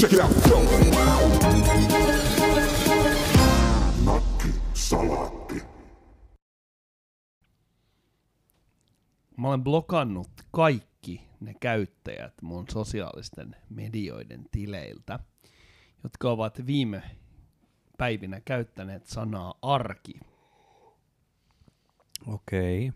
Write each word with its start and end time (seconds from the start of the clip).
Check 0.00 0.12
it 0.12 0.20
out. 0.20 0.30
Nakki 4.04 4.48
Salaatti. 4.74 5.62
Mä 9.36 9.48
olen 9.48 9.64
blokannut 9.64 10.30
kaikki 10.50 11.28
ne 11.40 11.54
käyttäjät 11.60 12.34
mun 12.42 12.64
sosiaalisten 12.70 13.56
medioiden 13.70 14.44
tileiltä, 14.50 15.18
jotka 16.02 16.30
ovat 16.30 16.66
viime 16.66 17.02
päivinä 17.98 18.40
käyttäneet 18.44 19.06
sanaa 19.06 19.54
arki. 19.62 20.20
Okei. 22.26 22.92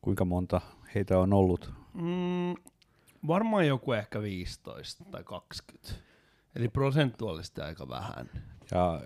Kuinka 0.00 0.24
monta 0.24 0.60
heitä 0.94 1.18
on 1.18 1.32
ollut? 1.32 1.72
Mm, 1.94 2.54
varmaan 3.26 3.66
joku 3.66 3.92
ehkä 3.92 4.22
15 4.22 5.04
tai 5.04 5.24
20. 5.24 6.06
Eli 6.56 6.68
prosentuaalisesti 6.68 7.60
aika 7.60 7.88
vähän. 7.88 8.30
Ja, 8.70 9.00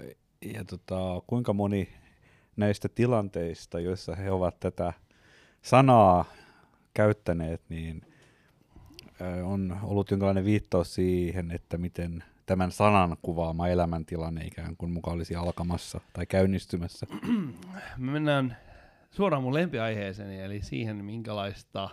ja 0.55 0.65
tota, 0.65 1.23
kuinka 1.27 1.53
moni 1.53 1.89
näistä 2.57 2.89
tilanteista, 2.89 3.81
joissa 3.81 4.15
he 4.15 4.31
ovat 4.31 4.61
tätä 4.61 4.93
sanaa 5.63 6.25
käyttäneet, 6.95 7.63
niin 7.69 8.03
on 9.45 9.79
ollut 9.83 10.11
jonkinlainen 10.11 10.45
viittaus 10.45 10.95
siihen, 10.95 11.51
että 11.51 11.79
miten 11.79 12.25
tämän 12.47 12.73
sanan 12.73 13.17
kuvaama 13.23 13.69
elämäntilanne 13.69 14.47
ikään 14.47 14.77
kuin 14.77 14.93
mukaan 14.93 15.17
olisi 15.17 15.35
alkamassa 15.35 16.01
tai 16.13 16.27
käynnistymässä. 16.27 17.07
Me 17.97 18.13
mennään 18.13 18.57
suoraan 19.11 19.43
mun 19.43 19.55
lempiaiheeseen, 19.55 20.31
eli 20.31 20.63
siihen, 20.63 21.05
minkälaista 21.05 21.89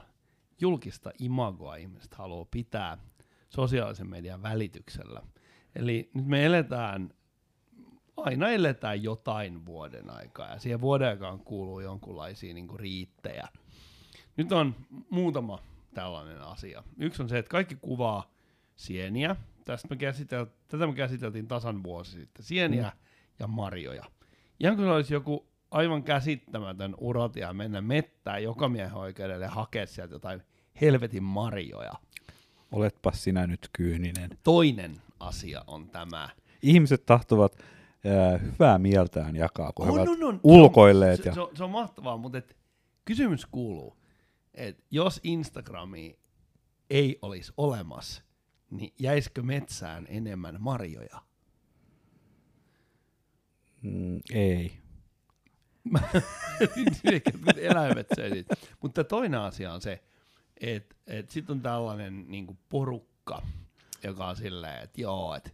julkista 0.61 1.11
imagoa 1.19 1.75
ihmiset 1.75 2.13
haluaa 2.13 2.45
pitää 2.51 2.97
sosiaalisen 3.49 4.09
median 4.09 4.41
välityksellä. 4.41 5.21
Eli 5.75 6.09
nyt 6.13 6.25
me 6.25 6.45
eletään, 6.45 7.13
aina 8.17 8.49
eletään 8.49 9.03
jotain 9.03 9.65
vuoden 9.65 10.09
aikaa, 10.09 10.47
ja 10.47 10.59
siihen 10.59 10.81
vuoden 10.81 11.07
aikaan 11.07 11.39
kuuluu 11.39 11.79
jonkunlaisia 11.79 12.53
niin 12.53 12.79
riittejä. 12.79 13.47
Nyt 14.37 14.51
on 14.51 14.75
muutama 15.09 15.59
tällainen 15.93 16.41
asia. 16.41 16.83
Yksi 16.97 17.21
on 17.21 17.29
se, 17.29 17.37
että 17.37 17.49
kaikki 17.49 17.75
kuvaa 17.75 18.31
sieniä. 18.75 19.35
Tästä 19.65 19.87
me 19.87 19.95
käsitel, 19.95 20.45
tätä 20.67 20.87
me 20.87 20.93
käsiteltiin 20.93 21.47
tasan 21.47 21.83
vuosi 21.83 22.11
sitten. 22.11 22.45
Sieniä 22.45 22.83
mm. 22.83 22.99
ja 23.39 23.47
marjoja. 23.47 24.03
Ihan 24.59 24.75
kuin 24.75 24.87
olisi 24.87 25.13
joku 25.13 25.47
aivan 25.71 26.03
käsittämätön 26.03 26.95
urotia 26.97 27.53
mennä 27.53 27.81
mettään 27.81 28.43
joka 28.43 28.69
miehen 28.69 28.93
oikeudelle 28.93 29.47
hakea 29.47 29.87
sieltä 29.87 30.15
jotain 30.15 30.43
helvetin 30.81 31.23
marjoja. 31.23 31.93
Oletpa 32.71 33.11
sinä 33.11 33.47
nyt 33.47 33.69
kyyninen. 33.73 34.29
Toinen 34.43 35.01
asia 35.19 35.63
on 35.67 35.89
tämä. 35.89 36.29
Ihmiset 36.61 37.05
tahtovat 37.05 37.53
äh, 38.05 38.41
hyvää 38.41 38.77
mieltään 38.77 39.35
jakaa, 39.35 39.71
kun 39.75 39.85
he 39.85 39.91
On, 39.91 39.99
ovat 39.99 40.09
on, 40.09 40.23
on. 40.23 40.39
ulkoilleet. 40.43 41.23
Se, 41.23 41.29
Ja... 41.29 41.33
se, 41.33 41.41
on, 41.41 41.49
se 41.57 41.63
on 41.63 41.69
mahtavaa, 41.69 42.17
mutta 42.17 42.37
et, 42.37 42.57
kysymys 43.05 43.45
kuuluu, 43.45 43.97
että 44.53 44.83
jos 44.91 45.19
Instagrami 45.23 46.19
ei 46.89 47.19
olisi 47.21 47.53
olemassa, 47.57 48.23
niin 48.71 48.93
jäisikö 48.99 49.43
metsään 49.43 50.05
enemmän 50.09 50.55
marjoja? 50.59 51.21
Mm, 53.81 54.19
ei. 54.33 54.73
Eläimet 57.57 58.07
söi 58.15 58.29
siitä. 58.31 58.55
Mutta 58.81 59.03
toinen 59.03 59.39
asia 59.39 59.73
on 59.73 59.81
se, 59.81 60.03
että 60.61 60.95
et 61.07 61.29
sitten 61.29 61.53
on 61.55 61.61
tällainen 61.61 62.25
niinku 62.27 62.57
porukka, 62.69 63.41
joka 64.07 64.25
on 64.25 64.35
silleen, 64.35 64.83
että 64.83 65.01
joo, 65.01 65.35
että 65.35 65.49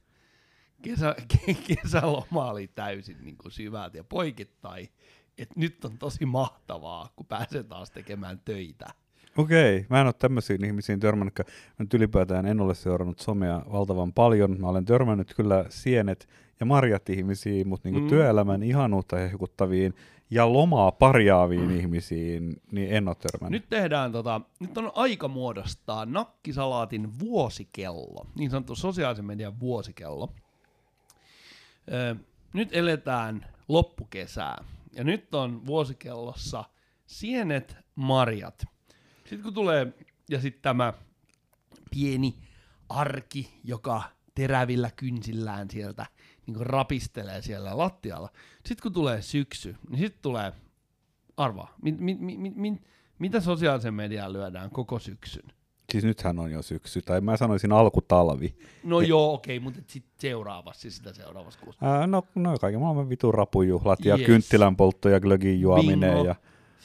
kesä, 0.82 1.16
ke, 1.28 1.54
kesäloma 1.76 2.52
oli 2.52 2.68
täysin 2.68 3.18
niinku 3.22 3.50
syvät 3.50 3.94
ja 3.94 4.04
poikittain, 4.04 4.90
että 5.38 5.54
nyt 5.58 5.86
on 5.86 5.98
tosi 5.98 6.26
mahtavaa, 6.26 7.14
kun 7.16 7.26
pääsee 7.26 7.64
taas 7.64 7.92
tekemään 7.92 8.42
töitä. 8.46 8.86
Okei, 9.38 9.86
mä 9.90 10.02
en 10.02 10.08
ole 10.08 10.14
tämmöisiin 10.14 10.66
ihmisiin 10.66 11.00
törmännyt. 11.00 11.40
Mä 11.40 11.46
nyt 11.80 11.94
ylipäätään 11.94 12.46
en 12.46 12.62
ole 12.62 12.76
seurannut 12.76 13.20
somea 13.20 13.62
valtavan 13.72 14.14
paljon. 14.14 14.62
Mä 14.62 14.68
olen 14.68 14.86
törmännyt 14.86 15.34
kyllä 15.36 15.66
sienet 15.70 16.30
ja 16.60 16.66
marjat 16.66 17.10
ihmisiin, 17.10 17.68
mutta 17.68 17.88
niinku 17.88 18.02
mm. 18.02 18.08
työelämän 18.08 18.64
ihanuutta 18.64 19.16
hehkuttaviin 19.16 19.94
ja 20.30 20.54
lomaa 20.54 20.92
parjaaviin 20.92 21.70
mm. 21.70 21.80
ihmisiin, 21.80 22.62
niin 22.72 22.92
en 22.92 23.08
ole 23.08 23.16
törmännyt. 23.16 23.62
Nyt 23.62 23.70
tehdään 23.70 24.12
tota, 24.12 24.42
nyt 24.60 24.78
on 24.78 24.92
aika 24.96 25.28
muodostaa 25.28 26.06
nakkisalaatin 26.06 27.20
vuosikello, 27.20 28.28
niin 28.36 28.50
sanottu 28.50 28.76
sosiaalisen 28.76 29.26
median 29.26 29.60
vuosikello. 29.60 30.34
Ö, 31.92 32.16
nyt 32.54 32.70
eletään 32.72 33.46
loppukesää, 33.68 34.64
ja 34.92 35.04
nyt 35.04 35.36
on 35.36 35.66
vuosikellossa 35.66 36.64
sienet, 37.06 37.78
marjat. 37.96 38.66
Sitten 39.20 39.44
kun 39.44 39.54
tulee, 39.54 39.94
ja 40.30 40.42
sitten 40.42 40.62
tämä 40.62 40.94
pieni 41.92 42.36
arki, 42.90 43.60
joka 43.64 44.04
terävillä 44.36 44.92
kynsillään 44.96 45.70
sieltä 45.70 46.06
niin 46.48 46.66
rapistelee 46.66 47.42
siellä 47.42 47.78
lattialla. 47.78 48.30
Sitten 48.66 48.84
kun 48.84 48.94
tulee 48.94 49.22
syksy, 49.22 49.76
niin 49.90 50.00
sitten 50.00 50.22
tulee 50.22 50.52
Arvaa, 51.38 51.74
mit, 51.82 52.00
mit, 52.00 52.20
mit, 52.20 52.40
mit, 52.40 52.56
mit, 52.56 52.82
mitä 53.20 53.40
sosiaalisen 53.42 53.94
median 53.94 54.34
lyödään 54.34 54.70
koko 54.70 55.00
syksyn? 55.00 55.44
Siis 55.92 56.04
nythän 56.04 56.40
on 56.40 56.52
jo 56.52 56.62
syksy, 56.62 57.02
tai 57.02 57.22
mä 57.22 57.38
sanoisin 57.38 57.72
alkutalvi. 57.72 58.56
No 58.84 59.02
joo, 59.02 59.34
okei, 59.34 59.60
mutta 59.60 59.80
sitten 59.88 60.12
seuraavassa, 60.18 60.92
sitä 60.92 61.14
seuraavassa 61.14 61.60
kuussa. 61.60 61.86
Ää, 61.86 62.08
no, 62.08 62.24
no 62.36 62.58
kaiken 62.62 62.80
maailman 62.82 63.10
vitun 63.10 63.34
rapujuhlat 63.34 64.06
ja 64.06 64.16
Yes. 64.18 64.26
kynttilän 64.26 64.76
poltto 64.76 65.10
ja 65.10 65.20
glögin 65.20 65.62
juominen 65.62 66.12
Bingo. 66.14 66.26
ja 66.28 66.36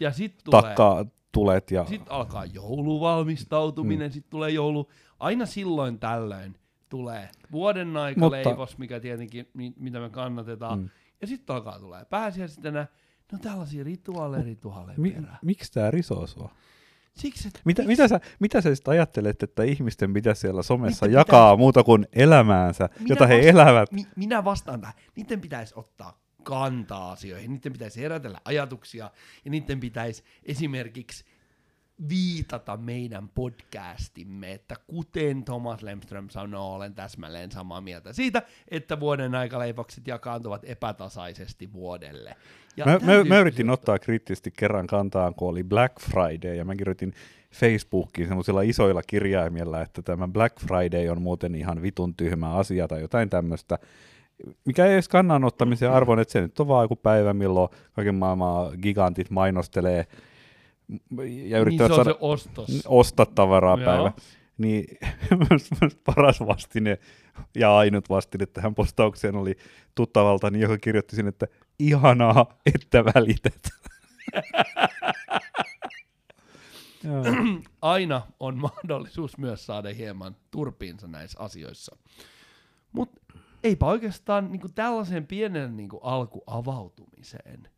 Ja 0.00 0.12
sitten 0.12 0.44
tulee, 0.44 0.62
takka 0.62 1.06
tulet 1.32 1.70
ja 1.70 1.84
sit 1.86 2.02
alkaa 2.08 2.44
jouluvalmistautuminen, 2.44 4.08
mm. 4.10 4.12
sitten 4.12 4.30
tulee 4.30 4.50
joulu, 4.50 4.90
aina 5.18 5.46
silloin 5.46 5.98
tällöin 5.98 6.54
tulee 6.88 7.28
vuoden 7.52 7.96
aikaleivos, 7.96 8.78
mikä 8.78 9.00
tietenkin, 9.00 9.48
mi, 9.54 9.72
mitä 9.76 10.00
me 10.00 10.10
kannatetaan, 10.10 10.78
mm. 10.78 10.88
Ja 11.20 11.26
sitten 11.26 11.56
alkaa 11.56 11.78
tulee 11.80 12.04
pääsiäisenä, 12.04 12.86
no 13.32 13.38
tällaisia 13.38 13.84
rituaaleja 13.84 14.42
rituaaleja 14.44 14.98
Mi- 14.98 15.10
perään. 15.10 15.38
miksi 15.42 15.72
tää 15.72 15.90
risoo 15.90 16.26
sua? 16.26 16.50
Siksi, 17.14 17.48
että 17.48 17.60
Mitä, 17.64 17.82
miksi- 17.82 18.02
mitä, 18.02 18.08
sä, 18.08 18.20
mitä 18.40 18.60
sä 18.60 18.74
sitten 18.74 18.92
ajattelet, 18.92 19.42
että 19.42 19.62
ihmisten 19.62 20.12
pitäisi 20.12 20.40
siellä 20.40 20.62
somessa 20.62 21.06
Niitten 21.06 21.18
jakaa 21.20 21.56
muuta 21.56 21.84
kuin 21.84 22.06
elämäänsä, 22.12 22.88
Minä 22.98 23.06
jota 23.08 23.26
he 23.26 23.34
vasta- 23.36 23.48
elävät? 23.48 23.92
Mi- 23.92 24.06
minä 24.16 24.44
vastaan 24.44 24.80
tähän. 24.80 24.94
Niiden 25.16 25.40
pitäisi 25.40 25.74
ottaa 25.76 26.20
kantaa 26.42 27.12
asioihin, 27.12 27.52
niiden 27.52 27.72
pitäisi 27.72 28.00
herätellä 28.00 28.40
ajatuksia 28.44 29.10
ja 29.44 29.50
niiden 29.50 29.80
pitäisi 29.80 30.22
esimerkiksi 30.42 31.24
viitata 32.08 32.76
meidän 32.76 33.28
podcastimme, 33.28 34.52
että 34.52 34.74
kuten 34.86 35.44
Thomas 35.44 35.82
Lemström 35.82 36.28
sanoo, 36.28 36.74
olen 36.74 36.94
täsmälleen 36.94 37.52
samaa 37.52 37.80
mieltä 37.80 38.12
siitä, 38.12 38.42
että 38.68 39.00
vuoden 39.00 39.34
aikaleivokset 39.34 40.06
jakaantuvat 40.06 40.62
epätasaisesti 40.64 41.72
vuodelle. 41.72 42.36
Ja 42.76 42.84
Mä, 42.84 42.98
mä, 42.98 43.24
mä 43.24 43.38
yritin 43.38 43.70
ottaa 43.70 43.98
kriittisesti 43.98 44.50
kerran 44.56 44.86
kantaan, 44.86 45.34
kun 45.34 45.48
oli 45.48 45.64
Black 45.64 46.00
Friday, 46.00 46.54
ja 46.54 46.64
mä 46.64 46.76
kirjoitin 46.76 47.12
Facebookiin 47.54 48.28
semmoisilla 48.28 48.62
isoilla 48.62 49.02
kirjaimilla, 49.02 49.82
että 49.82 50.02
tämä 50.02 50.28
Black 50.28 50.60
Friday 50.60 51.08
on 51.08 51.22
muuten 51.22 51.54
ihan 51.54 51.82
vitun 51.82 52.14
tyhmä 52.14 52.52
asia 52.54 52.88
tai 52.88 53.00
jotain 53.00 53.30
tämmöistä, 53.30 53.78
mikä 54.64 54.86
ei 54.86 54.92
edes 54.92 55.08
kannanottamisen 55.08 55.90
arvon, 55.90 56.20
että 56.20 56.32
se 56.32 56.40
nyt 56.40 56.60
on 56.60 56.68
vaan 56.68 56.84
joku 56.84 56.96
päivä, 56.96 57.34
milloin 57.34 57.70
kaiken 57.92 58.14
maailman 58.14 58.78
gigantit 58.82 59.30
mainostelee 59.30 60.06
ja 60.88 60.96
Niin 61.24 61.56
yrittävät 61.56 61.88
se 61.88 61.94
on 61.94 62.04
saada 62.04 62.18
ostos. 62.20 62.82
osta 62.86 63.26
tavaraa 63.26 63.76
Joo. 63.78 63.84
päivä. 63.84 64.12
Niin 64.58 64.98
paras 66.06 66.40
vastine 66.40 66.98
ja 67.54 67.76
ainut 67.76 68.08
vastine 68.10 68.46
tähän 68.46 68.74
postaukseen 68.74 69.36
oli 69.36 69.56
tuttavaltani, 69.94 70.60
joka 70.60 70.78
kirjoitti 70.78 71.16
sinne, 71.16 71.28
että 71.28 71.46
ihanaa, 71.78 72.46
että 72.74 73.04
välität. 73.04 73.68
Aina 77.82 78.22
on 78.40 78.58
mahdollisuus 78.58 79.38
myös 79.38 79.66
saada 79.66 79.94
hieman 79.94 80.36
turpiinsa 80.50 81.06
näissä 81.06 81.40
asioissa. 81.40 81.96
Mutta 82.92 83.20
eipä 83.62 83.86
oikeastaan 83.86 84.52
niinku 84.52 84.68
tällaiseen 84.68 85.26
pienen 85.26 85.76
niinku 85.76 85.98
alkuavautumiseen. 85.98 87.68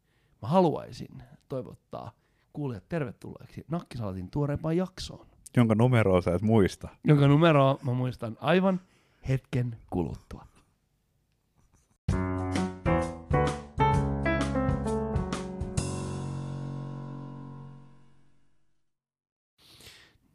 Mä 0.43 0.49
haluaisin 0.49 1.23
toivottaa 1.49 2.13
kuulijat 2.53 2.89
tervetulleeksi 2.89 3.65
Nakkisalatin 3.71 4.31
tuoreempaan 4.31 4.77
jaksoon, 4.77 5.27
Jonka 5.57 5.75
numeroa 5.75 6.21
sä 6.21 6.35
et 6.35 6.43
muista. 6.43 6.89
jonka 7.05 7.29
numeroa 7.29 7.79
mä 7.83 7.93
muistan 7.93 8.37
aivan 8.41 8.81
hetken 9.29 9.77
kuluttua. 9.91 10.47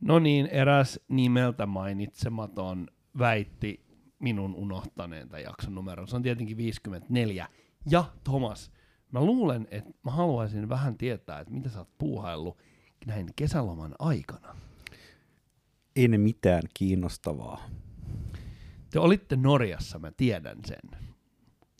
No 0.02 0.20
niin, 0.20 0.48
eräs 0.48 1.00
nimeltä 1.08 1.66
mainitsematon 1.66 2.88
väitti 3.20 3.86
minun 4.20 4.56
unohtaneen 4.56 5.30
tämän 5.30 5.44
jakson 5.44 5.76
numeron. 5.76 6.08
Se 6.08 6.16
on 6.16 6.22
tietenkin 6.22 6.58
54. 6.58 7.48
Ja 7.92 8.04
Thomas, 8.24 8.72
mä 9.20 9.26
luulen, 9.26 9.68
että 9.72 9.92
mä 10.04 10.12
haluaisin 10.12 10.70
vähän 10.70 10.98
tietää, 10.98 11.40
että 11.40 11.54
mitä 11.54 11.70
sä 11.70 11.80
oot 11.80 11.98
puuhaillut 11.98 12.58
näin 13.06 13.28
kesäloman 13.36 13.96
aikana. 14.00 14.56
Ei 15.96 16.08
ne 16.08 16.18
mitään 16.18 16.62
kiinnostavaa. 16.74 17.62
Te 18.92 19.00
olitte 19.00 19.36
Norjassa, 19.36 20.00
mä 20.00 20.12
tiedän 20.18 20.58
sen. 20.66 21.00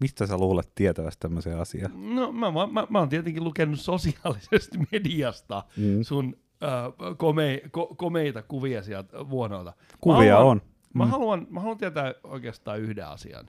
Mistä 0.02 0.28
sä 0.28 0.38
luulet 0.38 0.72
tietävästi 0.76 1.20
tämmöisen 1.20 1.60
asian? 1.60 2.16
No 2.16 2.32
mä, 2.32 2.52
mä, 2.52 2.68
mä, 2.68 2.88
mä 2.90 3.00
oon 3.00 3.10
tietenkin 3.10 3.44
lukenut 3.44 3.80
sosiaalisesta 3.80 4.78
mediasta 4.92 5.64
Mm. 5.78 6.04
sun 6.04 6.38
äh, 6.64 7.18
kome, 7.18 7.62
ko, 7.72 7.88
komeita 7.98 8.44
kuvia 8.44 8.84
sieltä 8.84 9.30
vuonolta. 9.30 9.74
Kuvia 10.02 10.32
mä 10.34 10.38
haluan, 10.38 10.52
on. 10.58 10.62
Mä, 10.94 11.06
Mm. 11.06 11.12
haluan, 11.12 11.48
mä 11.50 11.60
haluan 11.60 11.78
tietää 11.78 12.14
oikeastaan 12.24 12.80
yhden 12.80 13.08
asian. 13.08 13.46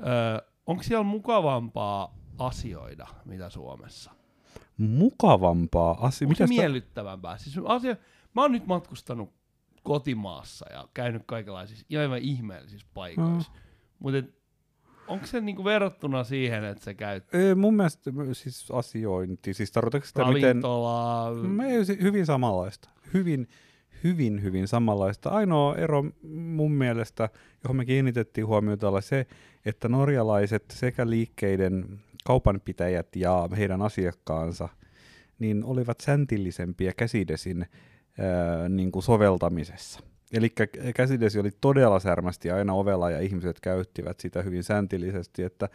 Öö, 0.00 0.46
onko 0.66 0.82
siellä 0.82 1.04
mukavampaa 1.04 2.19
asioida, 2.40 3.06
mitä 3.24 3.50
Suomessa? 3.50 4.10
Mukavampaa 4.76 6.06
asia. 6.06 6.18
Se 6.18 6.26
Mitä 6.26 6.46
miellyttävämpää? 6.46 7.38
Siis 7.38 7.58
asia, 7.64 7.96
mä 8.34 8.42
oon 8.42 8.52
nyt 8.52 8.66
matkustanut 8.66 9.32
kotimaassa 9.82 10.66
ja 10.72 10.88
käynyt 10.94 11.22
kaikenlaisissa 11.26 11.86
aivan 11.98 12.18
ihmeellisissä 12.18 12.86
paikoissa. 12.94 13.50
Mm. 13.52 13.58
Mutta 13.98 14.32
onko 15.08 15.26
se 15.26 15.40
niinku 15.40 15.64
verrattuna 15.64 16.24
siihen, 16.24 16.64
että 16.64 16.84
sä 16.84 16.94
käyt 16.94 17.34
Ei, 17.34 17.54
mun 17.54 17.74
mielestä 17.74 18.10
siis 18.32 18.70
asiointi, 18.70 19.54
siis 19.54 19.72
tarkoitatko 19.72 20.06
sitä 20.06 20.32
miten... 20.32 20.62
ei, 21.70 21.84
si- 21.84 22.02
hyvin 22.02 22.26
samanlaista. 22.26 22.88
Hyvin, 23.14 23.48
hyvin, 24.04 24.42
hyvin 24.42 24.68
samanlaista. 24.68 25.30
Ainoa 25.30 25.76
ero 25.76 26.04
mun 26.32 26.72
mielestä, 26.72 27.28
johon 27.64 27.76
me 27.76 27.84
kiinnitettiin 27.84 28.46
huomiota, 28.46 28.88
oli 28.88 29.02
se, 29.02 29.26
että 29.64 29.88
norjalaiset 29.88 30.64
sekä 30.70 31.10
liikkeiden 31.10 32.00
kaupanpitäjät 32.24 33.16
ja 33.16 33.48
heidän 33.56 33.82
asiakkaansa 33.82 34.68
niin 35.38 35.64
olivat 35.64 36.00
säntillisempiä 36.00 36.92
käsidesin 36.96 37.66
ää, 38.18 38.68
niin 38.68 38.92
kuin 38.92 39.02
soveltamisessa. 39.02 40.00
Eli 40.32 40.52
käsidesi 40.94 41.38
oli 41.38 41.50
todella 41.60 42.00
särmästi 42.00 42.50
aina 42.50 42.72
ovella 42.72 43.10
ja 43.10 43.20
ihmiset 43.20 43.60
käyttivät 43.60 44.20
sitä 44.20 44.42
hyvin 44.42 44.64
säntillisesti, 44.64 45.42
että, 45.42 45.68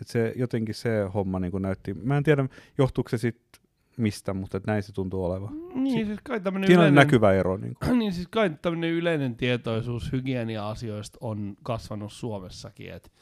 että 0.00 0.12
se, 0.12 0.32
jotenkin 0.36 0.74
se 0.74 1.02
homma 1.14 1.40
niin 1.40 1.50
kuin 1.50 1.62
näytti, 1.62 1.94
mä 1.94 2.16
en 2.16 2.22
tiedä 2.22 2.48
johtuuko 2.78 3.08
se 3.08 3.18
sitten 3.18 3.62
mistä, 3.96 4.34
mutta 4.34 4.56
että 4.56 4.70
näin 4.70 4.82
se 4.82 4.92
tuntuu 4.92 5.24
olevan. 5.24 5.52
Niin, 5.74 6.06
siis 6.06 6.18
kai 6.22 6.40
on 6.44 6.64
yleinen, 6.64 6.94
näkyvä 6.94 7.32
ero. 7.32 7.56
Niin 7.56 7.74
kuin. 7.74 7.98
niin 7.98 8.12
siis 8.12 8.28
kai 8.28 8.50
tämmöinen 8.62 8.90
yleinen 8.90 9.36
tietoisuus 9.36 10.12
hygienia-asioista 10.12 11.18
on 11.20 11.56
kasvanut 11.62 12.12
Suomessakin. 12.12 12.92
Et, 12.92 13.12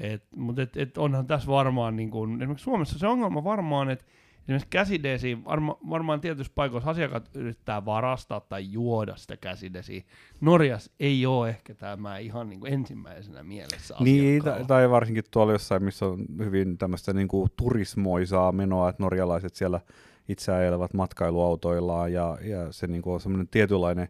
et, 0.00 0.22
Mutta 0.36 0.62
et, 0.62 0.76
et 0.76 0.98
onhan 0.98 1.26
tässä 1.26 1.48
varmaan, 1.48 1.96
niin 1.96 2.10
kun, 2.10 2.42
esimerkiksi 2.42 2.64
Suomessa 2.64 2.98
se 2.98 3.06
ongelma 3.06 3.44
varmaan, 3.44 3.90
että 3.90 4.04
esimerkiksi 4.42 4.68
käsidesiä, 4.70 5.44
varma, 5.44 5.78
varmaan 5.90 6.20
tietyissä 6.20 6.52
paikoissa 6.54 6.90
asiakkaat 6.90 7.36
yrittää 7.36 7.84
varastaa 7.84 8.40
tai 8.40 8.72
juoda 8.72 9.16
sitä 9.16 9.36
käsidesiä. 9.36 10.02
Norjas 10.40 10.90
ei 11.00 11.26
ole 11.26 11.48
ehkä 11.48 11.74
tämä 11.74 12.18
ihan 12.18 12.48
niin 12.48 12.60
kuin 12.60 12.72
ensimmäisenä 12.72 13.42
mielessä 13.42 13.94
Niin, 14.00 14.44
tai, 14.44 14.64
tai 14.64 14.90
varsinkin 14.90 15.24
tuolla 15.30 15.52
jossain, 15.52 15.84
missä 15.84 16.06
on 16.06 16.24
hyvin 16.38 16.78
tämmöistä 16.78 17.12
niin 17.12 17.28
kuin 17.28 17.50
turismoisaa 17.56 18.52
menoa, 18.52 18.88
että 18.88 19.02
norjalaiset 19.02 19.56
siellä 19.56 19.80
itse 20.28 20.52
ajelevat 20.52 20.94
matkailuautoillaan 20.94 22.12
ja, 22.12 22.38
ja 22.42 22.72
se 22.72 22.86
niin 22.86 23.02
kuin 23.02 23.14
on 23.14 23.20
semmoinen 23.20 23.48
tietynlainen 23.48 24.08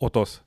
otos, 0.00 0.42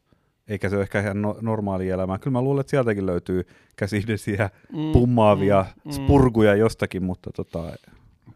eikä 0.48 0.70
se 0.70 0.76
ole 0.76 0.84
ehkä 0.84 1.00
ihan 1.00 1.22
no, 1.22 1.38
normaali 1.42 1.90
elämä. 1.90 2.20
Kyllä 2.20 2.32
mä 2.38 2.42
luulen, 2.42 2.62
että 2.62 2.72
sieltäkin 2.72 3.06
löytyy 3.06 3.48
käsidesiä, 3.76 4.50
Mm, 4.74 4.92
pummaavia 4.94 5.66
mm, 5.86 5.92
mm. 5.92 5.92
spurguja 5.92 6.56
jostakin, 6.56 7.04
mutta 7.04 7.32
tota, 7.36 7.74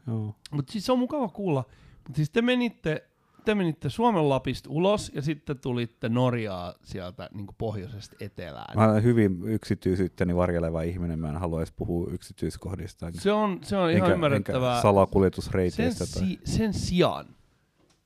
joo. 0.07 0.35
Mutta 0.51 0.71
siis 0.71 0.85
se 0.85 0.91
on 0.91 0.99
mukava 0.99 1.27
kuulla. 1.29 1.63
Mutta 2.03 2.15
siis 2.15 2.29
te 2.29 2.41
menitte, 2.41 3.03
te 3.45 3.55
menitte 3.55 3.89
Suomen 3.89 4.29
Lapista 4.29 4.69
ulos 4.69 5.11
ja 5.15 5.21
sitten 5.21 5.59
tulitte 5.59 6.09
Norjaa 6.09 6.73
sieltä 6.83 7.29
niin 7.33 7.47
pohjoisesta 7.57 8.15
etelään. 8.19 8.77
Mä 8.77 8.91
olen 8.91 9.03
hyvin 9.03 9.39
yksityisyyttäni 9.43 10.35
varjeleva 10.35 10.81
ihminen, 10.81 11.19
mä 11.19 11.29
en 11.29 11.37
halua 11.37 11.59
edes 11.59 11.71
puhua 11.71 12.07
yksityiskohdista. 12.11 13.11
Se 13.13 13.31
on, 13.31 13.59
se 13.63 13.77
on 13.77 13.89
ihan 13.91 14.01
enkä, 14.03 14.13
ymmärrettävää. 14.13 14.69
enkä 14.69 14.75
Sen, 14.75 14.81
salakuljetusreiteistä. 14.81 16.05
tai... 16.13 16.23
si- 16.27 16.39
sen 16.43 16.73
sijaan 16.73 17.25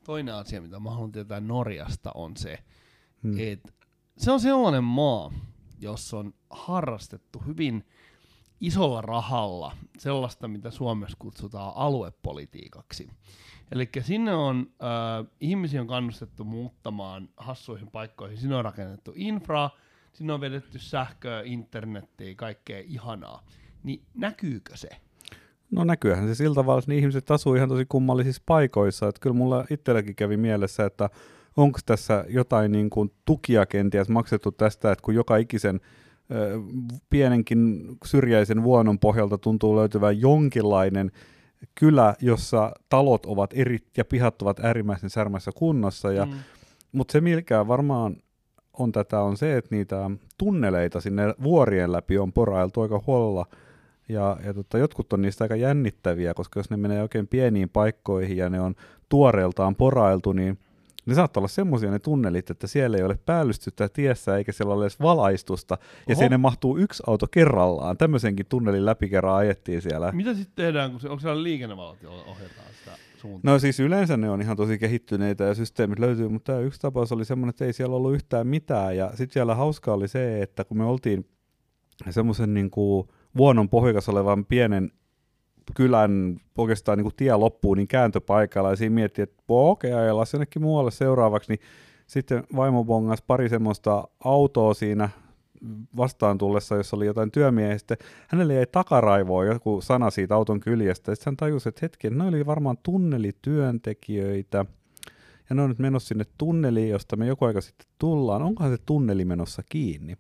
toinen 0.04 0.36
asia, 0.36 0.62
mitä 0.62 0.80
mä 0.80 0.89
haluan 0.92 1.12
tietää 1.12 1.39
Norjasta, 1.39 2.12
on 2.15 2.38
se, 2.38 2.59
Hmm. 3.24 3.33
että 3.39 3.74
se 4.21 4.31
on 4.31 4.39
sellainen 4.39 4.83
maa, 4.83 5.31
jossa 5.79 6.18
on 6.18 6.33
harrastettu 6.50 7.39
hyvin 7.39 7.85
isolla 8.59 9.01
rahalla 9.01 9.77
sellaista, 9.97 10.47
mitä 10.47 10.71
Suomessa 10.71 11.18
kutsutaan 11.19 11.73
aluepolitiikaksi. 11.75 13.09
Eli 13.71 13.89
sinne 14.01 14.33
on 14.33 14.69
äh, 14.83 15.31
ihmisiä 15.39 15.81
on 15.81 15.88
kannustettu 15.88 16.44
muuttamaan 16.44 17.29
hassuihin 17.38 17.91
paikkoihin. 17.91 18.38
Sinne 18.38 18.56
on 18.56 18.65
rakennettu 18.65 19.13
infraa, 19.15 19.77
sinne 20.13 20.33
on 20.33 20.41
vedetty 20.41 20.79
sähköä, 20.79 21.41
internettiä, 21.45 22.35
kaikkea 22.35 22.79
ihanaa. 22.85 23.44
Niin 23.83 24.01
näkyykö 24.13 24.77
se? 24.77 24.89
No 25.71 25.83
näkyyhän 25.83 26.27
se 26.27 26.35
siltä 26.35 26.56
tavalla, 26.56 26.79
että 26.79 26.94
ihmiset 26.94 27.31
asuu 27.31 27.56
ihan 27.56 27.69
tosi 27.69 27.85
kummallisissa 27.85 28.44
paikoissa. 28.45 29.07
Että 29.07 29.19
kyllä 29.21 29.35
mulla 29.35 29.65
itselläkin 29.69 30.15
kävi 30.15 30.38
mielessä, 30.38 30.85
että 30.85 31.09
onko 31.57 31.80
tässä 31.86 32.25
jotain 32.30 32.71
niin 32.71 32.89
kuin 32.89 33.12
tukia 33.25 33.65
kenties 33.65 34.09
maksettu 34.09 34.51
tästä, 34.51 34.92
että 34.92 35.03
kun 35.03 35.15
joka 35.15 35.38
ikisen 35.38 35.80
ö, 36.31 36.59
pienenkin 37.09 37.81
syrjäisen 38.06 38.63
vuonon 38.63 39.00
pohjalta 39.00 39.38
tuntuu 39.38 39.75
löytyvän 39.75 40.21
jonkinlainen 40.21 41.12
kylä, 41.75 42.15
jossa 42.21 42.71
talot 42.89 43.25
ovat 43.25 43.50
eri 43.53 43.77
ja 43.98 44.06
pihat 44.06 44.42
ovat 44.42 44.59
äärimmäisen 44.59 45.09
särmässä 45.09 45.51
kunnossa. 45.56 46.12
Ja, 46.12 46.25
Mm. 46.25 46.31
Mutta 46.92 47.12
se, 47.12 47.21
mikä 47.21 47.68
varmaan 47.68 48.15
on 48.74 48.92
tätä, 48.92 49.19
on 49.19 49.38
se, 49.38 49.57
että 49.57 49.75
niitä 49.75 50.12
tunneleita 50.38 51.01
sinne 51.01 51.36
vuorien 51.44 51.92
läpi 51.92 52.18
on 52.18 52.33
porailtu 52.33 52.81
aika 52.81 53.04
huolella. 53.07 53.45
Ja, 54.09 54.38
ja 54.45 54.54
tota, 54.54 54.77
jotkut 54.77 55.13
on 55.13 55.21
niistä 55.21 55.44
aika 55.44 55.56
jännittäviä, 55.56 56.33
koska 56.33 56.59
jos 56.59 56.69
ne 56.69 56.77
menee 56.77 57.01
oikein 57.01 57.27
pieniin 57.27 57.69
paikkoihin 57.69 58.38
ja 58.38 58.50
ne 58.50 58.62
on 58.62 58.75
tuoreeltaan 59.09 59.75
porailtu, 59.75 60.33
niin 60.33 60.57
ne 61.06 61.15
saattaa 61.15 61.42
olla 61.42 61.48
semmoisia 61.48 61.92
ne 61.92 62.00
tunnelit, 62.00 62.50
että 62.50 62.68
siellä 62.68 62.98
ei 62.98 63.03
ole 63.03 63.19
päällystystä 63.25 63.89
tiessä 63.89 64.38
eikä 64.38 64.51
siellä 64.51 64.74
ole 64.74 64.83
edes 64.83 65.00
valaistusta. 65.00 65.77
Ja 66.07 66.15
Oho. 66.15 66.21
sinne 66.21 66.38
mahtuu 66.38 66.77
yksi 66.77 67.03
auto 67.07 67.27
kerrallaan. 67.31 67.97
Tämmöisenkin 67.97 68.45
tunnelin 68.49 68.85
läpi 68.85 69.09
kerran 69.09 69.35
ajettiin 69.35 69.81
siellä. 69.81 70.11
Mitä 70.11 70.33
sitten 70.33 70.66
tehdään, 70.66 70.92
kun 70.92 70.99
se, 70.99 71.09
onko 71.09 71.21
siellä 71.21 71.44
liikennevalot, 71.44 72.04
joilla 72.04 72.23
ohjataan 72.23 72.68
sitä 72.80 72.92
suuntaa? 73.18 73.54
No 73.54 73.59
siis 73.59 73.80
yleensä 73.80 74.18
ne 74.18 74.30
on 74.30 74.42
ihan 74.42 74.57
tosi 74.57 74.78
kehittyneitä 74.78 75.44
ja 75.44 75.56
systeemit 75.56 75.99
löytyy, 75.99 76.28
mutta 76.28 76.52
tämä 76.52 76.66
yksi 76.66 76.81
tapaus 76.81 77.11
oli 77.11 77.26
semmoinen, 77.26 77.49
että 77.49 77.66
ei 77.66 77.73
siellä 77.73 77.95
ollut 77.95 78.14
yhtään 78.14 78.47
mitään. 78.47 78.97
Ja 78.97 79.09
sitten 79.09 79.33
siellä 79.33 79.56
hauskaa 79.56 79.95
oli 79.95 80.07
se, 80.07 80.42
että 80.42 80.64
kun 80.64 80.78
me 80.78 80.83
oltiin 80.83 81.26
semmoisen 82.09 82.54
niin 82.54 82.71
kuin 82.71 83.07
vuonon 83.37 83.69
pohjakas 83.69 84.09
olevan 84.09 84.45
pienen 84.45 84.92
kylän 85.75 86.37
oikeastaan 86.57 86.97
niin 86.97 87.06
kuin 87.06 87.16
tie 87.18 87.35
loppuun, 87.35 87.78
niin 87.78 87.87
kääntöpaikalla 87.87 88.69
ja 88.69 88.75
siinä 88.75 88.95
miettii, 88.95 89.23
että 89.23 89.44
okei, 89.47 89.92
okay, 89.92 90.04
ajellaan 90.04 90.28
jonnekin 90.33 90.61
muualle 90.61 90.92
seuraavaksi, 90.92 91.51
niin 91.51 91.59
sitten 92.07 92.44
vaimo 92.56 92.83
bongas 92.83 93.21
pari 93.21 93.49
semmoista 93.49 94.07
autoa 94.23 94.73
siinä 94.73 95.09
vastaan 95.97 96.37
tullessa, 96.37 96.75
jos 96.75 96.94
oli 96.94 97.06
jotain 97.06 97.31
työmiehistä. 97.31 97.97
Hänelle 98.28 98.54
jäi 98.54 98.66
takaraivoon 98.66 99.47
joku 99.47 99.81
sana 99.81 100.09
siitä 100.09 100.35
auton 100.35 100.59
kyljestä. 100.59 101.16
Sitten 101.16 101.31
hän 101.31 101.37
tajusi, 101.37 101.69
että 101.69 101.80
hetki, 101.81 102.09
ne 102.09 102.28
oli 102.28 102.45
varmaan 102.45 102.78
tunnelityöntekijöitä. 102.83 104.66
Ja 105.49 105.56
ne 105.56 105.61
on 105.61 105.69
nyt 105.69 105.80
menossa 105.80 106.07
sinne 106.07 106.25
tunneliin, 106.37 106.90
josta 106.90 107.16
me 107.16 107.28
joku 107.28 107.45
aika 107.45 107.61
sitten 107.61 107.87
tullaan. 107.99 108.42
Onkohan 108.42 108.71
se 108.71 108.78
tunneli 108.85 109.25
menossa 109.25 109.63
kiinni? 109.69 110.18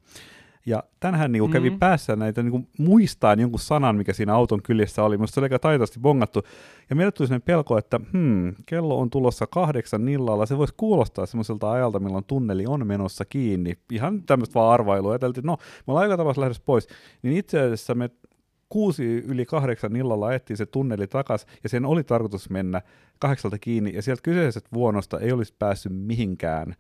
Ja 0.65 0.83
tänhän 0.99 1.31
niin 1.31 1.51
kävi 1.51 1.69
Mm. 1.69 1.79
päässä 1.79 2.15
näitä 2.15 2.43
niin 2.43 2.67
muistaa 2.79 3.33
jonkun 3.33 3.59
sanan, 3.59 3.95
mikä 3.95 4.13
siinä 4.13 4.35
auton 4.35 4.61
kyljessä 4.61 5.03
oli. 5.03 5.17
Minusta 5.17 5.33
se 5.33 5.39
oli 5.39 5.45
aika 5.45 5.59
taitavasti 5.59 5.99
bongattu. 5.99 6.43
Ja 6.89 6.95
meille 6.95 7.11
tuli 7.11 7.27
sellainen 7.27 7.45
pelko, 7.45 7.77
että 7.77 7.99
hmm, 8.13 8.55
kello 8.65 8.99
on 8.99 9.09
tulossa 9.09 9.47
kahdeksan 9.47 10.09
illalla. 10.09 10.45
Se 10.45 10.57
voisi 10.57 10.73
kuulostaa 10.77 11.25
semmoiselta 11.25 11.71
ajalta, 11.71 11.99
milloin 11.99 12.23
tunneli 12.23 12.65
on 12.67 12.87
menossa 12.87 13.25
kiinni. 13.25 13.77
Ihan 13.91 14.23
tämmöistä 14.23 14.53
vaan 14.53 14.73
arvailua. 14.73 15.11
Ajateltiin, 15.11 15.45
no, 15.45 15.57
me 15.87 15.91
ollaan 15.91 16.03
aika 16.03 16.17
tapauksessa 16.17 16.41
lähdössä 16.41 16.63
pois. 16.65 16.87
Niin 17.21 17.37
itse 17.37 17.59
asiassa 17.61 17.95
me 17.95 18.09
kuusi 18.69 19.05
yli 19.05 19.45
kahdeksan 19.45 19.95
illalla 19.95 20.27
ajettiin 20.27 20.57
se 20.57 20.65
tunneli 20.65 21.07
takas, 21.07 21.45
ja 21.63 21.69
sen 21.69 21.85
oli 21.85 22.03
tarkoitus 22.03 22.49
mennä 22.49 22.81
kahdeksalta 23.19 23.59
kiinni, 23.59 23.93
ja 23.95 24.01
sieltä 24.01 24.21
kyseisestä 24.21 24.69
vuonosta 24.73 25.19
ei 25.19 25.31
olisi 25.31 25.55
päässyt 25.59 25.91
mihinkään 25.95 26.75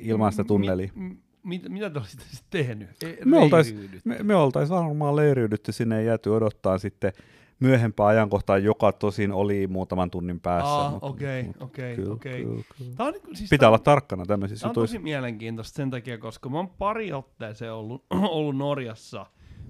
ilman 0.00 0.32
sitä 0.32 0.44
tunnelia. 0.44 0.90
Mi, 0.94 1.16
mit, 1.46 1.68
mitä 1.68 1.90
te 1.90 1.98
olisitte 1.98 2.24
sitten 2.30 2.46
tehnyt? 2.66 2.88
E, 3.02 3.16
Me 3.24 3.38
oltais- 3.38 3.66
leiriydytte? 3.72 4.08
Me, 4.08 4.18
me 4.22 4.34
oltaisiin 4.34 4.76
varmaan 4.78 5.16
leiriydytty 5.16 5.72
sinne 5.72 5.94
ja 5.96 6.02
jääty 6.02 6.30
odottaa 6.30 6.78
sitten 6.78 7.12
myöhempää 7.60 8.06
ajankohtaa, 8.06 8.58
joka 8.58 8.92
tosin 8.92 9.32
oli 9.32 9.66
muutaman 9.66 10.10
tunnin 10.10 10.40
päässä. 10.40 10.98
Okei, 11.00 11.46
okei, 11.60 11.96
okei. 12.08 12.44
niinku- 12.44 13.34
siis 13.34 13.50
Pitää 13.50 13.58
tää- 13.58 13.68
olla 13.68 13.78
tarkkana 13.78 14.26
tämmöisissä 14.26 14.62
Tämä 14.62 14.70
on 14.70 14.72
jutuissa. 14.72 14.94
tosi 14.96 15.02
mielenkiintoista 15.02 15.76
sen 15.76 15.90
takia, 15.90 16.18
koska 16.18 16.48
mä 16.48 16.56
oon 16.56 16.68
pari 16.70 17.12
otteeseen 17.12 17.72
ollut, 17.72 18.04
ollut 18.36 18.56
Norjassa 18.56 19.26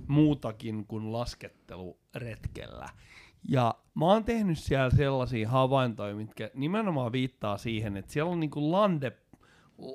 muutakin 0.08 0.86
kuin 0.86 1.12
lasketteluretkellä. 1.12 2.88
Ja 3.48 3.74
mä 3.94 4.04
oon 4.04 4.24
tehnyt 4.24 4.58
siellä 4.58 4.90
sellaisia 4.90 5.48
havaintoja, 5.48 6.14
mitkä 6.14 6.50
nimenomaan 6.54 7.12
viittaa 7.12 7.58
siihen, 7.58 7.96
että 7.96 8.12
siellä 8.12 8.30
on 8.32 8.40
niinku 8.40 8.72
lande, 8.72 9.12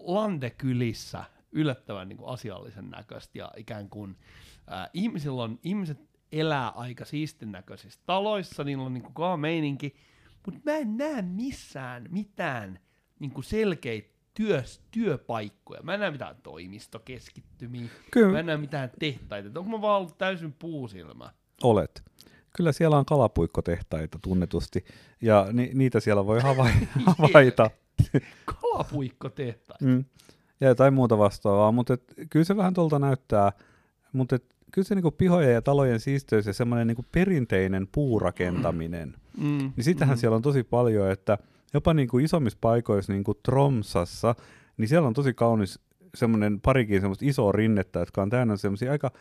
landekylissä 0.04 1.24
yllättävän 1.52 2.10
niinku 2.10 2.26
asiallisen 2.26 2.90
näköistä 2.90 3.38
ja 3.38 3.52
ikään 3.58 3.90
kuin 3.90 4.18
ää, 4.68 4.90
ihmisillä 4.94 5.44
on, 5.44 5.60
ihmiset 5.64 6.00
elää 6.32 6.70
aika 6.70 7.06
siistin 7.06 7.52
näköisissä 7.52 8.00
taloissa, 8.06 8.64
niillä 8.64 8.84
on 8.84 8.94
niinku 8.94 9.12
kova 9.14 9.38
meininki, 9.38 9.96
mutta 10.46 10.62
mä 10.66 10.78
en 10.78 10.98
näe 10.98 11.22
missään 11.22 12.08
mitään 12.10 12.80
niinku 13.20 13.42
selkeitä 13.42 14.10
työs, 14.34 14.82
työpaikkoja. 14.92 15.82
Mä 15.84 15.94
en 15.94 16.00
näe 16.00 16.12
mitään 16.12 16.36
toimistokeskittymiä, 16.44 17.88
Kyllä 18.12 18.32
mä 18.32 18.40
en 18.40 18.46
näe 18.46 18.58
mitään 18.58 18.92
tehtaita. 19.00 19.50
Et 19.50 19.58
Onko 19.58 19.70
mä 19.78 19.82
vaan 19.82 20.00
ollut 20.02 20.18
täysin 20.18 20.54
puusilmä? 20.54 21.34
olet. 21.64 22.04
Kyllä 22.58 22.72
siellä 22.72 22.98
on 22.98 23.06
kalapuikkotehtaita 23.06 24.20
tunnetusti, 24.22 24.86
ja 25.22 25.48
ni- 25.54 25.72
niitä 25.74 26.00
siellä 26.00 26.26
voi 26.26 26.40
havai- 26.40 26.88
havaita. 27.18 27.70
Kalapuikkotehtaita. 28.46 29.86
Mm. 29.86 30.06
Ja 30.62 30.68
jotain 30.68 30.94
muuta 30.94 31.18
vastaavaa, 31.18 31.72
mutta 31.72 31.94
et, 31.94 32.14
kyllä 32.30 32.46
se 32.46 32.58
vähän 32.58 32.74
tuolta 32.74 33.00
näyttää, 33.00 33.52
mutta 34.14 34.36
et, 34.36 34.46
kyllä 34.72 34.88
se 34.88 34.96
niinku 34.96 35.12
pihojen 35.12 35.54
ja 35.54 35.62
talojen 35.62 36.00
siisteys 36.00 36.46
ja 36.46 36.54
semmoinen 36.54 36.88
niinku 36.88 37.06
perinteinen 37.12 37.88
puurakentaminen, 37.92 39.16
Mm, 39.38 39.72
niin 39.76 39.84
sitähän 39.84 40.18
mm. 40.18 40.20
siellä 40.20 40.36
on 40.36 40.42
tosi 40.42 40.64
paljon, 40.64 41.12
että 41.12 41.38
jopa 41.74 41.94
niinku 41.94 42.20
isommissa 42.20 42.58
paikoissa, 42.62 43.14
niin 43.14 43.24
kuin 43.24 43.38
Tromsassa, 43.44 44.36
niin 44.78 44.88
siellä 44.88 45.08
on 45.08 45.14
tosi 45.14 45.34
kaunis 45.34 45.80
semmoinen 46.16 46.62
parikin 46.62 47.02
semmoista 47.02 47.26
isoa 47.26 47.52
rinnettä, 47.52 48.00
jotka 48.00 48.22
on 48.22 48.30
täynnä 48.30 48.58
semmoisia 48.58 48.92
aika 48.92 49.12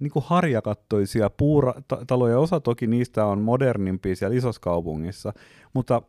niinku 0.00 0.20
harjakattoisia 0.26 1.30
puurataloja. 1.30 2.38
Osa 2.38 2.60
toki 2.60 2.86
niistä 2.86 3.26
on 3.26 3.40
modernimpia 3.40 4.16
siellä 4.16 4.36
isossa 4.36 4.60
kaupungissa, 4.60 5.32
mutta 5.74 6.02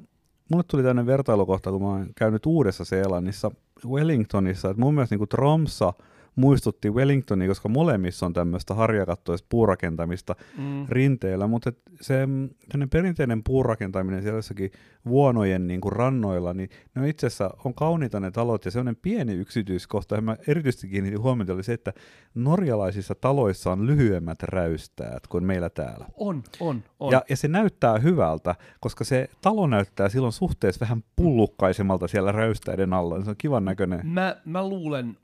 mulle 0.49 0.63
tuli 0.67 0.83
tämmöinen 0.83 1.05
vertailukohta, 1.05 1.71
kun 1.71 1.81
mä 1.81 1.87
oon 1.87 2.07
käynyt 2.15 2.45
Uudessa 2.45 2.85
Seelannissa, 2.85 3.51
Wellingtonissa, 3.87 4.69
että 4.69 4.81
mun 4.81 4.93
mielestä 4.93 5.13
niinku 5.13 5.27
Tromsa 5.27 5.93
muistutti 6.35 6.89
Wellingtonia, 6.89 7.47
koska 7.47 7.69
molemmissa 7.69 8.25
on 8.25 8.33
tämmöistä 8.33 8.73
harjakattoista 8.73 9.47
puurakentamista 9.49 10.35
Mm. 10.57 10.85
rinteellä, 10.89 11.47
mutta 11.47 11.73
se 12.01 12.25
mm, 12.25 12.49
perinteinen 12.89 13.43
puurakentaminen 13.43 14.21
siellä 14.21 14.37
jossakin 14.37 14.71
vuonojen 15.05 15.67
niin 15.67 15.81
kuin 15.81 15.91
rannoilla, 15.91 16.53
niin 16.53 16.69
ne 16.95 17.01
on 17.01 17.07
itse 17.07 17.27
asiassa 17.27 17.51
on 17.65 17.73
kauniita 17.73 18.19
ne 18.19 18.31
talot, 18.31 18.65
ja 18.65 18.71
sellainen 18.71 18.95
pieni 19.01 19.33
yksityiskohta, 19.33 20.15
johon 20.15 20.23
mä 20.23 20.37
erityisesti 20.47 20.87
kiinnitin 20.87 21.21
huomiota, 21.21 21.53
oli 21.53 21.63
se, 21.63 21.73
että 21.73 21.93
norjalaisissa 22.35 23.15
taloissa 23.15 23.71
on 23.71 23.87
lyhyemmät 23.87 24.43
räystäät 24.43 25.27
kuin 25.27 25.43
meillä 25.43 25.69
täällä. 25.69 26.05
On, 26.17 26.43
on, 26.59 26.83
on. 26.99 27.11
Ja, 27.11 27.23
ja 27.29 27.37
se 27.37 27.47
näyttää 27.47 27.99
hyvältä, 27.99 28.55
koska 28.79 29.03
se 29.03 29.29
talo 29.41 29.67
näyttää 29.67 30.09
silloin 30.09 30.33
suhteessa 30.33 30.79
vähän 30.79 31.03
pullukkaisemmalta 31.15 32.07
siellä 32.07 32.31
räystäiden 32.31 32.93
alla. 32.93 33.23
Se 33.23 33.29
on 33.29 33.35
kivan 33.37 33.65
näköinen. 33.65 34.07
Mä, 34.07 34.35
mä 34.45 34.69
luulen 34.69 35.17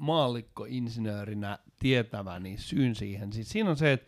maallikkoinsinöörinä 1.04 1.60
tietäväni 1.80 2.56
syyn 2.58 2.96
siihen. 2.96 3.34
Siis 3.34 3.50
siinä 3.50 3.70
on 3.70 3.78
se, 3.78 3.92
että 3.94 4.08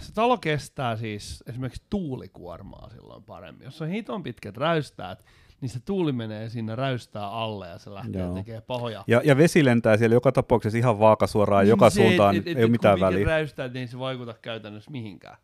se 0.00 0.12
talo 0.14 0.38
kestää 0.38 0.96
siis 0.96 1.44
esimerkiksi 1.46 1.82
tuulikuormaa 1.90 2.90
silloin 2.90 3.22
paremmin. 3.24 3.64
Jos 3.64 3.82
on 3.82 3.88
hiton 3.88 4.22
pitkät 4.22 4.56
räystäät, 4.56 5.24
niin 5.60 5.68
se 5.70 5.80
tuuli 5.80 6.12
menee 6.12 6.48
sinne 6.48 6.76
räystää 6.76 7.28
alle 7.30 7.68
ja 7.68 7.78
se 7.78 7.94
lähtee 7.94 8.22
Joo. 8.22 8.34
tekemään 8.34 8.62
pahoja. 8.66 9.04
Ja, 9.06 9.20
ja 9.24 9.36
vesi 9.36 9.64
lentää 9.64 9.96
siellä 9.96 10.14
joka 10.14 10.32
tapauksessa 10.32 10.78
ihan 10.78 10.98
vaakasuoraan 10.98 11.68
joka 11.68 11.90
se, 11.90 11.94
suuntaan, 11.94 12.36
et- 12.36 12.40
et- 12.42 12.46
ei 12.46 12.52
et 12.52 12.56
ole 12.58 12.64
kun 12.64 12.70
mitään 12.70 13.00
väliä. 13.00 13.26
räystää, 13.26 13.68
niin 13.68 13.88
se 13.88 13.98
vaikuta 13.98 14.34
käytännössä 14.42 14.90
mihinkään. 14.90 15.36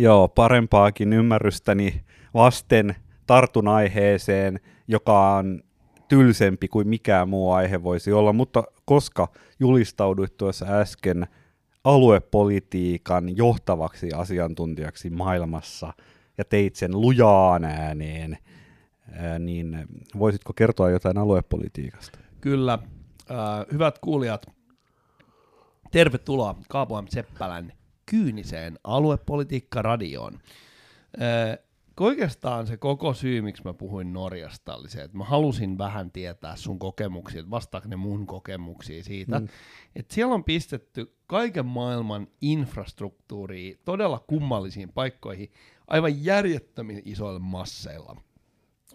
Joo, 0.00 0.28
parempaakin 0.28 1.12
ymmärrystäni 1.12 2.04
vasten 2.34 2.96
tartun 3.26 3.68
aiheeseen, 3.68 4.60
joka 4.88 5.34
on 5.34 5.62
tylsempi 6.08 6.68
kuin 6.68 6.88
mikään 6.88 7.28
muu 7.28 7.52
aihe 7.52 7.82
voisi 7.82 8.12
olla, 8.12 8.32
mutta 8.32 8.64
koska 8.84 9.28
julistauduit 9.60 10.36
tuossa 10.36 10.66
äsken 10.68 11.26
aluepolitiikan 11.84 13.36
johtavaksi 13.36 14.12
asiantuntijaksi 14.12 15.10
maailmassa 15.10 15.92
ja 16.38 16.44
teit 16.44 16.74
sen 16.76 17.00
lujaan 17.00 17.64
ääneen, 17.64 18.38
ää, 19.12 19.38
niin 19.38 19.86
voisitko 20.18 20.52
kertoa 20.52 20.90
jotain 20.90 21.18
aluepolitiikasta? 21.18 22.18
Kyllä, 22.40 22.78
hyvät 23.72 23.98
kuulijat, 23.98 24.46
tervetuloa 25.90 26.56
Kaapo 26.68 27.02
M. 27.02 27.06
Seppälän 27.08 27.72
kyyniseen 28.10 28.78
aluepolitiikka-radioon. 28.84 30.38
Äh, 31.22 31.58
oikeastaan 32.00 32.66
se 32.66 32.76
koko 32.76 33.14
syy, 33.14 33.42
miksi 33.42 33.64
mä 33.64 33.74
puhuin 33.74 34.12
Norjasta, 34.12 34.74
oli 34.74 34.88
se, 34.88 35.02
että 35.02 35.18
mä 35.18 35.24
halusin 35.24 35.78
vähän 35.78 36.10
tietää 36.10 36.56
sun 36.56 36.78
kokemuksia, 36.78 37.40
että 37.40 37.50
vastaako 37.50 37.88
ne 37.88 37.96
mun 37.96 38.26
kokemuksia 38.26 39.04
siitä, 39.04 39.38
Mm. 39.38 39.44
mm. 39.44 39.48
että 39.96 40.14
siellä 40.14 40.34
on 40.34 40.44
pistetty 40.44 41.14
kaiken 41.26 41.66
maailman 41.66 42.26
infrastruktuuria 42.40 43.76
todella 43.84 44.24
kummallisiin 44.26 44.92
paikkoihin 44.92 45.50
aivan 45.86 46.24
järjettömin 46.24 47.02
isoilla 47.04 47.38
masseilla. 47.40 48.16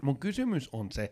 Mun 0.01 0.19
kysymys 0.19 0.69
on 0.71 0.91
se, 0.91 1.03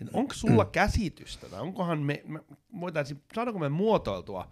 että 0.00 0.18
onko 0.18 0.34
sulla 0.34 0.64
käsitystä, 0.80 1.48
tai 1.48 1.60
onkohan 1.60 1.98
me, 2.02 2.22
me 2.26 2.40
voitaisiin, 2.80 3.22
saadaanko 3.34 3.58
me 3.58 3.68
muotoiltua 3.68 4.50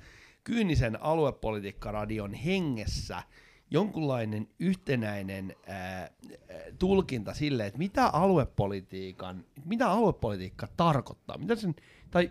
kyynisen 0.48 1.02
aluepolitiikkaradion 1.02 2.34
hengessä 2.34 3.22
jonkunlainen 3.70 4.48
yhtenäinen 4.58 5.56
ää, 5.66 6.10
tulkinta 6.78 7.34
sille, 7.34 7.66
että 7.66 7.78
mitä 7.78 8.06
aluepolitiikan, 8.06 9.44
mitä 9.64 9.90
aluepolitiikka 9.90 10.68
tarkoittaa, 10.76 11.38
mitä 11.38 11.56
sen, 11.56 11.74
tai 12.10 12.30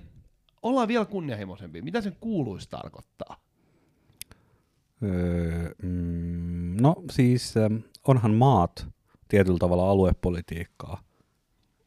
ollaan 0.61 0.87
vielä 0.87 1.05
kunnianhimoisempia, 1.05 1.83
mitä 1.83 2.01
sen 2.01 2.17
kuuluisi 2.19 2.69
tarkoittaa? 2.69 3.37
Öö, 5.03 5.75
mm, 5.83 6.81
no 6.81 6.95
siis 7.11 7.57
ähm, 7.57 7.75
onhan 8.07 8.33
maat 8.33 8.87
tietyllä 9.27 9.57
tavalla 9.57 9.89
aluepolitiikkaa. 9.89 11.03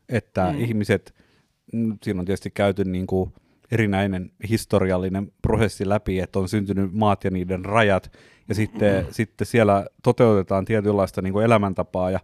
Että 0.08 0.50
mm. 0.50 0.56
Mm. 0.56 0.64
ihmiset, 0.64 1.14
mm, 1.72 1.98
siinä 2.02 2.20
on 2.20 2.26
tietysti 2.26 2.50
käyty 2.50 2.84
niin 2.84 3.06
kuin 3.06 3.32
erinäinen 3.72 4.30
historiallinen 4.48 5.32
prosessi 5.42 5.88
läpi, 5.88 6.20
että 6.20 6.38
on 6.38 6.48
syntynyt 6.48 6.92
maat 6.92 7.24
ja 7.24 7.30
niiden 7.30 7.64
rajat, 7.64 8.12
ja 8.48 8.54
sitten, 8.54 9.04
mm. 9.04 9.12
sitten 9.12 9.46
siellä 9.46 9.86
toteutetaan 10.02 10.64
tietynlaista 10.64 11.22
niin 11.22 11.32
kuin 11.32 11.44
elämäntapaa 11.44 12.10
ja, 12.10 12.20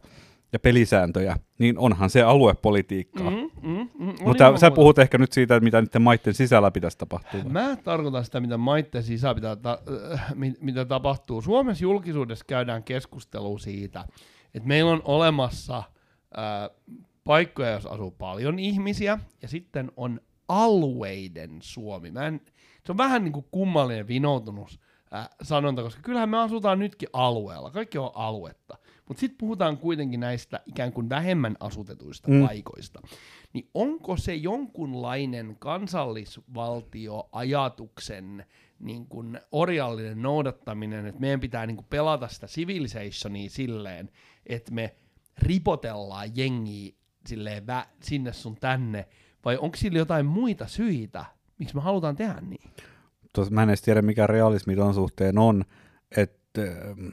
ja 0.52 0.58
pelisääntöjä, 0.58 1.36
niin 1.58 1.78
onhan 1.78 2.10
se 2.10 2.22
aluepolitiikkaa. 2.22 3.30
Mm. 3.30 3.50
Mm, 3.62 3.88
mm, 3.98 4.14
Mutta 4.24 4.56
sä 4.56 4.70
puhut 4.70 4.98
ehkä 4.98 5.18
nyt 5.18 5.32
siitä, 5.32 5.56
että 5.56 5.64
mitä 5.64 5.80
niiden 5.80 6.02
maiden 6.02 6.34
sisällä 6.34 6.70
pitäisi 6.70 6.98
tapahtua. 6.98 7.40
Mä 7.44 7.76
tarkoitan 7.84 8.24
sitä, 8.24 8.40
mitä 8.40 8.56
maitten 8.56 9.02
sisä 9.02 9.34
pitää 9.34 9.56
ta- 9.56 9.78
äh, 10.12 10.34
mi- 10.34 10.56
mitä 10.60 10.84
tapahtuu. 10.84 11.42
Suomessa 11.42 11.84
julkisuudessa 11.84 12.44
käydään 12.48 12.82
keskustelua 12.82 13.58
siitä, 13.58 14.04
että 14.54 14.68
meillä 14.68 14.90
on 14.90 15.02
olemassa 15.04 15.76
äh, 15.78 15.84
paikkoja, 17.24 17.70
jos 17.70 17.86
asuu 17.86 18.10
paljon 18.10 18.58
ihmisiä, 18.58 19.18
ja 19.42 19.48
sitten 19.48 19.92
on 19.96 20.20
alueiden 20.48 21.58
Suomi. 21.62 22.10
Mä 22.10 22.26
en, 22.26 22.40
se 22.86 22.92
on 22.92 22.98
vähän 22.98 23.24
niin 23.24 23.32
kuin 23.32 23.46
kummallinen 23.50 24.08
vinoutunut 24.08 24.80
äh, 25.14 25.28
sanonta, 25.42 25.82
koska 25.82 26.02
kyllähän 26.02 26.28
me 26.28 26.38
asutaan 26.38 26.78
nytkin 26.78 27.08
alueella, 27.12 27.70
kaikki 27.70 27.98
on 27.98 28.10
aluetta. 28.14 28.78
Mutta 29.08 29.20
sitten 29.20 29.38
puhutaan 29.38 29.78
kuitenkin 29.78 30.20
näistä 30.20 30.60
ikään 30.66 30.92
kuin 30.92 31.08
vähemmän 31.08 31.56
asutetuista 31.60 32.28
Mm. 32.30 32.46
paikoista. 32.46 33.00
Niin 33.52 33.70
onko 33.74 34.16
se 34.16 34.34
jonkunlainen 34.34 35.56
kansallisvaltioajatuksen 35.58 38.46
niin 38.78 39.06
kuin 39.06 39.40
orjallinen 39.52 40.22
noudattaminen, 40.22 41.06
että 41.06 41.20
meidän 41.20 41.40
pitää 41.40 41.66
niin 41.66 41.76
kuin 41.76 41.86
pelata 41.90 42.28
sitä 42.28 42.46
civilizationia 42.46 43.50
silleen, 43.50 44.10
että 44.46 44.72
me 44.72 44.94
ripotellaan 45.38 46.36
jengiä 46.36 46.92
silleen 47.26 47.62
vä- 47.62 47.86
sinne 48.02 48.32
sun 48.32 48.56
tänne, 48.60 49.08
vai 49.46 49.56
onko 49.56 49.76
sillä 49.76 49.98
jotain 49.98 50.26
muita 50.26 50.66
syitä, 50.66 51.24
miksi 51.58 51.74
me 51.74 51.80
halutaan 51.80 52.16
tehdä 52.16 52.40
niin? 52.40 52.70
Tos, 53.32 53.50
mä 53.50 53.62
en 53.62 53.68
edes 53.68 53.82
tiedä, 53.82 54.02
mikä 54.02 54.26
realismi 54.26 54.76
ton 54.76 54.94
suhteen 54.94 55.38
on, 55.38 55.64
että 56.16 56.62
ähm, 56.62 57.06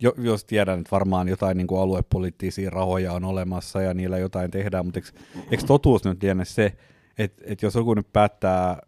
jo, 0.00 0.14
jos 0.18 0.44
tiedän, 0.44 0.78
että 0.78 0.90
varmaan 0.90 1.28
jotain 1.28 1.56
niin 1.56 1.66
kuin 1.66 1.80
aluepoliittisia 1.80 2.70
rahoja 2.70 3.12
on 3.12 3.24
olemassa 3.24 3.82
ja 3.82 3.94
niillä 3.94 4.18
jotain 4.18 4.50
tehdään, 4.50 4.84
mutta 4.86 5.00
eikö, 5.00 5.10
eikö 5.50 5.64
totuus 5.66 6.04
nyt 6.04 6.22
liene 6.22 6.44
se, 6.44 6.76
että, 7.18 7.42
että 7.46 7.66
jos 7.66 7.74
joku 7.74 7.94
nyt 7.94 8.12
päättää 8.12 8.80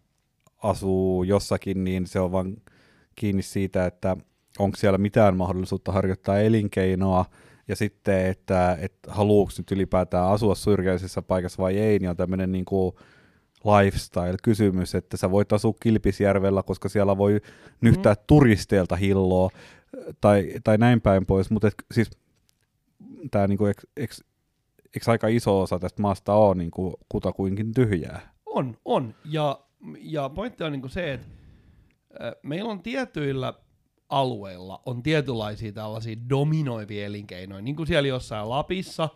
asuu 0.63 1.23
jossakin, 1.23 1.83
niin 1.83 2.07
se 2.07 2.19
on 2.19 2.31
vaan 2.31 2.57
kiinni 3.15 3.41
siitä, 3.41 3.85
että 3.85 4.17
onko 4.59 4.77
siellä 4.77 4.97
mitään 4.97 5.37
mahdollisuutta 5.37 5.91
harjoittaa 5.91 6.39
elinkeinoa, 6.39 7.25
ja 7.67 7.75
sitten, 7.75 8.25
että, 8.25 8.77
että 8.81 9.11
haluuks 9.11 9.57
nyt 9.57 9.71
ylipäätään 9.71 10.27
asua 10.27 10.55
syrjäisessä 10.55 11.21
paikassa 11.21 11.63
vai 11.63 11.77
ei, 11.77 11.99
niin 11.99 12.09
on 12.09 12.17
tämmöinen 12.17 12.51
niin 12.51 12.65
kuin 12.65 12.95
lifestyle-kysymys, 13.63 14.95
että 14.95 15.17
sä 15.17 15.31
voit 15.31 15.53
asua 15.53 15.73
Kilpisjärvellä, 15.79 16.63
koska 16.63 16.89
siellä 16.89 17.17
voi 17.17 17.41
nyhtää 17.81 18.13
mm. 18.13 18.23
turisteilta 18.27 18.95
hilloa 18.95 19.49
tai, 20.21 20.53
tai 20.63 20.77
näin 20.77 21.01
päin 21.01 21.25
pois, 21.25 21.49
mutta 21.49 21.67
et, 21.67 21.73
siis 21.91 22.09
tämä 23.31 23.47
niinku, 23.47 23.65
eikö 23.97 24.15
aika 25.07 25.27
iso 25.27 25.61
osa 25.61 25.79
tästä 25.79 26.01
maasta 26.01 26.33
ole 26.33 26.55
niinku, 26.55 26.93
kutakuinkin 27.09 27.73
tyhjää? 27.73 28.33
On, 28.45 28.77
on. 28.85 29.15
Ja, 29.25 29.59
ja 29.99 30.29
pointti 30.29 30.63
on 30.63 30.71
niinku 30.71 30.89
se, 30.89 31.13
että 31.13 31.27
meillä 32.43 32.71
on 32.71 32.83
tietyillä 32.83 33.53
alueilla 34.11 34.81
on 34.85 35.03
tietynlaisia 35.03 35.71
tällaisia 35.71 36.15
dominoivia 36.29 37.05
elinkeinoja, 37.05 37.61
niin 37.61 37.75
kuin 37.75 37.87
siellä 37.87 38.07
jossain 38.07 38.49
Lapissa 38.49 39.09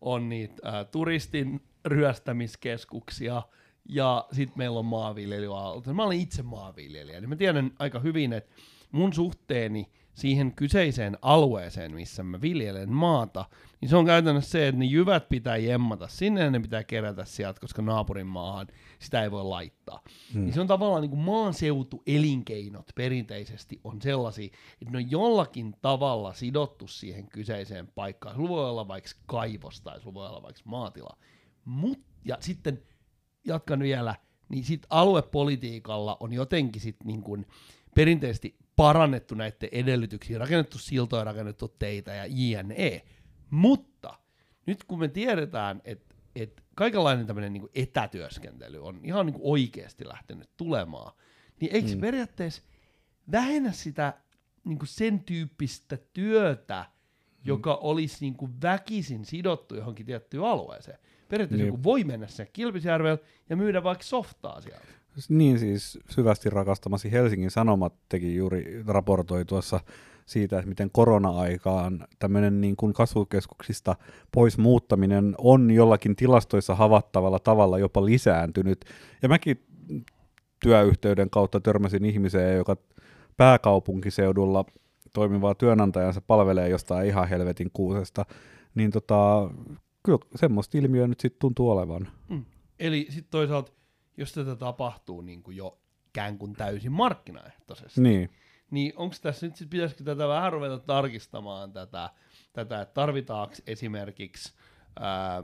on 0.00 0.28
niitä 0.28 0.78
ä, 0.78 0.84
turistin 0.84 1.60
ryöstämiskeskuksia, 1.84 3.42
ja 3.88 4.26
sitten 4.32 4.58
meillä 4.58 4.78
on 4.78 4.84
maanviljelyalueita. 4.84 5.94
Mä 5.94 6.04
olen 6.04 6.20
itse 6.20 6.42
maanviljelijä, 6.42 7.20
niin 7.20 7.28
mä 7.28 7.36
tiedän 7.36 7.70
aika 7.78 7.98
hyvin, 7.98 8.32
että 8.32 8.54
mun 8.92 9.12
suhteeni 9.12 9.88
siihen 10.16 10.52
kyseiseen 10.52 11.18
alueeseen, 11.22 11.94
missä 11.94 12.22
mä 12.22 12.40
viljelen 12.40 12.92
maata, 12.92 13.44
niin 13.80 13.88
se 13.88 13.96
on 13.96 14.06
käytännössä 14.06 14.50
se, 14.50 14.68
että 14.68 14.78
ne 14.78 14.84
jyvät 14.84 15.28
pitää 15.28 15.56
jemmata 15.56 16.08
sinne 16.08 16.40
ja 16.40 16.50
ne 16.50 16.60
pitää 16.60 16.84
kerätä 16.84 17.24
sieltä, 17.24 17.60
koska 17.60 17.82
naapurin 17.82 18.26
maahan 18.26 18.66
sitä 18.98 19.22
ei 19.22 19.30
voi 19.30 19.44
laittaa. 19.44 20.00
Hmm. 20.34 20.40
Niin 20.44 20.52
se 20.52 20.60
on 20.60 20.66
tavallaan 20.66 21.02
niin 21.02 21.10
kuin 21.10 21.20
maaseutuelinkeinot 21.20 22.90
perinteisesti 22.94 23.80
on 23.84 24.02
sellaisia, 24.02 24.50
että 24.82 24.90
ne 24.90 24.98
on 24.98 25.10
jollakin 25.10 25.74
tavalla 25.82 26.32
sidottu 26.32 26.86
siihen 26.86 27.28
kyseiseen 27.28 27.86
paikkaan. 27.86 28.36
Sulla 28.36 28.48
voi 28.48 28.70
olla 28.70 28.88
vaikka 28.88 29.10
kaivos 29.26 29.80
tai 29.80 30.00
sulla 30.00 30.14
voi 30.14 30.28
olla 30.28 30.42
vaikka 30.42 30.62
maatila. 30.64 31.16
Mut, 31.64 32.00
ja 32.24 32.36
sitten 32.40 32.82
jatkan 33.44 33.80
vielä, 33.80 34.14
niin 34.48 34.64
sit 34.64 34.86
aluepolitiikalla 34.90 36.16
on 36.20 36.32
jotenkin 36.32 36.82
sit 36.82 36.96
niin 37.04 37.22
kuin 37.22 37.46
perinteisesti 37.94 38.65
parannettu 38.76 39.34
näiden 39.34 39.68
edellytyksiä, 39.72 40.38
rakennettu 40.38 40.78
siltoja, 40.78 41.24
rakennettu 41.24 41.68
teitä 41.68 42.14
ja 42.14 42.24
jne. 42.28 43.02
Mutta 43.50 44.18
nyt 44.66 44.84
kun 44.84 44.98
me 44.98 45.08
tiedetään, 45.08 45.80
että 45.84 46.14
et 46.36 46.62
kaikenlainen 46.74 47.26
tämmöinen 47.26 47.52
niin 47.52 47.68
etätyöskentely 47.74 48.84
on 48.84 49.00
ihan 49.02 49.26
niin 49.26 49.40
oikeasti 49.40 50.08
lähtenyt 50.08 50.50
tulemaan, 50.56 51.12
niin 51.60 51.74
eikö 51.74 51.94
mm. 51.94 52.00
periaatteessa 52.00 52.62
vähennä 53.32 53.72
sitä 53.72 54.12
niin 54.64 54.78
sen 54.84 55.20
tyyppistä 55.20 55.98
työtä, 56.12 56.84
mm. 56.88 57.40
joka 57.44 57.74
olisi 57.74 58.16
niin 58.20 58.34
kuin 58.34 58.62
väkisin 58.62 59.24
sidottu 59.24 59.74
johonkin 59.74 60.06
tiettyyn 60.06 60.44
alueeseen? 60.44 60.98
Periaatteessa 61.28 61.64
niin. 61.64 61.72
joku 61.72 61.82
voi 61.82 62.04
mennä 62.04 62.26
sen 62.26 62.48
Kilpisjärvellä 62.52 63.18
ja 63.50 63.56
myydä 63.56 63.82
vaikka 63.82 64.04
softaa 64.04 64.60
sieltä. 64.60 64.86
Niin 65.28 65.58
siis 65.58 65.98
syvästi 66.10 66.50
rakastamasi 66.50 67.12
Helsingin 67.12 67.50
Sanomat 67.50 67.94
teki 68.08 68.36
juuri, 68.36 68.82
raportoi 68.86 69.44
tuossa 69.44 69.80
siitä, 70.26 70.58
että 70.58 70.68
miten 70.68 70.90
korona-aikaan 70.90 72.06
tämmöinen 72.18 72.60
niin 72.60 72.76
kuin 72.76 72.92
kasvukeskuksista 72.92 73.96
pois 74.32 74.58
muuttaminen 74.58 75.34
on 75.38 75.70
jollakin 75.70 76.16
tilastoissa 76.16 76.74
havattavalla 76.74 77.38
tavalla 77.38 77.78
jopa 77.78 78.04
lisääntynyt. 78.04 78.84
Ja 79.22 79.28
mäkin 79.28 79.64
työyhteyden 80.62 81.30
kautta 81.30 81.60
törmäsin 81.60 82.04
ihmiseen, 82.04 82.56
joka 82.56 82.76
pääkaupunkiseudulla 83.36 84.64
toimivaa 85.12 85.54
työnantajansa 85.54 86.20
palvelee 86.20 86.68
jostain 86.68 87.06
ihan 87.06 87.28
helvetin 87.28 87.70
kuusesta, 87.72 88.24
niin 88.74 88.90
tota, 88.90 89.50
kyllä 90.02 90.18
semmoista 90.34 90.78
ilmiöä 90.78 91.06
nyt 91.06 91.20
sitten 91.20 91.40
tuntuu 91.40 91.70
olevan. 91.70 92.08
Mm. 92.28 92.44
Eli 92.78 93.06
sitten 93.10 93.30
toisaalta 93.30 93.72
jos 94.16 94.32
tätä 94.32 94.56
tapahtuu 94.56 95.20
niin 95.20 95.42
kuin 95.42 95.56
jo 95.56 95.78
ikään 96.16 96.38
kuin 96.38 96.52
täysin 96.52 96.92
markkinaehtoisesti, 96.92 98.00
niin, 98.00 98.30
niin 98.70 98.92
onko 98.96 99.16
tässä 99.22 99.46
nyt, 99.46 99.56
sit, 99.56 99.70
pitäisikö 99.70 100.04
tätä 100.04 100.28
vähän 100.28 100.52
ruveta 100.52 100.78
tarkistamaan 100.78 101.72
tätä, 101.72 102.10
tätä 102.52 102.80
että 102.80 102.94
tarvitaanko 102.94 103.54
esimerkiksi, 103.66 104.54
ää, 105.00 105.42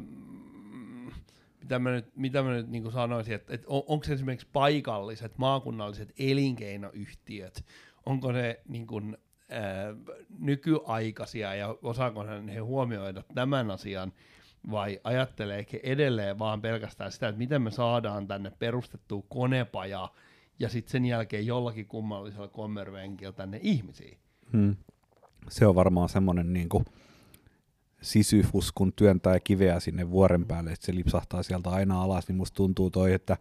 mitä 1.60 1.78
mä 1.78 1.90
nyt, 1.90 2.16
mitä 2.16 2.42
mä 2.42 2.50
nyt 2.50 2.68
niin 2.68 2.82
kuin 2.82 2.92
sanoisin, 2.92 3.34
että, 3.34 3.54
että 3.54 3.66
on, 3.70 3.82
onko 3.86 4.06
esimerkiksi 4.10 4.48
paikalliset, 4.52 5.38
maakunnalliset 5.38 6.12
elinkeinoyhtiöt, 6.18 7.64
onko 8.06 8.32
ne 8.32 8.60
niin 8.68 8.86
kuin, 8.86 9.16
ää, 9.50 9.94
nykyaikaisia 10.38 11.54
ja 11.54 11.76
osaako 11.82 12.24
he 12.54 12.58
huomioida 12.58 13.22
tämän 13.34 13.70
asian, 13.70 14.12
vai 14.70 15.00
ajatteleeko 15.04 15.76
edelleen 15.82 16.38
vaan 16.38 16.62
pelkästään 16.62 17.12
sitä, 17.12 17.28
että 17.28 17.38
miten 17.38 17.62
me 17.62 17.70
saadaan 17.70 18.28
tänne 18.28 18.52
perustettua 18.58 19.22
konepaja 19.28 20.08
ja 20.58 20.68
sitten 20.68 20.92
sen 20.92 21.04
jälkeen 21.04 21.46
jollakin 21.46 21.86
kummallisella 21.86 22.48
kommervenkillä 22.48 23.32
tänne 23.32 23.60
ihmisiä. 23.62 24.16
Hmm. 24.52 24.76
Se 25.48 25.66
on 25.66 25.74
varmaan 25.74 26.08
semmoinen 26.08 26.52
niin 26.52 26.68
sisyfus, 28.02 28.72
kun 28.72 28.92
työntää 28.92 29.40
kiveä 29.40 29.80
sinne 29.80 30.10
vuoren 30.10 30.46
päälle, 30.46 30.72
että 30.72 30.86
se 30.86 30.94
lipsahtaa 30.94 31.42
sieltä 31.42 31.70
aina 31.70 32.02
alas, 32.02 32.28
niin 32.28 32.36
musta 32.36 32.56
tuntuu 32.56 32.90
toi, 32.90 33.12
että 33.12 33.36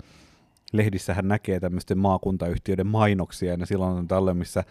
lehdissähän 0.73 1.27
näkee 1.27 1.59
tämmöisten 1.59 1.97
maakuntayhtiöiden 1.97 2.87
mainoksia, 2.87 3.53
ja 3.53 3.65
silloin 3.65 3.97
on 3.97 4.07
tälle, 4.07 4.33
missä 4.33 4.63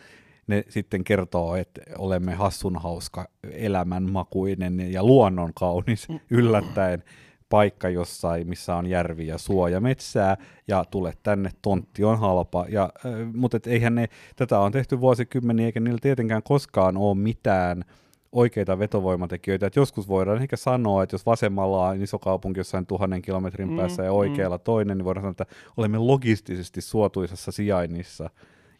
ne 0.47 0.65
sitten 0.69 1.05
kertoo, 1.05 1.57
että 1.57 1.81
olemme 1.99 2.35
hassun 2.35 2.77
hauska, 2.77 3.29
elämänmakuinen 3.53 4.93
ja 4.93 5.05
luonnon 5.05 5.55
kaunis 5.55 6.09
mm. 6.09 6.21
yllättäen 6.31 7.05
paikka 7.49 7.89
jossain, 7.89 8.49
missä 8.49 8.77
on 8.77 8.87
järvi 8.87 9.27
ja 9.27 9.39
suo 9.39 9.69
ja 9.69 9.81
metsää, 9.81 10.37
ja 10.69 10.85
tule 10.91 11.15
tänne, 11.23 11.51
tontti 11.63 12.05
on 12.05 12.19
halpa. 12.19 12.67
Ja, 12.69 12.93
äh, 13.07 13.13
mutta 13.35 13.57
et 13.57 13.67
eihän 13.67 13.95
ne, 13.95 14.09
tätä 14.37 14.59
on 14.59 14.73
tehty 14.73 15.01
vuosikymmeniä, 15.01 15.67
eikä 15.67 15.81
niillä 15.81 15.99
tietenkään 16.03 16.43
koskaan 16.43 16.97
ole 16.97 17.15
mitään 17.15 17.85
oikeita 18.33 18.79
vetovoimatekijöitä. 18.79 19.67
Et 19.67 19.77
joskus 19.77 20.09
voidaan 20.09 20.43
ehkä 20.43 20.57
sanoa, 20.57 21.03
että 21.03 21.15
jos 21.15 21.27
vasemmalla 21.27 21.89
on 21.89 22.03
iso 22.03 22.19
kaupunki 22.19 22.61
jossain 22.61 22.87
tuhannen 22.87 23.23
kilometrin 23.23 23.71
mm, 23.71 23.77
päässä 23.77 24.03
ja 24.03 24.13
oikealla 24.13 24.57
mm. 24.57 24.63
toinen, 24.65 24.99
niin 24.99 25.05
voidaan 25.05 25.23
sanoa, 25.23 25.31
että 25.31 25.47
olemme 25.77 25.99
logistisesti 25.99 26.81
suotuisassa 26.81 27.53
sijainnissa. 27.53 28.31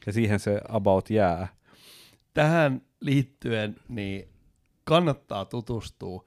Ja 0.07 0.13
siihen 0.13 0.41
se 0.41 0.61
about 0.69 1.11
jää 1.11 1.49
tähän 2.35 2.83
liittyen 3.01 3.77
niin 3.89 4.29
kannattaa 4.85 5.45
tutustua 5.45 6.25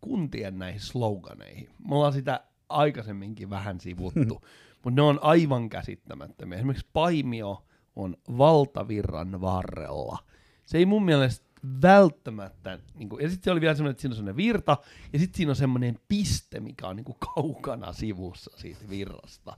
kuntien 0.00 0.58
näihin 0.58 0.80
sloganeihin. 0.80 1.70
Me 1.88 1.94
ollaan 1.94 2.12
sitä 2.12 2.40
aikaisemminkin 2.68 3.50
vähän 3.50 3.80
sivuttu, 3.80 4.44
mutta 4.84 5.00
ne 5.00 5.02
on 5.02 5.18
aivan 5.22 5.68
käsittämättömiä. 5.68 6.58
Esimerkiksi 6.58 6.88
Paimio 6.92 7.66
on 7.96 8.16
valtavirran 8.38 9.40
varrella. 9.40 10.18
Se 10.64 10.78
ei 10.78 10.86
mun 10.86 11.04
mielestä 11.04 11.46
välttämättä, 11.82 12.78
niin 12.94 13.08
kuin, 13.08 13.22
ja 13.22 13.28
sitten 13.28 13.44
se 13.44 13.50
oli 13.50 13.60
vielä 13.60 13.74
semmoinen, 13.74 13.90
että 13.90 14.00
siinä 14.00 14.12
on 14.12 14.16
semmoinen 14.16 14.36
virta, 14.36 14.76
ja 15.12 15.18
sitten 15.18 15.36
siinä 15.36 15.50
on 15.50 15.56
semmoinen 15.56 15.98
piste, 16.08 16.60
mikä 16.60 16.88
on 16.88 16.96
niin 16.96 17.04
kuin 17.04 17.18
kaukana 17.34 17.92
sivussa 17.92 18.50
siitä 18.56 18.88
virrasta. 18.88 19.56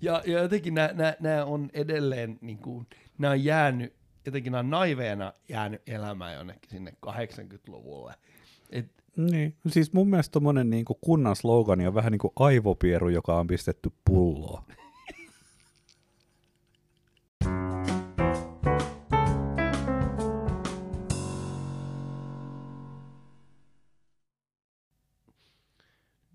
Ja, 0.00 0.22
ja 0.26 0.42
jotenkin 0.42 0.74
nämä 0.74 1.44
on 1.44 1.70
edelleen, 1.72 2.38
niin 2.40 2.58
kuin, 2.58 2.86
nämä 3.18 3.32
on 3.32 3.44
jäänyt 3.44 3.98
jotenkin 4.28 4.54
on 4.54 4.70
naiveena 4.70 5.32
jäänyt 5.48 5.82
elämään 5.86 6.34
jonnekin 6.34 6.70
sinne 6.70 6.92
80-luvulle. 7.06 8.14
Et, 8.70 8.92
niin, 9.16 9.56
siis 9.68 9.92
mun 9.92 10.10
mielestä 10.10 10.32
tommonen 10.32 10.70
niin 10.70 10.84
kunnan 11.00 11.36
slogani 11.36 11.86
on 11.86 11.94
vähän 11.94 12.12
niin 12.12 12.18
kuin 12.18 12.32
aivopieru, 12.36 13.08
joka 13.08 13.38
on 13.38 13.46
pistetty 13.46 13.92
pulloon. 14.04 14.62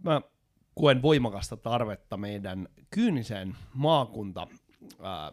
Mä 0.04 0.22
koen 0.76 1.02
voimakasta 1.02 1.58
tarvetta 1.58 2.18
meidän 2.18 2.68
kyyniseen 2.90 3.56
maakunta 3.74 4.48
ää, 5.02 5.32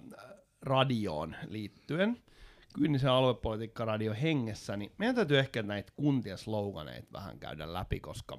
radioon 0.63 1.37
liittyen 1.49 2.17
kyynisen 2.75 3.11
aluepolitiikka-radio 3.11 4.15
hengessä, 4.23 4.77
niin 4.77 4.93
meidän 4.99 5.15
täytyy 5.15 5.39
ehkä 5.39 5.63
näitä 5.63 5.93
kuntien 5.97 6.39
sloganeita 6.39 7.13
vähän 7.13 7.39
käydä 7.39 7.73
läpi, 7.73 8.01
koska 8.01 8.39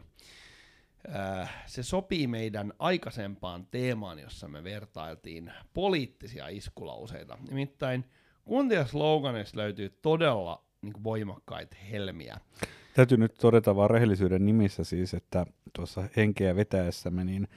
se 1.66 1.84
sopii 1.84 2.28
meidän 2.28 2.74
aikaisempaan 2.80 3.68
teemaan, 3.72 4.20
jossa 4.20 4.48
me 4.48 4.64
vertailtiin 4.64 5.54
poliittisia 5.74 6.48
iskulauseita. 6.48 7.38
Nimittäin 7.50 8.06
kuntien 8.46 8.88
sloganeissa 8.88 9.58
löytyy 9.58 9.90
todella 10.02 10.64
niin 10.82 11.04
voimakkaita 11.04 11.78
helmiä. 11.92 12.38
Täytyy 12.94 13.18
nyt 13.18 13.36
todeta 13.42 13.76
vaan 13.76 13.90
rehellisyyden 13.90 14.46
nimissä 14.46 14.84
siis, 14.84 15.14
että 15.14 15.46
tuossa 15.74 16.04
henkeä 16.18 16.56
vetäessämme, 16.56 17.24
niin 17.24 17.48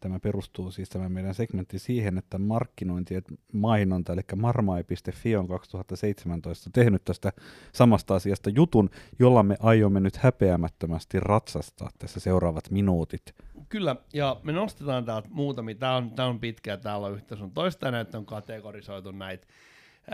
tämä 0.00 0.20
perustuu 0.20 0.70
siis 0.70 0.88
tämä 0.88 1.08
meidän 1.08 1.34
segmentti 1.34 1.78
siihen, 1.78 2.18
että 2.18 2.38
markkinointi 2.38 3.14
ja 3.14 3.20
mainonta, 3.52 4.12
eli 4.12 4.20
marmai.fi 4.36 5.36
on 5.36 5.48
2017 5.48 6.70
tehnyt 6.72 7.04
tästä 7.04 7.32
samasta 7.72 8.14
asiasta 8.14 8.50
jutun, 8.50 8.90
jolla 9.18 9.42
me 9.42 9.56
aiomme 9.60 10.00
nyt 10.00 10.16
häpeämättömästi 10.16 11.20
ratsastaa 11.20 11.90
tässä 11.98 12.20
seuraavat 12.20 12.70
minuutit. 12.70 13.34
Kyllä, 13.68 13.96
ja 14.12 14.40
me 14.42 14.52
nostetaan 14.52 15.04
täältä 15.04 15.28
muutamia. 15.30 15.74
Tämä 15.74 15.96
on, 15.96 16.10
tämä 16.10 16.28
on 16.28 16.40
pitkä 16.40 16.76
täällä 16.76 17.06
on 17.06 17.14
yhtä 17.14 17.36
sun 17.36 17.50
toista, 17.50 17.90
näitä 17.90 18.18
on 18.18 18.26
kategorisoitu 18.26 19.10
näitä 19.10 19.46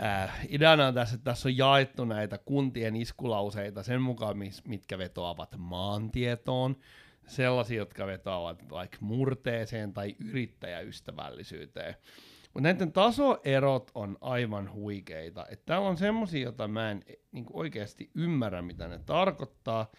Äh, 0.03 0.47
ideana 0.49 0.87
on 0.87 0.93
tässä, 0.93 1.15
että 1.15 1.31
tässä 1.31 1.49
on 1.49 1.57
jaettu 1.57 2.05
näitä 2.05 2.37
kuntien 2.37 2.95
iskulauseita 2.95 3.83
sen 3.83 4.01
mukaan, 4.01 4.37
mis, 4.37 4.65
mitkä 4.65 4.97
vetoavat 4.97 5.55
maantietoon, 5.57 6.75
sellaisia, 7.27 7.77
jotka 7.77 8.07
vetoavat 8.07 8.69
vaikka 8.69 8.97
murteeseen 9.01 9.93
tai 9.93 10.15
yrittäjäystävällisyyteen. 10.19 11.95
Mutta 12.53 12.61
näiden 12.61 12.91
tasoerot 12.91 13.91
on 13.95 14.17
aivan 14.21 14.73
huikeita. 14.73 15.45
Et 15.49 15.65
täällä 15.65 15.87
on 15.87 15.97
semmoisia, 15.97 16.43
joita 16.43 16.67
mä 16.67 16.91
en 16.91 17.03
niin 17.31 17.45
oikeasti 17.53 18.11
ymmärrä, 18.15 18.61
mitä 18.61 18.87
ne 18.87 18.99
tarkoittaa. 19.05 19.91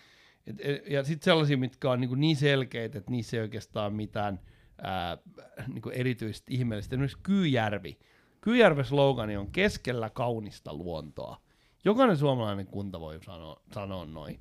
Et, 0.47 0.57
et, 0.61 0.91
ja 0.91 1.05
sitten 1.05 1.25
sellaisia, 1.25 1.57
mitkä 1.57 1.91
on 1.91 2.01
niin, 2.01 2.21
niin 2.21 2.37
selkeitä, 2.37 2.99
että 2.99 3.11
niissä 3.11 3.37
ei 3.37 3.43
oikeastaan 3.43 3.93
mitään 3.95 4.41
ää, 4.83 5.19
niin 5.67 5.93
erityistä 5.93 6.47
ihmeellistä. 6.51 6.95
Esimerkiksi 6.95 7.19
Kyyjärvi 7.23 7.99
Kyjärven 8.43 8.85
slogani 8.85 9.37
on 9.37 9.53
keskellä 9.53 10.11
kaunista 10.11 10.75
luontoa. 10.75 11.41
Jokainen 11.85 12.17
suomalainen 12.17 12.67
kunta 12.67 13.01
voi 13.01 13.19
sanoa, 13.25 13.63
sanoa 13.75 14.05
noin. 14.05 14.41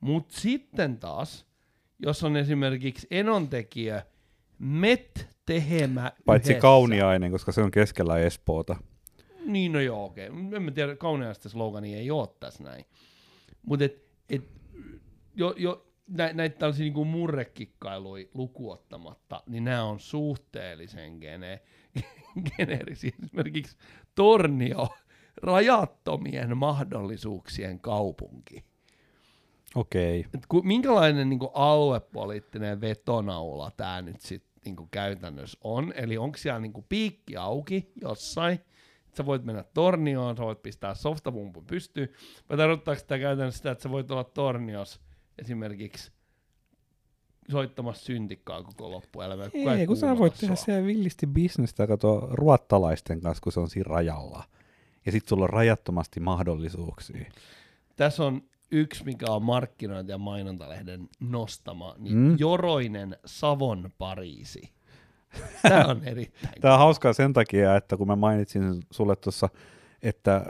Mutta 0.00 0.40
sitten 0.40 0.98
taas, 0.98 1.46
jos 1.98 2.24
on 2.24 2.36
esimerkiksi 2.36 3.06
enontekijä 3.10 4.02
met 4.58 5.28
tehemä 5.46 6.12
Paitsi 6.24 6.50
yhdessä. 6.50 6.62
kauniainen, 6.62 7.30
koska 7.32 7.52
se 7.52 7.62
on 7.62 7.70
keskellä 7.70 8.18
Espoota. 8.18 8.76
Niin, 9.44 9.72
no 9.72 9.80
joo, 9.80 10.04
okei. 10.04 10.28
Okay. 10.28 10.56
En 10.56 10.62
mä 10.62 10.70
tiedä, 10.70 10.96
kauniaista 10.96 11.48
slogani 11.48 11.94
ei 11.94 12.10
ole 12.10 12.28
tässä 12.40 12.64
näin. 12.64 12.84
Mutta 13.62 13.84
et, 13.84 14.04
et, 14.30 14.44
jo, 15.34 15.54
jo, 15.56 15.86
nä, 16.08 16.32
näitä 16.32 16.58
tällaisia 16.58 16.84
niinku 16.84 17.04
murrekikkailuja 17.04 18.26
lukuottamatta, 18.34 19.42
niin 19.46 19.64
nämä 19.64 19.84
on 19.84 20.00
suhteellisen 20.00 21.18
gene, 21.18 21.62
geneerisiä. 22.44 23.12
Esimerkiksi 23.24 23.76
Tornio, 24.14 24.88
rajattomien 25.42 26.56
mahdollisuuksien 26.56 27.80
kaupunki. 27.80 28.64
Okei. 29.74 30.20
Okay. 30.20 30.40
ku, 30.48 30.62
minkälainen 30.62 31.28
niin 31.28 31.38
kuin, 31.38 31.50
aluepoliittinen 31.54 32.80
vetonaula 32.80 33.70
tämä 33.70 34.02
nyt 34.02 34.20
sitten 34.20 34.56
niin 34.64 34.88
käytännössä 34.90 35.58
on? 35.64 35.92
Eli 35.96 36.18
onko 36.18 36.38
siellä 36.38 36.60
niin 36.60 36.72
kuin, 36.72 36.86
piikki 36.88 37.36
auki 37.36 37.92
jossain? 38.00 38.60
Sä 39.16 39.26
voit 39.26 39.44
mennä 39.44 39.64
tornioon, 39.74 40.36
sä 40.36 40.42
voit 40.42 40.62
pistää 40.62 40.94
softapumpun 40.94 41.66
pystyyn. 41.66 42.08
Vai 42.48 42.56
tarkoittaako 42.56 42.98
sitä 42.98 43.18
käytännössä 43.18 43.56
sitä, 43.56 43.70
että 43.70 43.82
sä 43.82 43.90
voit 43.90 44.10
olla 44.10 44.24
tornios 44.24 45.00
esimerkiksi 45.38 46.12
soittamassa 47.50 48.04
syntikkaa 48.04 48.62
koko 48.62 48.90
loppuelämä. 48.90 49.44
Ei, 49.54 49.68
ei 49.68 49.86
kun 49.86 49.96
sä 49.96 50.18
voit 50.18 50.34
tehdä 50.40 50.54
siellä 50.54 50.86
villisti 50.86 51.26
bisnestä 51.26 51.86
kato 51.86 52.28
ruottalaisten 52.30 53.20
kanssa, 53.20 53.42
kun 53.42 53.52
se 53.52 53.60
on 53.60 53.70
siinä 53.70 53.88
rajalla. 53.88 54.44
Ja 55.06 55.12
sitten 55.12 55.28
sulla 55.28 55.44
on 55.44 55.50
rajattomasti 55.50 56.20
mahdollisuuksia. 56.20 57.30
Tässä 57.96 58.24
on 58.24 58.42
yksi, 58.70 59.04
mikä 59.04 59.26
on 59.30 59.42
markkinointi- 59.42 60.12
ja 60.12 60.18
mainontalehden 60.18 61.08
nostama, 61.20 61.94
niin 61.98 62.16
mm. 62.16 62.36
Joroinen 62.38 63.16
Savon 63.24 63.90
Pariisi. 63.98 64.72
Tämä 65.62 65.84
on 65.84 66.04
erittäin 66.04 66.54
Tämä 66.60 66.74
on 66.74 66.80
hauskaa 66.80 67.12
sen 67.12 67.32
takia, 67.32 67.76
että 67.76 67.96
kun 67.96 68.06
mä 68.06 68.16
mainitsin 68.16 68.82
sulle 68.90 69.16
tuossa, 69.16 69.48
että 70.02 70.42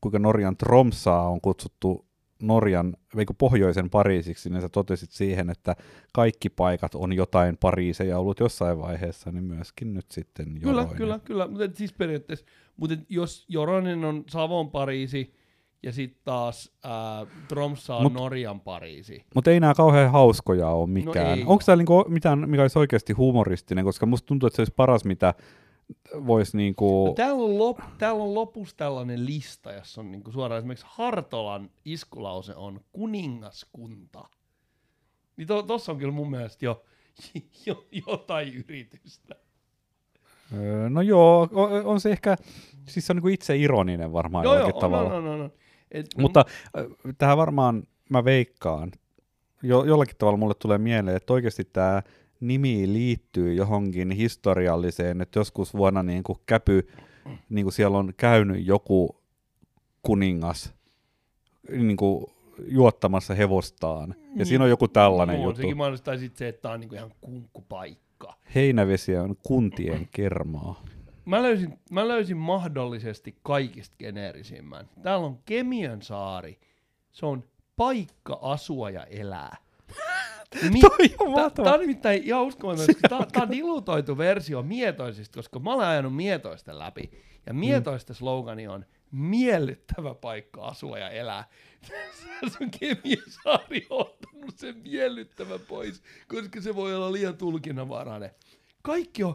kuinka 0.00 0.18
Norjan 0.18 0.56
Tromsaa 0.56 1.28
on 1.28 1.40
kutsuttu 1.40 2.07
Norjan, 2.42 2.96
veikö 3.16 3.34
pohjoisen 3.38 3.90
Pariisiksi, 3.90 4.50
niin 4.50 4.60
sä 4.62 4.68
totesit 4.68 5.10
siihen, 5.10 5.50
että 5.50 5.76
kaikki 6.12 6.48
paikat 6.48 6.94
on 6.94 7.12
jotain 7.12 7.56
Pariiseja 7.56 8.18
ollut 8.18 8.40
jossain 8.40 8.78
vaiheessa, 8.78 9.32
niin 9.32 9.44
myöskin 9.44 9.94
nyt 9.94 10.10
sitten 10.10 10.46
Joroinen. 10.60 10.96
Kyllä, 10.96 10.96
kyllä, 10.96 11.18
kyllä. 11.18 11.48
Mutta 11.48 11.76
siis 11.78 11.92
periaatteessa, 11.92 12.46
mutta 12.76 12.96
jos 13.08 13.44
Joroinen 13.48 14.04
on 14.04 14.24
Savon 14.28 14.70
Pariisi, 14.70 15.34
ja 15.82 15.92
sitten 15.92 16.20
taas 16.24 16.72
äh, 16.84 17.28
Tromsa 17.48 17.96
on 17.96 18.02
mut, 18.02 18.12
Norjan 18.12 18.60
Pariisi. 18.60 19.24
Mutta 19.34 19.50
ei 19.50 19.60
nämä 19.60 19.74
kauhean 19.74 20.12
hauskoja 20.12 20.68
ole 20.68 20.86
mikään. 20.86 21.40
No 21.40 21.44
Onko 21.46 21.62
tämä 21.66 21.76
niinku 21.76 22.04
mitään, 22.08 22.50
mikä 22.50 22.62
olisi 22.62 22.78
oikeasti 22.78 23.12
humoristinen, 23.12 23.84
koska 23.84 24.06
musta 24.06 24.26
tuntuu, 24.26 24.46
että 24.46 24.56
se 24.56 24.60
olisi 24.60 24.74
paras, 24.76 25.04
mitä 25.04 25.34
voisi 26.26 26.56
niinku... 26.56 27.06
No, 27.06 27.12
täällä, 27.12 27.42
on 27.42 27.58
lop, 27.58 27.78
täällä 27.98 28.22
on 28.22 28.34
lopussa 28.34 28.76
tällainen 28.76 29.26
lista, 29.26 29.72
jossa 29.72 30.00
on 30.00 30.10
niinku 30.10 30.32
suoraan 30.32 30.58
esimerkiksi 30.58 30.86
Hartolan 30.88 31.70
iskulause 31.84 32.54
on 32.54 32.80
kuningaskunta. 32.92 34.28
Niin 35.36 35.48
tuossa 35.48 35.86
to, 35.86 35.92
on 35.92 35.98
kyllä 35.98 36.12
mun 36.12 36.30
mielestä 36.30 36.64
jo, 36.64 36.84
jo 37.66 37.86
jotain 38.06 38.54
yritystä. 38.54 39.34
Öö, 40.56 40.90
no 40.90 41.00
joo, 41.00 41.48
on, 41.52 41.86
on 41.86 42.00
se 42.00 42.10
ehkä, 42.10 42.36
siis 42.88 43.06
se 43.06 43.12
on 43.12 43.16
niinku 43.16 43.28
itse 43.28 43.56
ironinen 43.56 44.12
varmaan 44.12 44.44
joo, 44.44 44.54
jollakin 44.54 44.74
joo, 44.74 44.80
tavalla. 44.80 45.08
No, 45.08 45.20
no, 45.20 45.36
no, 45.36 45.42
no. 45.42 45.50
Et, 45.90 46.06
Mutta 46.18 46.44
no. 46.76 47.12
tähän 47.18 47.36
varmaan 47.36 47.82
mä 48.10 48.24
veikkaan, 48.24 48.92
jo, 49.62 49.84
jollakin 49.84 50.16
tavalla 50.18 50.36
mulle 50.36 50.54
tulee 50.54 50.78
mieleen, 50.78 51.16
että 51.16 51.32
oikeasti 51.32 51.64
tämä 51.64 52.02
nimi 52.40 52.92
liittyy 52.92 53.54
johonkin 53.54 54.10
historialliseen, 54.10 55.20
että 55.20 55.38
joskus 55.38 55.74
vuonna 55.74 56.02
niin 56.02 56.22
kuin 56.22 56.38
käpy, 56.46 56.88
niin 57.48 57.64
kuin 57.64 57.72
siellä 57.72 57.98
on 57.98 58.14
käynyt 58.16 58.66
joku 58.66 59.20
kuningas 60.02 60.74
niin 61.70 61.96
kuin 61.96 62.26
juottamassa 62.66 63.34
hevostaan. 63.34 64.14
Ja 64.18 64.26
niin, 64.34 64.46
siinä 64.46 64.64
on 64.64 64.70
joku 64.70 64.88
tällainen 64.88 65.36
no, 65.36 65.44
juttu. 65.44 65.62
Sekin 65.62 66.20
sitten 66.20 66.38
se, 66.38 66.48
että 66.48 66.62
tämä 66.62 66.74
on 66.74 66.80
niin 66.80 66.88
kuin 66.88 66.98
ihan 66.98 67.12
kunkkupaikka. 67.20 68.34
Heinävesi 68.54 69.16
on 69.16 69.36
kuntien 69.42 70.08
kermaa. 70.10 70.82
Mä 71.24 71.42
löysin, 71.42 71.78
mä 71.90 72.08
löysin 72.08 72.36
mahdollisesti 72.36 73.36
kaikista 73.42 73.96
geneerisimmän. 73.98 74.88
Täällä 75.02 75.26
on 75.26 75.38
Kemiön 75.44 76.02
saari. 76.02 76.58
Se 77.12 77.26
on 77.26 77.44
paikka 77.76 78.38
asua 78.42 78.90
ja 78.90 79.04
elää. 79.04 79.56
Mi- 80.72 80.80
Toi 80.80 81.14
on. 81.18 81.52
Tämä 81.52 81.74
on 81.74 81.80
nimittäin 81.80 82.22
ihan 82.22 82.42
uskomaton, 82.42 82.86
tämä 83.08 83.42
on 83.42 83.50
dilutoitu 83.50 84.18
versio 84.18 84.62
mietoisista, 84.62 85.38
koska 85.38 85.58
mä 85.58 85.72
olen 85.72 85.86
ajanut 85.86 86.16
mietoista 86.16 86.78
läpi. 86.78 87.10
Ja 87.46 87.54
mietoista 87.54 88.12
mm. 88.12 88.16
slogani 88.16 88.68
on 88.68 88.84
miellyttävä 89.10 90.14
paikka 90.14 90.66
asua 90.66 90.98
ja 90.98 91.10
elää. 91.10 91.44
se 92.50 92.58
on 92.60 92.70
Kemiasaari 92.80 93.86
ottanut 93.90 94.58
sen 94.58 94.76
miellyttävä 94.76 95.58
pois, 95.58 96.02
koska 96.28 96.60
se 96.60 96.74
voi 96.74 96.94
olla 96.94 97.12
liian 97.12 97.36
tulkinnanvarainen. 97.36 98.30
Kaikki 98.82 99.24
on, 99.24 99.34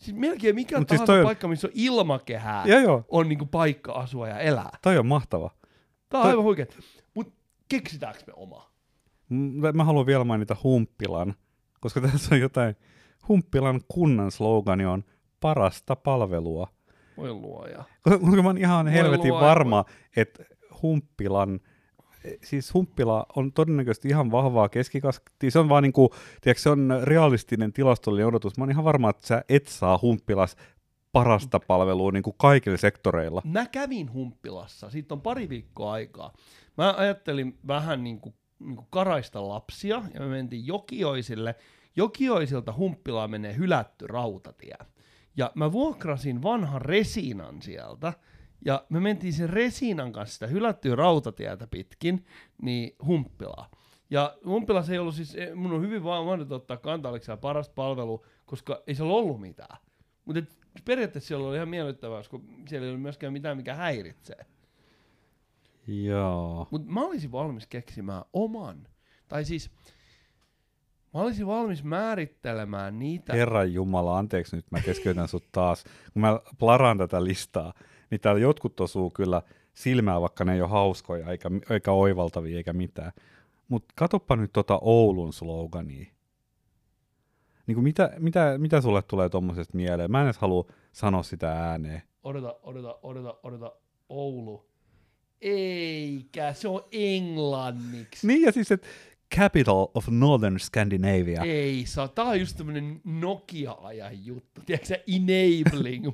siis 0.00 0.16
melkein 0.16 0.54
mikä 0.54 0.78
Mut 0.78 0.88
siis 0.88 1.00
tahansa 1.00 1.12
siis 1.12 1.20
on... 1.20 1.26
paikka, 1.26 1.48
missä 1.48 1.68
on 1.68 1.72
ilmakehää, 1.76 2.64
ja 2.66 2.80
joo. 2.80 3.04
on 3.08 3.28
niinku 3.28 3.46
paikka 3.46 3.92
asua 3.92 4.28
ja 4.28 4.38
elää. 4.38 4.78
Toi 4.82 4.98
on 4.98 5.06
mahtava. 5.06 5.50
Tämä 6.08 6.20
on 6.20 6.24
toi... 6.24 6.30
aivan 6.30 6.44
huikea. 6.44 6.66
Mutta 7.14 7.34
keksitäänkö 7.68 8.20
me 8.26 8.32
oma? 8.36 8.71
Mä 9.74 9.84
haluan 9.84 10.06
vielä 10.06 10.24
mainita 10.24 10.56
Humppilan, 10.62 11.34
koska 11.80 12.00
tässä 12.12 12.34
on 12.34 12.40
jotain. 12.40 12.76
Humppilan 13.28 13.80
kunnan 13.88 14.30
slogani 14.30 14.84
on 14.86 15.04
parasta 15.40 15.96
palvelua. 15.96 16.68
Voi 17.16 17.32
luoja. 17.32 17.84
Koska 18.02 18.42
mä 18.42 18.48
oon 18.48 18.58
ihan 18.58 18.86
Voi 18.86 18.94
helvetin 18.94 19.30
luoja. 19.30 19.46
varma, 19.46 19.84
että 20.16 20.44
Humppilan, 20.82 21.60
siis 22.44 22.74
Humppila 22.74 23.26
on 23.36 23.52
todennäköisesti 23.52 24.08
ihan 24.08 24.30
vahvaa 24.30 24.68
keskikastia. 24.68 25.50
Se 25.50 25.58
on 25.58 25.68
vaan 25.68 25.82
niinku, 25.82 26.14
tiedätkö, 26.40 26.62
se 26.62 26.70
on 26.70 26.88
realistinen 27.02 27.72
tilastollinen 27.72 28.26
odotus. 28.26 28.58
Mä 28.58 28.62
oon 28.62 28.70
ihan 28.70 28.84
varma, 28.84 29.10
että 29.10 29.26
sä 29.26 29.44
et 29.48 29.66
saa 29.66 29.98
Humppilas 30.02 30.56
parasta 31.12 31.60
palvelua 31.60 32.12
niin 32.12 32.22
kuin 32.22 32.36
kaikilla 32.38 32.76
sektoreilla. 32.76 33.42
Mä 33.44 33.66
kävin 33.66 34.12
Humppilassa, 34.12 34.90
siitä 34.90 35.14
on 35.14 35.20
pari 35.20 35.48
viikkoa 35.48 35.92
aikaa. 35.92 36.32
Mä 36.78 36.94
ajattelin 36.96 37.58
vähän 37.66 38.04
niin 38.04 38.20
kuin 38.20 38.34
niin 38.66 38.86
karaista 38.90 39.48
lapsia, 39.48 40.02
ja 40.14 40.20
me 40.20 40.26
mentiin 40.26 40.66
Jokioisille. 40.66 41.54
Jokioisilta 41.96 42.74
Humppilaan 42.76 43.30
menee 43.30 43.56
hylätty 43.56 44.06
rautatie. 44.06 44.76
Ja 45.36 45.52
mä 45.54 45.72
vuokrasin 45.72 46.42
vanhan 46.42 46.82
resinan 46.82 47.62
sieltä, 47.62 48.12
ja 48.64 48.86
me 48.88 49.00
mentiin 49.00 49.32
sen 49.32 49.50
resinan 49.50 50.12
kanssa 50.12 50.34
sitä 50.34 50.46
hylättyä 50.46 50.96
rautatietä 50.96 51.66
pitkin, 51.66 52.24
niin 52.62 52.96
Humppilaa. 53.06 53.70
Ja 54.10 54.36
Humppilassa 54.46 54.92
ei 54.92 54.98
ollut 54.98 55.14
siis, 55.14 55.34
eh, 55.34 55.54
mun 55.54 55.72
on 55.72 55.82
hyvin 55.82 56.04
vaan 56.04 56.24
mahdollista 56.24 56.54
ottaa 56.54 56.76
kantaa, 56.76 57.12
oliko 57.12 57.36
parasta 57.36 57.74
palvelu, 57.74 58.24
koska 58.46 58.82
ei 58.86 58.94
siellä 58.94 59.12
ollut 59.12 59.40
mitään. 59.40 59.78
Mutta 60.24 60.42
periaatteessa 60.84 61.28
siellä 61.28 61.48
oli 61.48 61.56
ihan 61.56 61.68
miellyttävää, 61.68 62.18
koska 62.18 62.40
siellä 62.68 62.84
ei 62.84 62.90
ollut 62.90 63.02
myöskään 63.02 63.32
mitään, 63.32 63.56
mikä 63.56 63.74
häiritsee. 63.74 64.46
Joo. 65.86 66.66
Mutta 66.70 66.90
mä 66.90 67.00
olisin 67.00 67.32
valmis 67.32 67.66
keksimään 67.66 68.22
oman. 68.32 68.88
Tai 69.28 69.44
siis, 69.44 69.70
Mä 71.14 71.20
olisin 71.20 71.46
valmis 71.46 71.84
määrittelemään 71.84 72.98
niitä. 72.98 73.32
Herran 73.32 73.72
Jumala, 73.72 74.18
anteeksi 74.18 74.56
nyt, 74.56 74.70
mä 74.70 74.80
keskeytän 74.80 75.28
sut 75.28 75.44
taas. 75.52 75.84
Kun 76.12 76.22
mä 76.22 76.40
plaraan 76.58 76.98
tätä 76.98 77.24
listaa, 77.24 77.74
niin 78.10 78.20
täällä 78.20 78.40
jotkut 78.40 78.80
osuu 78.80 79.10
kyllä 79.10 79.42
silmää, 79.74 80.20
vaikka 80.20 80.44
ne 80.44 80.54
ei 80.54 80.60
ole 80.60 80.70
hauskoja, 80.70 81.30
eikä, 81.30 81.50
eikä 81.70 81.92
oivaltavia, 81.92 82.56
eikä 82.56 82.72
mitään. 82.72 83.12
Mutta 83.68 83.92
katoppa 83.96 84.36
nyt 84.36 84.52
tota 84.52 84.78
Oulun 84.82 85.32
slogania. 85.32 86.06
Niin 87.66 87.74
kuin 87.74 87.84
mitä, 87.84 88.10
mitä, 88.18 88.58
mitä 88.58 88.80
sulle 88.80 89.02
tulee 89.02 89.28
tuommoisesta 89.28 89.76
mieleen? 89.76 90.10
Mä 90.10 90.20
en 90.20 90.26
edes 90.26 90.38
halua 90.38 90.66
sanoa 90.92 91.22
sitä 91.22 91.52
ääneen. 91.52 92.02
Odota, 92.24 92.54
odota, 92.62 92.98
odota, 93.02 93.38
odota. 93.42 93.72
Oulu. 94.08 94.71
Eikä, 95.42 96.52
se 96.52 96.68
on 96.68 96.84
englanniksi. 96.92 98.26
Niin 98.26 98.42
ja 98.42 98.52
siis, 98.52 98.72
että 98.72 98.88
capital 99.36 99.86
of 99.94 100.08
Northern 100.08 100.58
Scandinavia. 100.58 101.42
Ei 101.42 101.86
saa. 101.86 102.08
Tää 102.08 102.24
on 102.24 102.40
just 102.40 102.56
tämmönen 102.56 103.00
Nokia-ajan 103.04 104.26
juttu. 104.26 104.60
Tiedätkö 104.66 104.86
sä, 104.86 104.98
enabling 105.06 106.06
40% 106.06 106.12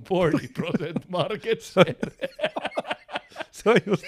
market 1.08 1.60
share. 1.60 1.94
Se 3.50 3.70
on 3.70 3.76
just... 3.86 4.04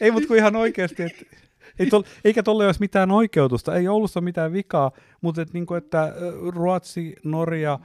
ei, 0.00 0.10
mutta 0.10 0.28
kun 0.28 0.36
ihan 0.36 0.56
oikeasti, 0.56 1.02
että 1.02 1.24
ei 1.78 1.86
tol, 1.86 2.02
eikä 2.24 2.42
tolle 2.42 2.66
olisi 2.66 2.80
mitään 2.80 3.10
oikeutusta, 3.10 3.76
ei 3.76 3.88
Oulussa 3.88 4.20
mitään 4.20 4.52
vikaa, 4.52 4.92
mutta 5.20 5.42
et 5.42 5.52
niinku, 5.52 5.74
että 5.74 6.12
Ruotsi, 6.48 7.14
Norja, 7.24 7.78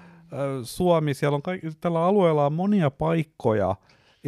Suomi, 0.63 1.13
siellä 1.13 1.35
on 1.35 1.41
kaikki, 1.41 1.67
tällä 1.81 2.05
alueella 2.05 2.45
on 2.45 2.53
monia 2.53 2.91
paikkoja. 2.91 3.75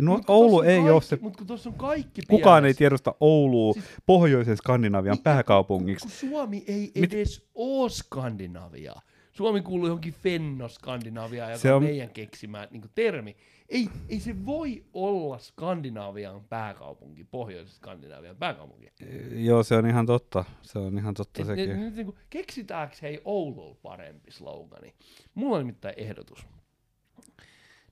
No, 0.02 0.22
Oulu 0.28 0.62
ei 0.62 0.76
kaikki, 0.76 0.92
ole 0.92 1.02
se, 1.02 1.18
Mut 1.22 1.38
kun 1.38 1.48
tuossa 1.48 1.70
on 1.70 1.76
kaikki 1.76 2.22
kukaan 2.30 2.66
ei 2.66 2.74
tiedosta 2.74 3.16
Oulua 3.20 3.74
Siis- 3.74 3.86
pohjoisen 4.06 4.58
Skandinavian 4.58 5.16
Niin, 5.16 5.24
pääkaupungiksi. 5.24 6.08
Kun 6.08 6.30
Suomi 6.30 6.64
ei 6.68 6.92
Mit- 7.00 7.14
edes 7.14 7.48
oo 7.56 7.90
Skandinaviaa. 7.90 9.02
Suomi 9.32 9.62
kuuluu 9.62 9.88
johonkin 9.88 10.14
Fenno-Skandinaviaan, 10.14 11.50
joka 11.52 11.58
Se 11.62 11.74
on 11.74 11.84
meidän 11.84 12.10
keksimä 12.10 12.68
niin 12.72 12.82
termi. 12.96 13.36
Ei, 13.70 13.90
ei 14.10 14.20
se 14.20 14.46
voi 14.46 14.84
olla 14.94 15.38
Skandinavian 15.38 16.44
pääkaupunki, 16.50 17.24
pohjoisen 17.24 17.76
Skandinavian 17.76 18.36
pääkaupunki. 18.36 18.88
Joo, 19.32 19.64
se 19.64 19.76
on 19.76 19.86
ihan 19.88 20.06
totta. 20.06 20.46
Se 20.62 20.80
on 20.80 20.98
ihan 20.98 21.14
totta 21.14 21.42
Et, 21.42 21.48
ne, 21.48 21.56
sekin. 21.56 21.80
nyt 21.80 21.96
niin 21.96 22.06
kuin, 22.06 22.18
keksitäänkö 22.30 22.96
hei 23.02 23.22
Oululla 23.26 23.76
parempi 23.82 24.32
slogani? 24.32 24.94
Mulla 25.36 25.56
on 25.58 25.62
nimittäin 25.62 25.94
ehdotus. 25.98 26.48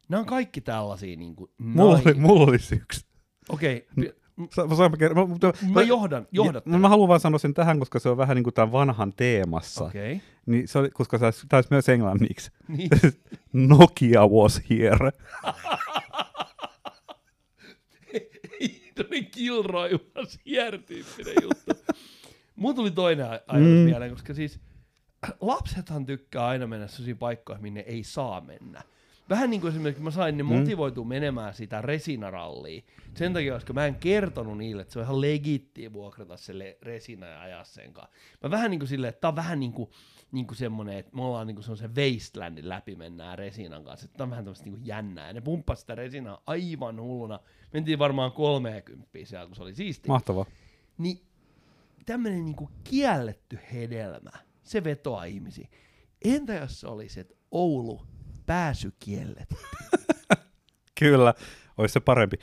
Nämä 0.10 0.20
on 0.20 0.26
kaikki 0.26 0.62
tällaisia 0.62 1.18
niin 1.18 1.36
kuin, 1.36 1.52
Mulla 1.58 2.02
oli, 2.06 2.14
mulla 2.14 2.44
olisi 2.44 2.76
yksi. 2.76 3.06
Okei, 3.50 3.88
Sa- 4.56 4.68
mä, 4.68 4.76
mä, 4.76 5.14
mä, 5.16 5.26
mutta- 5.26 5.54
mä 5.74 5.82
johdan, 5.82 6.28
johdat. 6.32 6.66
mä, 6.66 6.78
mä 6.78 6.90
haluan 6.90 7.08
vaan 7.08 7.20
sanoa 7.20 7.40
sen 7.40 7.54
tähän, 7.54 7.80
koska 7.80 8.00
se 8.00 8.10
on 8.10 8.18
vähän 8.18 8.36
niin 8.36 8.44
kuin 8.44 8.54
tämän 8.54 8.72
vanhan 8.72 9.14
teemassa. 9.14 9.84
Okei, 9.84 10.22
Niin 10.46 10.68
se 10.68 10.80
oli, 10.80 10.90
koska 10.90 11.18
se 11.18 11.26
olisi- 11.26 11.48
tämä 11.50 11.58
olisi 11.58 11.68
myös 11.72 11.90
englanniksi. 11.90 12.52
niin. 12.68 12.90
Nokia 13.54 14.28
was 14.28 14.62
here. 14.70 15.12
Tämmöinen 18.96 19.26
Kilroy 19.32 19.92
was 20.16 20.40
here 20.52 20.78
tyyppinen 20.78 21.34
juttu. 21.42 21.94
Mulla 22.56 22.76
tuli 22.76 22.92
toinen 22.92 23.26
aj- 23.26 23.44
ajatus 23.48 23.68
Mm. 23.70 23.78
mieleen, 23.86 24.12
koska 24.12 24.34
siis 24.34 24.60
lapsethan 25.42 26.06
tykkää 26.06 26.46
aina 26.48 26.68
mennä 26.68 26.88
sellaisiin 26.88 27.18
paikkoihin, 27.18 27.62
minne 27.64 27.80
ei 27.80 28.04
saa 28.04 28.42
mennä. 28.42 28.82
Vähän 29.30 29.50
niin 29.50 29.62
kuin 29.62 29.72
esimerkiksi 29.72 30.04
mä 30.04 30.12
sain 30.12 30.38
ne 30.38 30.44
Mm. 30.44 30.50
motivoitua 30.50 31.06
menemään 31.06 31.54
sitä 31.54 31.82
resinarallia. 31.82 32.82
Sen 33.16 33.34
takia, 33.34 33.54
koska 33.54 33.74
mä 33.74 33.86
en 33.86 33.96
kertonut 33.96 34.58
niille, 34.58 34.82
että 34.82 34.94
se 34.94 35.00
on 35.00 35.06
ihan 35.06 35.22
legittiä 35.22 35.94
vuokrata 35.94 36.38
se 36.38 36.60
le- 36.60 36.78
resina 36.82 37.26
ja 37.28 37.42
ajaa 37.42 37.64
sen 37.64 37.94
kanssa. 37.94 38.16
Mä 38.44 38.52
vähän 38.52 38.72
niin 38.72 38.80
kuin 38.80 38.88
silleen, 38.90 39.10
että 39.10 39.22
tää 39.22 39.30
on 39.30 39.36
vähän 39.36 39.60
niin 39.60 39.74
kuin, 39.74 39.90
niin 40.32 40.48
kuin 40.48 40.58
semmonen, 40.58 40.98
että 40.98 41.16
me 41.16 41.22
ollaan 41.22 41.48
niin 41.48 41.56
kuin 41.56 41.64
semmoisen 41.64 41.96
wastelandin 41.96 42.70
läpi 42.70 42.96
mennään 42.96 43.38
resinan 43.38 43.84
kanssa. 43.84 44.08
Tää 44.08 44.24
on 44.26 44.30
vähän 44.30 44.46
tämmöistä 44.46 44.66
niin 44.66 44.74
kuin 44.74 44.86
jännää. 44.86 45.28
Ja 45.28 45.34
ne 45.34 45.42
pumppasi 45.42 45.80
sitä 45.82 45.96
resinaa 45.96 46.42
aivan 46.48 47.02
hulluna. 47.02 47.40
Mentiin 47.74 48.00
varmaan 48.00 48.32
30 48.32 49.08
siellä, 49.24 49.46
kun 49.48 49.56
se 49.56 49.64
oli 49.64 49.74
siisti. 49.74 50.08
Mahtava. 50.08 50.46
Niin 50.98 51.22
tämmöinen 52.06 52.46
niinku 52.46 52.70
kielletty 52.84 53.60
hedelmä, 53.74 54.32
se 54.64 54.84
vetoaa 54.84 55.24
ihmisiä. 55.24 55.68
Entä 56.26 56.54
jos 56.54 56.80
se 56.80 56.88
olisi, 56.88 57.20
että 57.20 57.34
Oulu 57.52 58.02
pääsy 58.46 58.94
kielletty? 59.00 59.56
Kyllä, 61.00 61.34
olisi 61.78 61.94
se 61.94 62.00
parempi. 62.00 62.38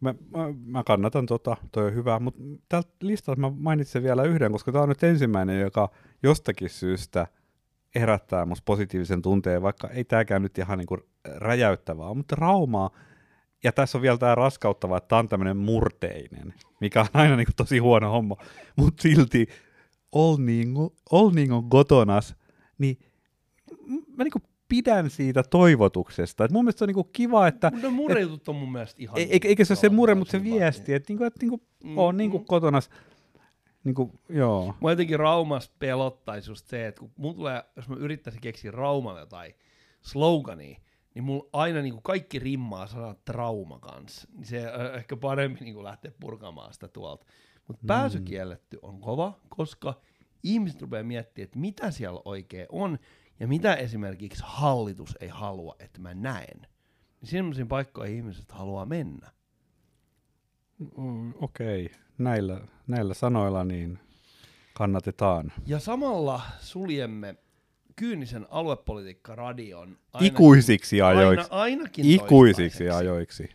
Mä, 0.00 0.14
mä, 0.36 0.54
mä 0.66 0.84
kannatan 0.84 1.26
tota, 1.26 1.56
toi 1.72 1.86
on 1.86 1.94
hyvä, 1.94 2.18
mutta 2.18 2.40
tältä 2.68 2.88
listalta 3.00 3.40
mä 3.40 3.50
mainitsen 3.56 4.02
vielä 4.02 4.22
yhden, 4.22 4.52
koska 4.52 4.72
tämä 4.72 4.82
on 4.82 4.88
nyt 4.88 5.02
ensimmäinen, 5.02 5.60
joka 5.60 5.90
jostakin 6.22 6.70
syystä 6.70 7.26
herättää 7.94 8.46
musta 8.46 8.62
positiivisen 8.64 9.22
tunteen, 9.22 9.62
vaikka 9.62 9.88
ei 9.88 10.04
tämäkään 10.04 10.42
nyt 10.42 10.58
ihan 10.58 10.78
niinku 10.78 10.98
räjäyttävää, 11.24 12.14
mutta 12.14 12.36
Raumaa, 12.36 12.90
ja 13.64 13.72
tässä 13.72 13.98
on 13.98 14.02
vielä 14.02 14.18
tämä 14.18 14.34
raskauttava, 14.34 14.96
että 14.96 15.08
tämä 15.08 15.18
on 15.18 15.28
tämmöinen 15.28 15.56
murteinen, 15.56 16.54
mikä 16.80 17.00
on 17.00 17.06
aina 17.12 17.36
niinku 17.36 17.52
tosi 17.56 17.78
huono 17.78 18.10
homma, 18.10 18.36
mutta 18.76 19.02
silti 19.02 19.46
Olningo, 20.12 20.94
Olningon 21.10 21.70
kotonas, 21.70 22.36
niin 22.78 22.98
mä 24.16 24.24
niinku 24.24 24.42
pidän 24.68 25.10
siitä 25.10 25.42
toivotuksesta. 25.42 26.44
Et 26.44 26.50
mun 26.50 26.64
mielestä 26.64 26.78
se 26.78 26.84
on 26.84 26.88
niinku 26.88 27.04
kiva, 27.04 27.46
että 27.48 27.72
No 27.82 27.88
on 28.48 28.56
mun 28.56 28.72
mielestä 28.72 29.02
ihan... 29.02 29.18
ei- 29.18 29.32
eikä, 29.32 29.48
eikä 29.48 29.64
se 29.64 29.72
ole 29.72 29.78
se 29.78 29.88
mure, 29.88 30.14
mutta 30.14 30.32
se 30.32 30.44
viesti, 30.44 30.94
että 30.94 31.10
niinku, 31.10 31.24
et 31.24 31.34
niinku, 31.40 31.62
Mm, 31.84 31.98
on 31.98 32.16
niinku 32.16 32.38
mm. 32.38 32.44
kotonas, 32.44 32.90
niinku, 33.84 34.12
joo. 34.28 34.74
Mua 34.80 34.90
jotenkin 34.92 35.18
Raumasta 35.18 35.74
pelottaisi 35.78 36.50
just 36.50 36.66
se, 36.66 36.86
että 36.86 37.00
kun 37.00 37.10
mulla 37.16 37.34
tulee, 37.34 37.62
jos 37.76 37.88
mä 37.88 37.96
yrittäisin 37.96 38.40
keksiä 38.40 38.70
Raumalle 38.70 39.20
jotain 39.20 39.54
slogania, 40.02 40.78
niin 41.14 41.24
mulla 41.24 41.48
aina 41.52 41.80
niin 41.82 41.92
kuin 41.92 42.02
kaikki 42.02 42.38
rimmaa 42.38 42.86
sana 42.86 43.14
trauma 43.24 43.78
kanssa. 43.78 44.28
Niin 44.34 44.46
se 44.46 44.62
ehkä 44.96 45.16
parempi 45.16 45.60
niin 45.64 45.74
kuin 45.74 45.84
lähteä 45.84 46.12
purkamaan 46.20 46.72
sitä 46.72 46.88
tuolta. 46.88 47.26
Mutta 47.68 47.82
pääsy 47.86 48.20
kielletty 48.20 48.78
on 48.82 49.00
kova, 49.00 49.38
koska 49.48 50.00
ihmiset 50.42 50.80
rupeaa 50.82 51.04
miettimään, 51.04 51.44
että 51.44 51.58
mitä 51.58 51.90
siellä 51.90 52.20
oikein 52.24 52.66
on, 52.72 52.98
ja 53.40 53.48
mitä 53.48 53.74
esimerkiksi 53.74 54.42
hallitus 54.46 55.16
ei 55.20 55.28
halua, 55.28 55.76
että 55.78 56.00
mä 56.00 56.14
näen. 56.14 56.60
Niin 57.20 57.30
sellaisiin 57.30 57.68
paikkoihin 57.68 58.16
ihmiset 58.16 58.52
haluaa 58.52 58.86
mennä. 58.86 59.30
Mm, 60.96 61.34
Okei, 61.40 61.84
okay. 61.86 61.98
näillä, 62.18 62.60
näillä 62.86 63.14
sanoilla 63.14 63.64
niin 63.64 63.98
kannatetaan. 64.74 65.52
Ja 65.66 65.78
samalla 65.78 66.40
suljemme 66.60 67.34
kyynisen 67.96 68.46
aluepolitiikka-radion 68.50 69.98
ainakin- 70.12 70.26
Ikuisiksi 70.26 71.02
ajoiksi. 71.02 71.50
Aina, 71.50 71.62
ainakin 71.62 72.04
Ikuisiksi 72.06 72.90
ajoiksi. 72.90 73.48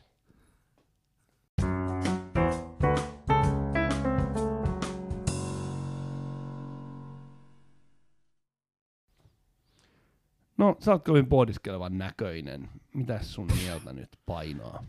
No, 10.63 10.75
sä 10.79 10.91
oot 10.91 11.03
kovin 11.03 11.27
pohdiskelevan 11.27 11.97
näköinen. 11.97 12.69
Mitäs 12.93 13.33
sun 13.33 13.47
mieltä 13.63 13.93
nyt 13.93 14.09
painaa? 14.25 14.83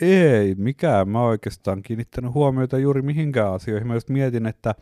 Ei 0.00 0.54
mikään. 0.54 1.08
Mä 1.08 1.22
oikeastaan 1.22 1.82
kiinnittänyt 1.82 2.34
huomiota 2.34 2.78
juuri 2.78 3.02
mihinkään 3.02 3.52
asioihin. 3.52 3.86
Mä 3.88 3.94
just 3.94 4.08
mietin, 4.08 4.46
että, 4.46 4.74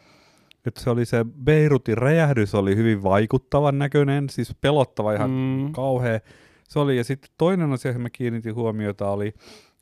että 0.66 0.80
se 0.80 0.90
oli 0.90 1.04
se 1.06 1.24
Beirutin 1.44 1.98
räjähdys 1.98 2.54
oli 2.54 2.76
hyvin 2.76 3.02
vaikuttavan 3.02 3.78
näköinen, 3.78 4.28
siis 4.28 4.54
pelottava 4.60 5.12
ihan 5.12 5.30
Mm. 5.30 5.72
kauhea. 5.72 6.20
Se 6.68 6.78
oli, 6.78 6.96
ja 6.96 7.04
sitten 7.04 7.30
toinen 7.38 7.72
asia, 7.72 7.88
johon 7.90 8.02
mä 8.02 8.10
kiinnitin 8.10 8.54
huomiota, 8.54 9.10
oli 9.10 9.34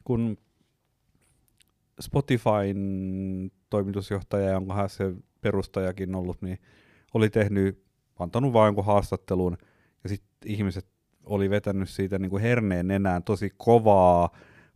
kun 0.04 0.38
Spotifyn 2.00 3.50
toimitusjohtaja, 3.70 4.50
jonka 4.50 4.88
se 4.88 5.14
perustajakin 5.40 6.14
ollut, 6.14 6.42
niin 6.42 6.58
oli 7.14 7.30
tehnyt, 7.30 7.82
antanut 8.18 8.52
vain 8.52 8.66
jonkun 8.66 8.84
haastattelun, 8.84 9.56
ihmiset 10.46 10.86
oli 11.24 11.50
vetänyt 11.50 11.88
siitä 11.88 12.18
niin 12.18 12.30
kuin 12.30 12.42
herneen 12.42 12.88
nenään 12.88 13.22
tosi 13.22 13.50
kovaa, 13.56 14.30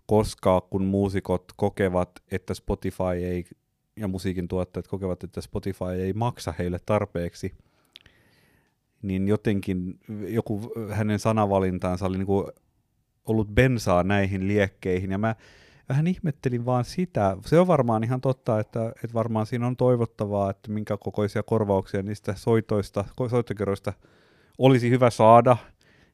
koska 0.07 0.61
kun 0.61 0.85
muusikot 0.85 1.45
kokevat, 1.57 2.11
että 2.31 2.55
Spotify 2.55 3.05
ei, 3.25 3.45
ja 3.97 4.09
musiikin 4.09 4.49
tuottajat 4.49 4.89
kokevat, 4.89 5.25
että 5.25 5.41
Spotify 5.41 5.85
ei 5.85 6.13
maksa 6.13 6.55
heille 6.59 6.79
tarpeeksi, 6.87 7.55
niin 9.03 9.29
jotenkin 9.29 9.99
joku 10.29 10.73
hänen 10.91 11.19
sanavalintaansa 11.19 12.07
oli 12.07 12.17
niin 12.19 12.27
kuin 12.27 12.47
ollut 13.25 13.49
bensaa 13.49 14.03
näihin 14.03 14.49
liekkeihin, 14.49 15.11
ja 15.11 15.19
mä 15.19 15.35
vähän 15.89 16.07
ihmettelin 16.07 16.65
vaan 16.65 16.85
sitä. 16.85 17.37
Se 17.47 17.59
on 17.59 17.67
varmaan 17.67 18.05
ihan 18.05 18.21
totta, 18.21 18.61
että, 18.61 18.89
että 18.89 19.15
varmaan 19.15 19.47
siinä 19.47 19.67
on 19.67 19.77
toivottavaa, 19.77 20.51
että 20.51 20.71
minkä 20.71 20.97
kokoisia 20.97 21.43
korvauksia 21.43 22.03
niistä 22.03 22.35
soitoista, 22.35 23.05
soittokerroista 23.31 23.93
olisi 24.59 24.91
hyvä 24.91 25.11
saada. 25.11 25.57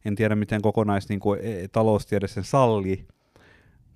En 0.04 0.14
tiedä, 0.14 0.36
miten 0.36 0.62
kokonais 0.62 1.08
niin 1.08 1.20
kuin, 1.20 1.40
e- 1.42 1.68
taloustiede 1.68 2.28
sen 2.28 2.44
sallii, 2.44 3.06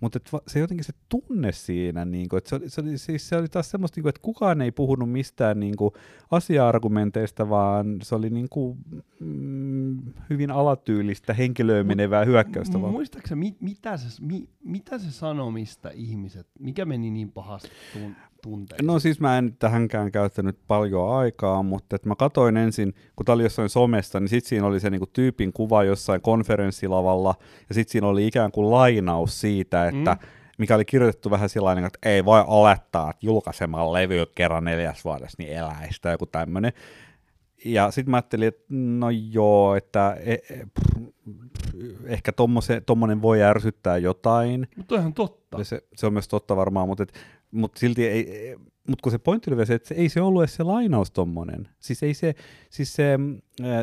mutta 0.01 0.21
se 0.47 0.59
jotenkin 0.59 0.85
se 0.85 0.93
tunne 1.09 1.53
siinä, 1.53 2.05
niin 2.05 2.29
kuin, 2.29 2.39
että 2.39 2.51
se, 2.51 2.57
oli, 2.57 2.71
se, 2.71 2.81
oli, 2.81 2.99
siis 2.99 3.29
se 3.29 3.37
oli 3.37 3.49
taas 3.49 3.71
semmoista, 3.71 3.97
niin 3.99 4.03
kuin, 4.03 4.09
että 4.09 4.21
kukaan 4.23 4.61
ei 4.61 4.73
puhunut 4.73 5.11
mistään 5.11 5.61
niin 5.61 5.77
kuin, 5.77 5.91
asia-argumenteista, 6.31 7.49
vaan 7.49 7.97
se 8.03 8.15
oli 8.15 8.31
niin 8.31 8.49
kuin, 8.51 8.79
mm, 9.21 9.99
hyvin 10.31 10.51
alatyylistä 10.51 11.35
henkilöön 11.35 11.87
menevää 11.87 12.25
hyökkäystä. 12.25 12.81
Vaan. 12.81 12.93
Muistaakseni, 12.93 13.39
mit, 13.39 13.61
mitä, 13.61 13.97
se, 13.97 14.23
mi, 14.23 14.49
mitä 14.65 14.99
se 14.99 15.11
sanoo, 15.11 15.51
mistä 15.51 15.91
ihmiset, 15.91 16.47
mikä 16.59 16.85
meni 16.85 17.11
niin 17.11 17.33
pahasti 17.33 17.71
tuun, 17.93 18.17
tunteisiin? 18.47 18.87
No 18.87 18.99
siis 18.99 19.21
mä 19.21 19.39
en 19.39 19.57
tähänkään 19.59 20.13
käyttänyt 20.13 20.59
paljon 20.69 21.17
aikaa, 21.17 21.63
mutta 21.63 21.97
että 21.97 22.09
mä 22.09 22.15
katoin 22.17 22.57
ensin, 22.57 22.95
kun 23.17 23.27
tää 23.27 23.35
oli 23.35 23.43
jossain 23.43 23.69
somesta, 23.69 24.21
niin 24.21 24.29
sitten 24.29 24.49
siinä 24.49 24.67
oli 24.67 24.81
se 24.81 24.91
niinku 24.91 25.07
tyypin 25.13 25.53
kuva 25.53 25.85
jossain 25.85 26.21
konferenssilavalla, 26.21 27.35
ja 27.69 27.75
sitten 27.75 27.93
siinä 27.93 28.07
oli 28.07 28.27
ikään 28.27 28.53
kuin 28.53 28.71
lainaus 28.71 29.41
siitä, 29.41 29.89
että 29.89 30.17
mm. 30.21 30.29
mikä 30.59 30.75
oli 30.75 30.85
kirjoitettu 30.85 31.31
vähän 31.31 31.49
sellainen, 31.49 31.85
että 31.85 31.99
ei 32.09 32.25
voi 32.25 32.45
olettaa, 32.47 33.11
että 33.11 33.27
julkaisemalla 33.27 33.93
levy 33.93 34.27
kerran 34.35 34.65
neljäs 34.65 35.05
vuodessa 35.05 35.37
niin 35.39 35.53
eläistä, 35.53 36.11
joku 36.11 36.27
tämmöinen. 36.27 36.73
Ja 37.65 37.91
sitten 37.91 38.11
mä 38.11 38.17
ajattelin, 38.17 38.49
että 38.49 38.65
no 38.71 39.11
joo, 39.11 39.75
että 39.75 40.17
e, 40.21 40.33
e, 40.33 40.39
pff, 40.75 41.07
ehkä 42.05 42.33
tommonen 42.87 43.23
voi 43.23 43.43
ärsyttää 43.43 43.99
jotain. 43.99 44.69
Mutta 44.77 44.97
ihan 44.97 45.15
totta. 45.15 45.65
Se, 45.65 45.83
se 45.97 46.07
on 46.07 46.13
myös 46.13 46.29
totta 46.29 46.57
varmaan, 46.57 46.89
mutta 46.89 47.03
et, 47.03 47.13
mutta 47.51 47.79
silti 47.79 48.07
ei, 48.07 48.57
mutta 48.89 49.03
kun 49.03 49.13
se 49.13 49.19
pointti 49.19 49.55
oli 49.55 49.67
se, 49.67 49.75
että 49.75 49.95
ei 49.95 50.09
se 50.09 50.21
ollut 50.21 50.43
edes 50.43 50.55
se 50.55 50.63
lainaus 50.63 51.11
tommonen. 51.11 51.69
Siis, 51.79 52.03
ei 52.03 52.15
se, 52.15 52.35
siis 52.71 52.95
se, 52.95 53.19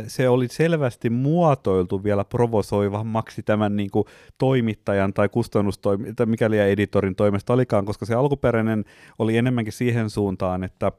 se 0.08 0.30
oli 0.30 0.48
selvästi 0.48 1.10
muotoiltu 1.10 2.04
vielä 2.04 2.24
provosoivammaksi 2.24 3.44
tämän 3.44 3.76
niin 3.76 3.92
kuin, 3.92 4.06
toimittajan 4.38 5.14
tai 5.14 5.30
kustannustoimittajan, 5.30 6.16
tai 6.16 6.26
mikäli 6.26 6.60
editorin 6.60 7.16
toimesta 7.16 7.54
olikaan, 7.54 7.86
koska 7.86 8.06
se 8.06 8.14
alkuperäinen 8.14 8.86
oli 9.20 9.38
enemmänkin 9.38 9.74
siihen 9.74 10.10
suuntaan, 10.10 10.64
että 10.64 10.92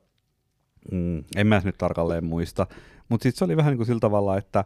mm, 0.92 1.24
en 1.36 1.46
mä 1.46 1.62
nyt 1.64 1.78
tarkalleen 1.78 2.24
muista, 2.24 2.66
mutta 3.08 3.22
sitten 3.22 3.38
se 3.38 3.44
oli 3.44 3.56
vähän 3.56 3.70
niin 3.70 3.78
kuin 3.78 3.86
sillä 3.86 4.00
tavalla, 4.00 4.38
että 4.38 4.64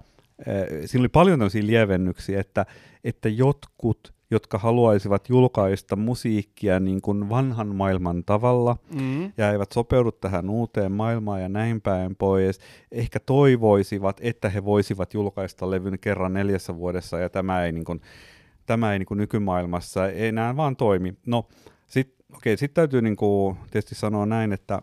siinä 0.87 1.03
oli 1.03 1.09
paljon 1.09 1.39
tämmöisiä 1.39 1.67
lievennyksiä, 1.67 2.41
että, 2.41 2.67
että 3.05 3.29
jotkut 3.29 4.17
jotka 4.31 4.59
haluaisivat 4.59 5.29
julkaista 5.29 5.97
musiikkia 5.97 6.81
niin 6.81 7.01
kuin 7.01 7.29
vanhan 7.29 7.77
maailman 7.77 8.25
tavalla 8.25 8.77
mm. 8.95 9.33
ja 9.37 9.53
eivät 9.53 9.73
sopeudu 9.73 10.12
tähän 10.12 10.51
uuteen 10.51 10.93
maailmaan 10.93 11.43
ja 11.43 11.49
näin 11.49 11.81
päin 11.81 12.17
pois. 12.17 12.61
Ehkä 12.93 13.21
toivoisivat, 13.21 14.21
että 14.23 14.49
he 14.49 14.64
voisivat 14.64 15.14
julkaista 15.14 15.71
levyn 15.71 15.99
kerran 15.99 16.33
neljässä 16.33 16.77
vuodessa 16.77 17.19
ja 17.19 17.29
tämä 17.29 17.64
ei, 17.64 17.73
niin 17.73 17.85
kuin, 17.85 18.01
tämä 18.67 18.93
ei 18.93 18.99
niin 18.99 19.07
kuin 19.07 19.19
nykymaailmassa 19.19 20.09
enää 20.09 20.57
vaan 20.57 20.77
toimi. 20.77 21.14
No 21.27 21.49
sitten 21.87 22.27
okay, 22.37 22.57
sit 22.57 22.75
täytyy 22.75 23.03
niin 23.03 23.17
kuin 23.17 23.57
tietysti 23.71 23.95
sanoa 23.95 24.27
näin, 24.27 24.53
että 24.53 24.83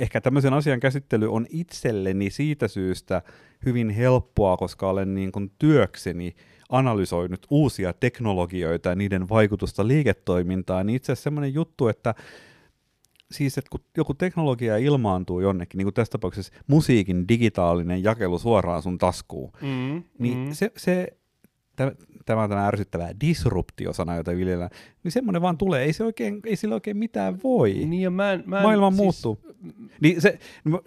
ehkä 0.00 0.20
tämmöisen 0.20 0.52
asian 0.52 0.80
käsittely 0.80 1.32
on 1.32 1.46
itselleni 1.50 2.30
siitä 2.30 2.68
syystä 2.68 3.22
hyvin 3.64 3.90
helppoa, 3.90 4.56
koska 4.56 4.88
olen 4.88 5.14
niin 5.14 5.32
kuin 5.32 5.52
työkseni 5.58 6.34
analysoinut 6.74 7.46
uusia 7.50 7.92
teknologioita 7.92 8.88
ja 8.88 8.94
niiden 8.94 9.28
vaikutusta 9.28 9.88
liiketoimintaan, 9.88 10.86
niin 10.86 10.96
itse 10.96 11.12
asiassa 11.12 11.24
semmoinen 11.24 11.54
juttu, 11.54 11.88
että 11.88 12.14
siis, 13.30 13.58
että 13.58 13.70
kun 13.70 13.80
joku 13.96 14.14
teknologia 14.14 14.76
ilmaantuu 14.76 15.40
jonnekin, 15.40 15.78
niin 15.78 15.86
kuin 15.86 15.94
tässä 15.94 16.10
tapauksessa 16.10 16.52
musiikin 16.66 17.28
digitaalinen 17.28 18.02
jakelu 18.02 18.38
suoraan 18.38 18.82
sun 18.82 18.98
taskuun, 18.98 19.52
mm, 19.62 20.02
niin 20.18 20.38
mm. 20.38 20.52
se, 20.52 20.72
se 20.76 21.08
tämä 22.24 22.42
on 22.42 22.48
tämä 22.48 22.66
ärsyttävä 22.66 23.08
disruptiosana, 23.20 24.16
jota 24.16 24.36
viljellään, 24.36 24.70
niin 25.04 25.12
semmoinen 25.12 25.42
vaan 25.42 25.58
tulee, 25.58 25.84
ei, 25.84 25.92
se 25.92 26.04
oikein, 26.04 26.40
ei 26.46 26.56
sillä 26.56 26.74
oikein 26.74 26.96
mitään 26.96 27.38
voi. 27.44 27.72
Niin 27.72 28.02
ja 28.02 28.10
mä 28.10 28.32
en, 28.32 28.42
mä 28.46 28.56
en, 28.56 28.62
Maailma 28.62 28.90
siis... 28.90 28.96
muuttuu. 28.96 29.40
Niin, 30.00 30.20
se, 30.20 30.38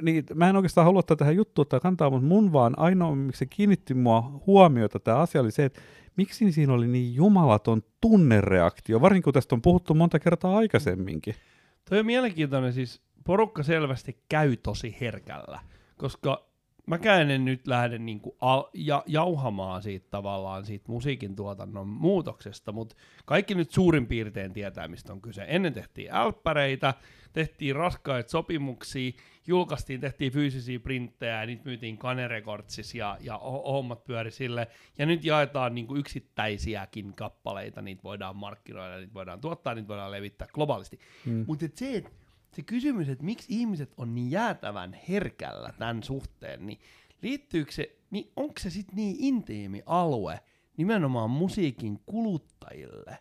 niin, 0.01 0.23
mä 0.35 0.49
en 0.49 0.55
oikeastaan 0.55 0.85
halua 0.85 0.99
ottaa 0.99 1.17
tähän 1.17 1.35
juttuun 1.35 1.67
tai 1.67 1.79
kantaa, 1.79 2.09
mutta 2.09 2.27
mun 2.27 2.53
vaan 2.53 2.79
ainoa, 2.79 3.15
miksi 3.15 3.39
se 3.39 3.45
kiinnitti 3.45 3.93
mua 3.93 4.41
huomiota 4.47 4.99
tämä 4.99 5.17
asia 5.17 5.41
oli 5.41 5.51
se, 5.51 5.65
että 5.65 5.81
miksi 6.17 6.51
siinä 6.51 6.73
oli 6.73 6.87
niin 6.87 7.15
jumalaton 7.15 7.81
tunnereaktio, 8.01 9.01
varsinkin 9.01 9.23
kun 9.23 9.33
tästä 9.33 9.55
on 9.55 9.61
puhuttu 9.61 9.93
monta 9.93 10.19
kertaa 10.19 10.57
aikaisemminkin. 10.57 11.35
Toi 11.89 11.99
on 11.99 12.05
mielenkiintoinen, 12.05 12.73
siis 12.73 13.01
porukka 13.23 13.63
selvästi 13.63 14.23
käy 14.29 14.57
tosi 14.57 14.97
herkällä, 15.01 15.59
koska 15.97 16.47
mäkään 16.87 17.31
en 17.31 17.45
nyt 17.45 17.67
lähde 17.67 17.97
niinku 17.97 18.37
al- 18.41 18.69
ja, 18.73 19.03
jauhamaan 19.05 19.83
siitä 19.83 20.07
tavallaan 20.09 20.65
siitä 20.65 20.85
musiikin 20.87 21.35
tuotannon 21.35 21.87
muutoksesta, 21.87 22.71
mutta 22.71 22.95
kaikki 23.25 23.55
nyt 23.55 23.71
suurin 23.71 24.07
piirtein 24.07 24.53
tietää, 24.53 24.87
mistä 24.87 25.13
on 25.13 25.21
kyse. 25.21 25.45
Ennen 25.47 25.73
tehtiin 25.73 26.13
älppäreitä, 26.13 26.93
tehtiin 27.33 27.75
raskaita 27.75 28.29
sopimuksia, 28.29 29.11
julkaistiin, 29.47 30.01
tehtiin 30.01 30.31
fyysisiä 30.31 30.79
printtejä, 30.79 31.39
ja 31.39 31.45
niitä 31.45 31.65
myytiin 31.65 31.97
kanerekordsis 31.97 32.95
ja, 32.95 33.17
ja 33.21 33.37
hommat 33.43 34.03
pyöri 34.03 34.31
sille. 34.31 34.67
Ja 34.97 35.05
nyt 35.05 35.25
jaetaan 35.25 35.75
niinku 35.75 35.95
yksittäisiäkin 35.95 37.13
kappaleita, 37.13 37.81
niitä 37.81 38.03
voidaan 38.03 38.35
markkinoida, 38.35 38.97
niitä 38.97 39.13
voidaan 39.13 39.41
tuottaa, 39.41 39.75
niitä 39.75 39.87
voidaan 39.87 40.11
levittää 40.11 40.47
globaalisti. 40.53 40.99
Hmm. 41.25 41.43
Mutta 41.47 41.65
se, 41.73 41.97
että 41.97 42.09
se 42.55 42.61
kysymys, 42.61 43.09
että 43.09 43.23
miksi 43.23 43.47
ihmiset 43.49 43.93
on 43.97 44.15
niin 44.15 44.31
jäätävän 44.31 44.97
herkällä 45.09 45.73
tämän 45.77 46.03
suhteen, 46.03 46.65
niin 46.65 46.79
liittyykö 47.21 47.71
se, 47.71 47.95
niin 48.11 48.31
onko 48.35 48.53
se 48.59 48.69
sitten 48.69 48.95
niin 48.95 49.15
intiimi 49.19 49.83
alue 49.85 50.39
nimenomaan 50.77 51.29
musiikin 51.29 51.99
kuluttajille? 52.05 53.17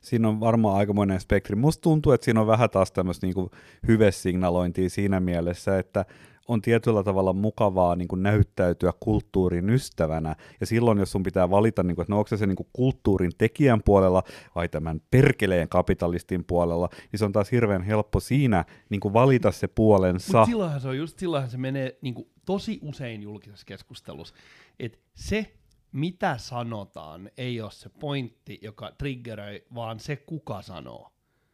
Siinä 0.00 0.28
on 0.28 0.40
varmaan 0.40 0.76
aikamoinen 0.76 1.20
spektri. 1.20 1.56
Musta 1.56 1.82
tuntuu, 1.82 2.12
että 2.12 2.24
siinä 2.24 2.40
on 2.40 2.46
vähän 2.46 2.70
taas 2.70 2.92
tämmöistä 2.92 3.26
niinku 3.26 3.50
hyvesignalointia 3.88 4.90
siinä 4.90 5.20
mielessä, 5.20 5.78
että 5.78 6.04
on 6.48 6.62
tietyllä 6.62 7.02
tavalla 7.02 7.32
mukavaa 7.32 7.96
niin 7.96 8.08
kuin 8.08 8.22
näyttäytyä 8.22 8.92
kulttuurin 9.00 9.70
ystävänä, 9.70 10.36
ja 10.60 10.66
silloin 10.66 10.98
jos 10.98 11.12
sun 11.12 11.22
pitää 11.22 11.50
valita, 11.50 11.82
niin 11.82 11.94
kuin, 11.94 12.02
että 12.02 12.12
no 12.12 12.18
onko 12.18 12.28
se, 12.28 12.36
se 12.36 12.46
niin 12.46 12.56
kuin 12.56 12.68
kulttuurin 12.72 13.32
tekijän 13.38 13.82
puolella 13.84 14.22
vai 14.54 14.68
tämän 14.68 15.00
perkeleen 15.10 15.68
kapitalistin 15.68 16.44
puolella, 16.44 16.88
niin 17.12 17.18
se 17.18 17.24
on 17.24 17.32
taas 17.32 17.52
hirveän 17.52 17.82
helppo 17.82 18.20
siinä 18.20 18.64
niin 18.90 19.00
kuin 19.00 19.14
valita 19.14 19.52
se 19.52 19.68
puolensa. 19.68 20.38
Mutta 20.38 20.46
silloinhan 20.46 20.80
se 20.80 20.88
on 20.88 20.98
just, 20.98 21.18
silloinhan 21.18 21.50
se 21.50 21.58
menee 21.58 21.98
niin 22.00 22.14
kuin, 22.14 22.28
tosi 22.46 22.78
usein 22.82 23.22
julkisessa 23.22 23.66
keskustelussa, 23.66 24.34
että 24.78 24.98
se, 25.14 25.54
mitä 25.92 26.36
sanotaan, 26.38 27.30
ei 27.36 27.60
ole 27.60 27.70
se 27.70 27.88
pointti, 27.88 28.58
joka 28.62 28.92
triggeröi, 28.98 29.64
vaan 29.74 30.00
se, 30.00 30.16
kuka 30.16 30.62
sanoo. 30.62 31.10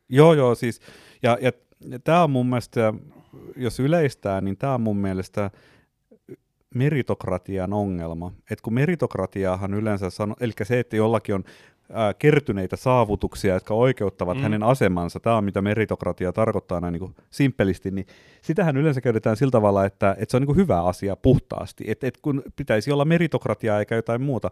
Joo, 0.09 0.35
joo, 0.35 0.55
siis, 0.55 0.81
ja, 1.23 1.39
ja 1.41 1.53
tämä 2.05 2.23
on 2.25 2.31
mun 2.31 2.47
mielestä, 2.47 2.95
jos 3.57 3.81
yleistää, 3.81 4.41
niin 4.41 4.57
tämä 4.57 4.75
on 4.75 4.81
mun 4.81 4.97
mielestä 4.97 5.51
meritokratian 6.75 7.73
ongelma. 7.73 8.33
Et 8.51 8.61
kun 8.61 8.75
meritokratiaahan 8.75 9.75
yleensä 9.75 10.11
sanoo, 10.11 10.37
eli 10.41 10.53
se, 10.63 10.81
että 10.81 10.97
jollakin 10.97 11.35
on 11.35 11.45
ää, 11.93 12.15
kertyneitä 12.15 12.77
saavutuksia, 12.77 13.55
jotka 13.55 13.75
oikeuttavat 13.75 14.37
mm. 14.37 14.43
hänen 14.43 14.63
asemansa, 14.63 15.21
tämä 15.21 15.37
on 15.37 15.45
mitä 15.45 15.63
meritokratia 15.63 16.33
tarkoittaa 16.33 16.81
näin 16.81 16.93
niin 16.93 17.01
kuin 17.01 17.15
simpelisti, 17.31 17.91
niin 17.91 18.07
sitähän 18.43 18.77
yleensä 18.77 19.01
käytetään 19.01 19.37
sillä 19.37 19.51
tavalla, 19.51 19.85
että, 19.85 20.17
että 20.19 20.31
se 20.31 20.37
on 20.37 20.41
niin 20.41 20.47
kuin 20.47 20.57
hyvä 20.57 20.83
asia 20.83 21.17
puhtaasti, 21.17 21.85
että, 21.87 22.07
että 22.07 22.21
kun 22.23 22.43
pitäisi 22.57 22.93
olla 22.93 23.05
meritokratiaa 23.05 23.79
eikä 23.79 23.97
jotain 23.97 24.23
muuta, 24.23 24.51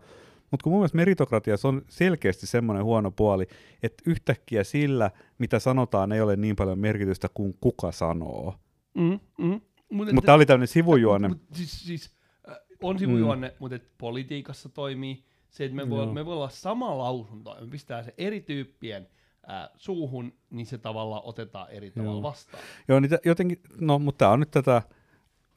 mutta 0.51 0.65
kun 0.65 0.73
mun 0.73 0.81
mielestä 0.81 0.97
meritokratiassa 0.97 1.69
on 1.69 1.83
selkeästi 1.89 2.47
semmoinen 2.47 2.85
huono 2.85 3.11
puoli, 3.11 3.47
että 3.83 4.03
yhtäkkiä 4.07 4.65
sillä, 4.65 5.11
mitä 5.39 5.59
sanotaan, 5.59 6.13
ei 6.13 6.21
ole 6.21 6.37
niin 6.37 6.57
paljon 6.57 6.79
merkitystä 6.79 7.29
kuin 7.35 7.57
kuka 7.61 7.93
sanoo. 7.93 8.55
Mm, 8.95 9.21
mm. 9.39 9.61
Mutta 9.93 10.15
mut 10.15 10.25
tämä 10.25 10.37
oli 10.37 10.47
tämmöinen 10.47 10.69
sivujuonne. 10.69 11.29
Mut, 11.29 11.39
siis, 11.53 11.87
siis, 11.87 12.11
äh, 12.49 12.57
on 12.83 12.99
sivujuonne, 12.99 13.49
mm. 13.49 13.55
mutta 13.59 13.77
et 13.77 13.89
politiikassa 13.99 14.69
toimii 14.69 15.25
se, 15.51 15.65
että 15.65 15.77
me, 15.77 15.91
voi, 15.91 16.07
me 16.07 16.27
voi 16.27 16.35
olla 16.35 16.49
sama 16.49 16.99
lausunto, 16.99 17.57
me 17.61 17.67
pistää 17.67 18.03
se 18.03 18.15
eri 18.19 18.41
tyyppien 18.41 19.09
äh, 19.51 19.69
suuhun, 19.77 20.33
niin 20.51 20.67
se 20.67 20.79
tavallaan 20.79 21.23
otetaan 21.25 21.71
eri 21.71 21.93
Joo. 21.97 22.05
tavalla 22.05 22.23
vastaan. 22.23 22.63
Joo, 22.89 23.01
niin 23.01 23.11
jotenkin, 23.25 23.61
no, 23.81 23.99
mutta 23.99 24.19
tämä 24.19 24.33
on 24.33 24.41
nyt 24.41 24.51
tätä, 24.51 24.83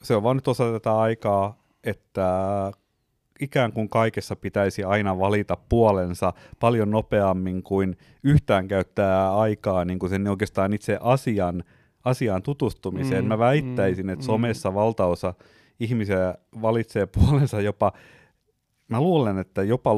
se 0.03 0.15
on 0.15 0.23
vaan 0.23 0.37
nyt 0.37 0.47
osa 0.47 0.71
tätä 0.71 0.97
aikaa, 0.97 1.63
että 1.83 2.27
ikään 3.41 3.71
kuin 3.71 3.89
kaikessa 3.89 4.35
pitäisi 4.35 4.83
aina 4.83 5.19
valita 5.19 5.57
puolensa 5.69 6.33
paljon 6.59 6.91
nopeammin 6.91 7.63
kuin 7.63 7.97
yhtään 8.23 8.67
käyttää 8.67 9.35
aikaa 9.37 9.85
niin 9.85 9.99
kuin 9.99 10.09
sen 10.09 10.27
oikeastaan 10.27 10.73
itse 10.73 10.97
asian, 11.01 11.63
asiaan 12.05 12.41
tutustumiseen. 12.43 13.23
Mm, 13.23 13.27
Mä 13.27 13.37
väittäisin, 13.37 14.05
mm, 14.05 14.09
että 14.09 14.23
mm. 14.23 14.25
somessa 14.25 14.73
valtaosa 14.73 15.33
ihmisiä 15.79 16.35
valitsee 16.61 17.05
puolensa 17.05 17.61
jopa 17.61 17.91
Mä 18.87 19.01
luulen, 19.01 19.37
että 19.37 19.63
jopa 19.63 19.91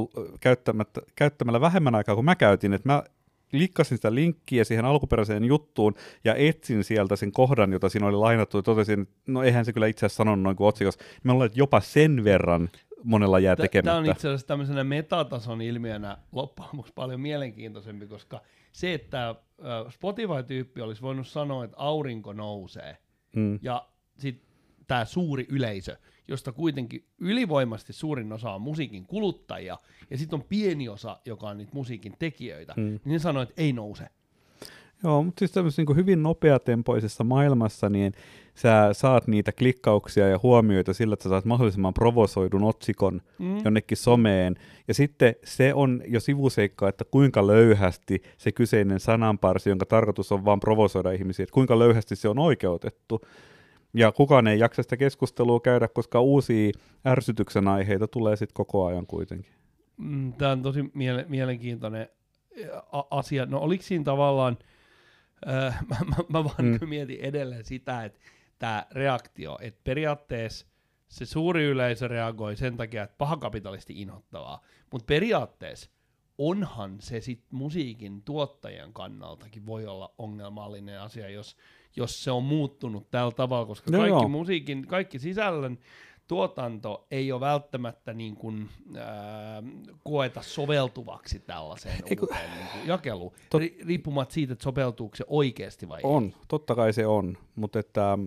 käyttämällä 1.15 1.61
vähemmän 1.61 1.95
aikaa 1.95 2.15
kuin 2.15 2.26
mä 2.26 2.36
käytin, 2.36 2.74
että 2.74 2.89
mä 2.89 3.03
klikkasin 3.51 3.97
sitä 3.97 4.15
linkkiä 4.15 4.63
siihen 4.63 4.86
alkuperäiseen 4.86 5.43
juttuun 5.43 5.93
ja 6.24 6.36
etsin 6.36 6.84
sieltä 6.84 7.15
sen 7.15 7.32
kohdan, 7.32 7.74
jota 7.74 7.89
siinä 7.89 8.07
oli 8.07 8.15
lainattu 8.15 8.57
ja 8.57 8.63
totesin, 8.63 9.07
no 9.28 9.43
eihän 9.43 9.65
se 9.65 9.74
kyllä 9.74 9.88
itse 9.88 10.05
asiassa 10.05 10.18
sanonut 10.18 10.43
noin 10.43 10.55
kuin 10.55 10.68
otsikossa. 10.68 11.03
Mä 11.24 11.34
luulen, 11.34 11.45
että 11.45 11.59
jopa 11.59 11.80
sen 11.80 12.24
verran 12.24 12.70
monella 13.04 13.39
jää 13.39 13.56
tekemättä. 13.56 13.89
Tämä 13.91 13.97
on 13.97 14.06
itse 14.06 14.28
asiassa 14.28 14.47
tämmöisenä 14.47 14.84
metatason 14.84 15.62
ilmiönä 15.62 16.18
loppujen 16.32 16.70
lopuksi 16.74 16.93
paljon 16.95 17.22
mielenkiintoisempi, 17.22 18.08
koska 18.08 18.41
se, 18.72 18.93
että 18.93 19.36
Spotify-tyyppi 19.89 20.82
olisi 20.82 21.01
voinut 21.01 21.28
sanoa, 21.28 21.64
että 21.64 21.78
aurinko 21.78 22.34
nousee, 22.34 22.97
mm. 23.36 23.60
ja 23.62 23.88
sitten 24.18 24.47
tämä 24.88 25.06
suuri 25.06 25.45
yleisö, 25.49 25.97
josta 26.28 26.51
kuitenkin 26.51 27.06
ylivoimasti 27.20 27.93
suurin 27.93 28.34
osa 28.34 28.51
on 28.51 28.62
musiikin 28.62 29.06
kuluttajia, 29.06 29.78
ja 30.10 30.18
sitten 30.18 30.39
on 30.39 30.45
pieni 30.49 30.89
osa, 30.89 31.20
joka 31.26 31.47
on 31.47 31.58
niitä 31.58 31.72
musiikin 31.74 32.14
tekijöitä, 32.20 32.74
mm. 32.78 32.84
niin 32.84 33.01
ne 33.06 33.20
sanoo, 33.20 33.43
että 33.43 33.54
ei 33.58 33.74
nouse. 33.74 34.10
Joo, 35.04 35.24
mutta 35.24 35.39
siis 35.39 35.51
tämmöisessä 35.51 35.82
niin 35.82 35.95
hyvin 35.95 36.24
nopeatempoisessa 36.24 37.24
maailmassa, 37.24 37.89
niin 37.89 38.14
sä 38.56 38.89
saat 38.91 39.28
niitä 39.28 39.51
klikkauksia 39.51 40.28
ja 40.28 40.39
huomioita 40.43 40.93
sillä, 40.93 41.14
että 41.14 41.24
sä 41.24 41.30
saat 41.30 41.45
mahdollisimman 41.45 41.93
provosoidun 41.93 42.64
otsikon 42.64 43.22
mm. 43.39 43.58
jonnekin 43.66 43.97
someen. 43.97 44.56
Ja 44.88 44.93
sitten 44.93 45.36
se 45.43 45.74
on 45.74 46.01
jo 46.08 46.20
sivuseikka, 46.20 46.89
että 46.89 47.06
kuinka 47.12 47.47
löyhästi 47.47 48.22
se 48.38 48.51
kyseinen 48.51 48.99
sananparsi, 48.99 49.70
jonka 49.70 49.86
tarkoitus 49.86 50.32
on 50.32 50.45
vaan 50.45 50.60
provosoida 50.60 51.12
ihmisiä, 51.12 51.43
että 51.43 51.54
kuinka 51.54 51.80
löyhästi 51.80 52.16
se 52.16 52.30
on 52.30 52.39
oikeutettu. 52.39 53.22
Ja 53.93 54.12
kukaan 54.12 54.47
ei 54.47 54.60
jaksa 54.60 54.84
sitä 54.84 54.97
keskustelua 54.97 55.60
käydä, 55.60 55.88
koska 55.88 56.22
uusia 56.22 56.72
ärsytyksen 57.08 57.68
aiheita 57.68 58.08
tulee 58.08 58.36
sitten 58.36 58.54
koko 58.54 58.86
ajan 58.86 59.08
kuitenkin. 59.08 59.54
Mm, 59.97 60.34
Tämä 60.34 60.51
on 60.51 60.62
tosi 60.62 60.82
miele- 60.82 61.26
mielenkiintoinen 61.28 62.08
asia. 63.12 63.45
No 63.45 63.60
oliko 63.60 63.84
siinä 63.84 64.04
tavallaan, 64.04 64.58
äh, 65.47 65.80
mä, 65.89 65.95
mä, 66.06 66.16
mä 66.30 66.43
vaan 66.43 66.66
mm. 66.82 66.89
mietin 66.89 67.20
edelleen 67.20 67.66
sitä, 67.66 68.06
että 68.06 68.20
tämä 68.64 68.86
reaktio, 68.91 69.57
että 69.61 69.82
periaatteessa 69.84 70.68
se 71.07 71.26
suuri 71.26 71.64
yleisö 71.64 72.07
reagoi 72.07 72.55
sen 72.55 72.78
takia, 72.78 73.03
että 73.03 73.16
pahakapitalisti 73.18 74.01
inhottavaa, 74.01 74.61
mutta 74.91 75.05
periaatteessa 75.05 75.89
onhan 76.38 76.95
se 76.99 77.22
sit 77.22 77.43
musiikin 77.51 78.22
tuottajien 78.22 78.93
kannaltakin 78.93 79.66
voi 79.66 79.88
olla 79.88 80.14
ongelmallinen 80.18 81.01
asia, 81.01 81.30
jos, 81.30 81.57
jos 81.95 82.24
se 82.24 82.32
on 82.32 82.43
muuttunut 82.43 83.11
tällä 83.11 83.32
tavalla, 83.32 83.66
koska 83.66 83.91
no 83.91 83.97
kaikki 83.97 84.11
joo. 84.11 84.28
musiikin, 84.28 84.88
kaikki 84.88 85.20
sisällön 85.20 85.80
tuotanto 86.28 87.07
ei 87.11 87.32
ole 87.32 87.39
välttämättä 87.39 88.14
niin 88.14 88.36
kuin, 88.36 88.70
ää, 88.97 89.64
koeta 90.03 90.41
soveltuvaksi 90.41 91.39
tällaiseen 91.39 92.03
Eiku, 92.05 92.26
uuteen 92.26 92.51
niin 92.57 92.68
kuin 92.72 92.88
jakeluun, 92.88 93.34
tot... 93.49 93.61
riippumatta 93.86 94.34
siitä, 94.34 94.53
että 94.53 94.64
soveltuuko 94.64 95.16
se 95.16 95.26
oikeasti 95.28 95.89
vai 95.89 95.99
on, 96.03 96.24
ei. 96.24 96.34
totta 96.47 96.76
kai 96.76 96.93
se 96.93 97.07
on, 97.07 97.38
mutta 97.55 97.80
että 97.80 98.18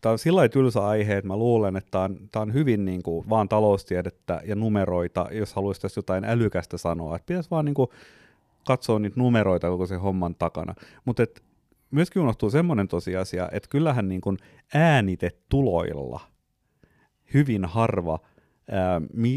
tämä 0.00 0.12
on 0.12 0.18
sillä 0.18 0.48
tylsä 0.48 0.86
aihe, 0.86 1.16
että 1.16 1.28
mä 1.28 1.36
luulen, 1.36 1.76
että 1.76 1.90
tämä 1.90 2.04
on, 2.04 2.28
tämä 2.32 2.42
on 2.42 2.52
hyvin 2.52 2.84
niin 2.84 3.02
kuin, 3.02 3.28
vaan 3.28 3.48
taloustiedettä 3.48 4.40
ja 4.44 4.54
numeroita, 4.54 5.26
jos 5.32 5.54
haluaisi 5.54 5.80
tässä 5.80 5.98
jotain 5.98 6.24
älykästä 6.24 6.78
sanoa. 6.78 7.16
Että 7.16 7.26
pitäisi 7.26 7.50
vaan 7.50 7.64
niin 7.64 7.74
kuin, 7.74 7.88
katsoa 8.66 8.98
niitä 8.98 9.20
numeroita 9.20 9.68
koko 9.68 9.86
sen 9.86 10.00
homman 10.00 10.34
takana. 10.34 10.74
Mutta 11.04 11.22
myöskin 11.90 12.22
unohtuu 12.22 12.50
semmoinen 12.50 12.88
tosiasia, 12.88 13.48
että 13.52 13.68
kyllähän 13.68 14.08
niin 14.08 14.20
kuin 14.20 14.38
äänitetuloilla 14.74 16.20
hyvin 17.34 17.64
harva– 17.64 18.18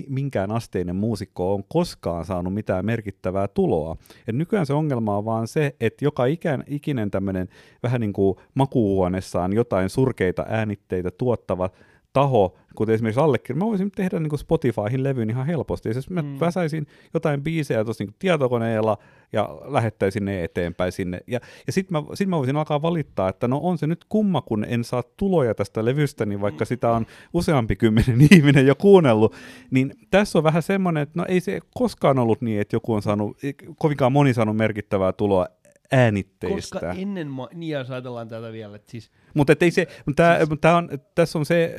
minkään 0.08 0.52
asteinen 0.52 0.96
muusikko 0.96 1.54
on 1.54 1.64
koskaan 1.68 2.26
saanut 2.26 2.54
mitään 2.54 2.86
merkittävää 2.86 3.48
tuloa. 3.48 3.98
Et 4.28 4.36
nykyään 4.36 4.66
se 4.66 4.74
ongelma 4.74 5.18
on 5.18 5.26
vaan 5.26 5.48
se, 5.48 5.76
että 5.80 6.06
joka 6.06 6.26
ikään, 6.26 6.64
ikinen 6.68 7.12
tämmöinen 7.12 7.50
vähän 7.84 8.02
niin 8.02 8.14
kuin 8.14 8.38
makuuhuoneessaan 8.54 9.54
jotain 9.54 9.90
surkeita 9.90 10.46
äänitteitä 10.50 11.12
tuottava 11.12 11.70
taho, 12.16 12.55
kuten 12.76 12.95
esimerkiksi 12.95 13.22
allekirjoittaa, 13.22 13.66
mä 13.66 13.70
voisin 13.70 13.91
tehdä 13.91 14.20
niin 14.20 14.39
Spotifyhin 14.39 15.03
levyyn 15.03 15.30
ihan 15.30 15.45
helposti. 15.45 15.93
Siis 15.93 16.09
mä 16.09 16.22
mm. 16.22 16.39
väsäisin 16.39 16.88
jotain 17.13 17.43
biisejä 17.43 17.84
tuossa 17.84 18.03
niin 18.03 18.16
tietokoneella 18.20 18.97
ja 19.34 19.49
lähettäisin 19.66 20.26
ne 20.26 20.43
eteenpäin 20.43 20.91
sinne. 20.91 21.20
Ja, 21.28 21.39
ja 21.68 21.74
sitten 21.74 21.97
mä, 21.97 22.16
sit 22.16 22.30
mä 22.30 22.38
voisin 22.38 22.55
alkaa 22.55 22.82
valittaa, 22.82 23.30
että 23.30 23.47
no 23.47 23.59
on 23.63 23.78
se 23.78 23.88
nyt 23.88 24.05
kumma, 24.09 24.41
kun 24.41 24.66
en 24.68 24.84
saa 24.84 25.03
tuloja 25.18 25.55
tästä 25.55 25.86
levystä, 25.86 26.26
niin 26.26 26.41
vaikka 26.41 26.66
sitä 26.66 26.91
on 26.91 27.05
useampi 27.34 27.76
kymmenen 27.76 28.28
ihminen 28.32 28.68
jo 28.68 28.76
kuunnellut. 28.76 29.36
Niin 29.72 29.93
tässä 30.11 30.39
on 30.39 30.43
vähän 30.43 30.63
semmoinen, 30.63 31.03
että 31.03 31.20
no 31.20 31.26
ei 31.28 31.39
se 31.39 31.59
koskaan 31.74 32.20
ollut 32.20 32.41
niin, 32.41 32.61
että 32.61 32.76
joku 32.76 32.93
on 32.93 33.01
saanut, 33.01 33.38
kovinkaan 33.78 34.11
moni 34.11 34.34
saanut 34.34 34.57
merkittävää 34.57 35.13
tuloa 35.13 35.47
äänitteistä. 35.92 36.80
Koska 36.80 36.92
ennen, 36.92 37.28
ma- 37.28 37.50
niin 37.54 37.72
jos 37.72 37.92
ajatellaan 37.92 38.28
tätä 38.28 38.52
vielä, 38.52 38.76
että 38.76 38.92
siis... 38.92 39.12
Mutta 39.34 39.54
ei 39.62 39.72
se, 39.72 39.88
tää, 40.16 40.46
siis... 40.46 40.60
tää 40.62 40.78
on, 40.78 40.90
tässä 41.16 41.40
on 41.40 41.46
se 41.46 41.76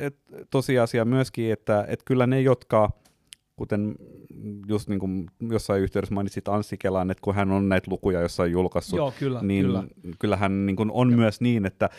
tosiasia 0.49 1.05
myöskin, 1.05 1.51
että 1.51 1.85
et 1.87 2.03
kyllä 2.05 2.27
ne, 2.27 2.41
jotka, 2.41 2.91
kuten 3.55 3.95
just 4.67 4.89
niin 4.89 4.99
kuin 4.99 5.25
jossain 5.49 5.81
yhteydessä 5.81 6.15
mainitsit 6.15 6.47
Anssi 6.47 6.77
Kelan, 6.77 7.11
että 7.11 7.21
kun 7.21 7.35
hän 7.35 7.51
on 7.51 7.69
näitä 7.69 7.91
lukuja 7.91 8.21
jossain 8.21 8.51
julkaissut, 8.51 8.97
Joo, 8.97 9.13
kyllä, 9.19 9.41
niin 9.41 9.65
kyllä. 9.65 9.83
kyllähän 10.19 10.65
niin 10.65 10.75
kuin 10.75 10.91
on 10.91 11.11
ja. 11.11 11.17
myös 11.17 11.41
niin, 11.41 11.65
että 11.65 11.89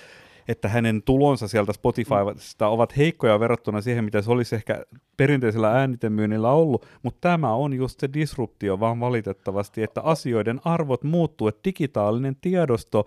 että 0.49 0.69
hänen 0.69 1.03
tulonsa 1.03 1.49
sieltä 1.49 1.73
Spotifysta 1.73 2.69
ovat 2.69 2.97
heikkoja 2.97 3.41
verrattuna 3.41 3.81
siihen, 3.81 4.05
mitä 4.05 4.23
se 4.23 4.31
olisi 4.31 4.57
ehkä 4.57 4.83
perinteisellä 5.17 5.73
äänitemyynnillä 5.73 6.51
ollut, 6.51 6.87
mutta 7.03 7.19
tämä 7.21 7.55
on 7.55 7.75
just 7.75 8.01
se 8.01 8.09
disruptio 8.13 8.81
vaan 8.81 9.01
valitettavasti, 9.01 9.83
että 9.83 10.01
asioiden 10.01 10.61
arvot 10.65 11.05
muuttuu, 11.05 11.49
että 11.49 11.61
digitaalinen 11.65 12.37
tiedosto 12.41 13.07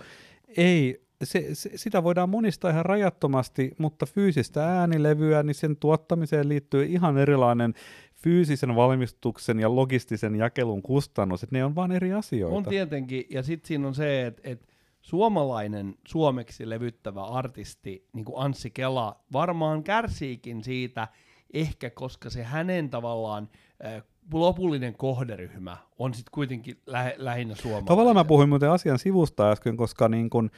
ei 0.58 1.02
se, 1.24 1.48
se, 1.54 1.70
sitä 1.76 2.04
voidaan 2.04 2.30
monistaa 2.30 2.72
ihan 2.72 2.86
rajattomasti, 2.86 3.72
mutta 3.78 4.06
fyysistä 4.06 4.80
äänilevyä, 4.80 5.44
niin 5.44 5.56
sen 5.56 5.76
tuottamiseen 5.76 6.50
liittyy 6.50 6.86
ihan 6.86 7.18
erilainen 7.18 7.74
fyysisen 8.16 8.76
valmistuksen 8.76 9.60
ja 9.60 9.76
logistisen 9.76 10.36
jakelun 10.36 10.82
kustannus, 10.82 11.44
että 11.44 11.56
ne 11.56 11.66
on 11.66 11.76
vaan 11.76 11.92
eri 11.92 12.14
asioita. 12.14 12.58
On 12.58 12.64
tietenkin, 12.64 13.26
ja 13.30 13.44
sitten 13.44 13.68
siinä 13.68 13.88
on 13.88 13.96
se, 13.96 14.26
että, 14.26 14.42
että 14.44 14.71
suomalainen 15.02 15.96
suomeksi 16.08 16.70
levyttävä 16.70 17.24
artisti, 17.24 18.08
niin 18.14 18.26
kuin 18.26 18.44
Anssi 18.44 18.70
Kela, 18.70 19.20
varmaan 19.34 19.84
kärsiikin 19.84 20.64
siitä, 20.64 21.08
ehkä 21.54 21.90
koska 21.90 22.30
se 22.30 22.44
hänen 22.44 22.90
tavallaan 22.90 23.50
äh, 23.86 24.04
lopullinen 24.34 24.96
kohderyhmä 24.96 25.78
on 26.00 26.14
sitten 26.14 26.32
kuitenkin 26.32 26.82
lä- 26.86 27.14
lähinnä 27.18 27.56
suomalainen. 27.56 27.88
Tavallaan 27.88 28.16
mä 28.16 28.26
puhuin 28.26 28.50
muuten 28.50 28.72
asian 28.72 29.00
sivusta 29.00 29.52
äsken, 29.52 29.78
koska 29.78 30.10
niin 30.10 30.30
kun, 30.30 30.52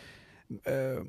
äh, 0.68 1.08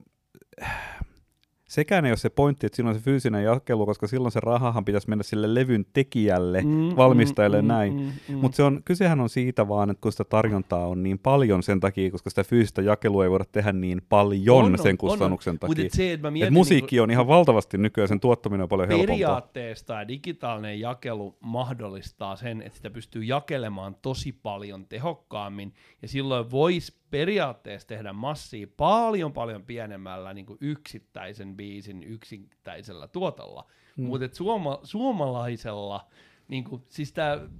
sekään 1.75 2.05
ei 2.05 2.11
ole 2.11 2.16
se 2.16 2.31
pointti, 2.31 2.66
että 2.66 2.77
silloin 2.77 2.97
se 2.97 3.03
fyysinen 3.03 3.45
jakelu, 3.45 3.87
koska 3.87 4.07
silloin 4.07 4.33
se 4.33 4.41
rahahan 4.41 4.85
pitäisi 4.85 5.09
mennä 5.09 5.22
sille 5.22 5.55
levyn 5.55 5.87
tekijälle, 5.93 6.62
mm, 6.62 6.97
valmistajalle 6.97 7.62
mm, 7.62 7.68
näin. 7.68 7.93
Mm, 7.93 8.11
mm, 8.29 8.39
Mutta 8.39 8.66
on, 8.66 8.81
kysehän 8.85 9.20
on 9.20 9.29
siitä 9.29 9.68
vaan, 9.68 9.91
että 9.91 10.01
kun 10.01 10.12
sitä 10.12 10.25
tarjontaa 10.25 10.87
on 10.87 11.03
niin 11.03 11.18
paljon 11.18 11.62
sen 11.62 11.81
takia, 11.81 12.11
koska 12.11 12.31
sitä 12.31 12.45
fyysistä 12.45 12.83
jakelua 12.83 13.25
ei 13.25 13.31
voida 13.31 13.45
tehdä 13.53 13.72
niin 13.72 14.03
paljon 14.09 14.64
on, 14.64 14.79
sen 14.79 14.99
kustannuksen 14.99 15.53
on, 15.53 15.59
takia. 15.59 15.87
Et 15.87 15.93
se, 15.93 16.12
että 16.12 16.29
et 16.47 16.51
musiikki 16.51 16.97
niin, 16.97 17.03
on 17.03 17.11
ihan 17.11 17.27
valtavasti 17.27 17.79
nykyään, 17.79 18.09
sen 18.09 18.20
tuottaminen 18.20 18.62
on 18.62 18.68
paljon 18.68 18.89
helpompaa. 18.89 19.14
Periaatteessa 19.14 19.87
tämä 19.87 20.09
digitaalinen 20.09 20.81
jakelu 20.81 21.37
mahdollistaa 21.41 22.37
sen, 22.37 22.62
että 22.62 22.77
sitä 22.77 22.91
pystyy 22.91 23.25
jakelemaan 23.25 23.97
tosi 24.03 24.33
paljon 24.33 24.87
tehokkaammin, 24.87 25.75
ja 26.03 26.09
silloin 26.09 26.51
voisi 26.51 26.93
periaatteessa 27.14 27.88
tehdä 27.88 28.12
massia 28.12 28.66
paljon 28.76 29.32
paljon 29.32 29.62
pienemmällä 29.62 30.34
niin 30.34 30.46
kuin 30.46 30.58
yksittäisen 30.60 31.56
biisin 31.56 32.02
yksittäisellä 32.02 33.08
tuotolla. 33.08 33.66
Mm. 33.96 34.06
Mutta 34.06 34.36
suoma, 34.36 34.78
suomalaisella, 34.82 36.08
niin 36.48 36.64
kuin, 36.64 36.82
siis 36.88 37.12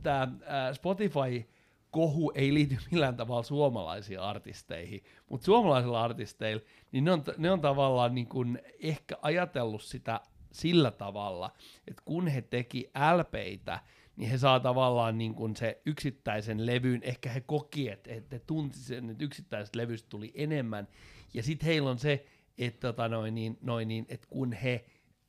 tämä 0.03 0.29
Spotify 0.73 1.51
kohu 1.91 2.33
ei 2.35 2.55
liity 2.55 2.77
millään 2.91 3.17
tavalla 3.17 3.43
suomalaisiin 3.43 4.21
artisteihin, 4.21 5.05
mutta 5.31 5.45
suomalaisilla 5.45 6.03
artisteilla, 6.05 6.63
niin 6.93 7.05
ne 7.05 7.13
on, 7.13 7.25
ne 7.39 7.51
on 7.51 7.61
tavallaan 7.61 8.15
niin 8.15 8.29
kuin 8.29 8.63
ehkä 8.83 9.17
ajatellut 9.23 9.83
sitä 9.83 10.21
sillä 10.53 10.91
tavalla, 10.91 11.51
että 11.89 12.03
kun 12.05 12.29
he 12.29 12.43
teki 12.43 12.91
LPitä, 13.19 13.81
niin 14.17 14.31
he 14.31 14.39
saa 14.39 14.61
tavallaan 14.61 15.19
niin 15.19 15.35
kuin 15.35 15.57
se 15.57 15.83
yksittäisen 15.87 16.67
levyn, 16.67 17.03
ehkä 17.03 17.31
he 17.31 17.41
koki, 17.41 17.89
että, 17.91 18.15
että 18.15 18.39
tunti 18.39 18.79
sen, 18.79 19.11
että 19.11 19.25
yksittäisestä 19.25 19.79
levystä 19.79 20.09
tuli 20.09 20.33
enemmän, 20.35 20.89
ja 21.35 21.43
sitten 21.43 21.67
heillä 21.67 21.91
on 21.91 21.99
se, 21.99 22.27
että, 22.59 22.81
tota 22.81 23.09
noin, 23.09 23.35
niin, 23.35 23.59
noin, 23.61 23.89
niin, 23.89 24.07
että 24.09 24.27
kun 24.31 24.53
he 24.53 24.85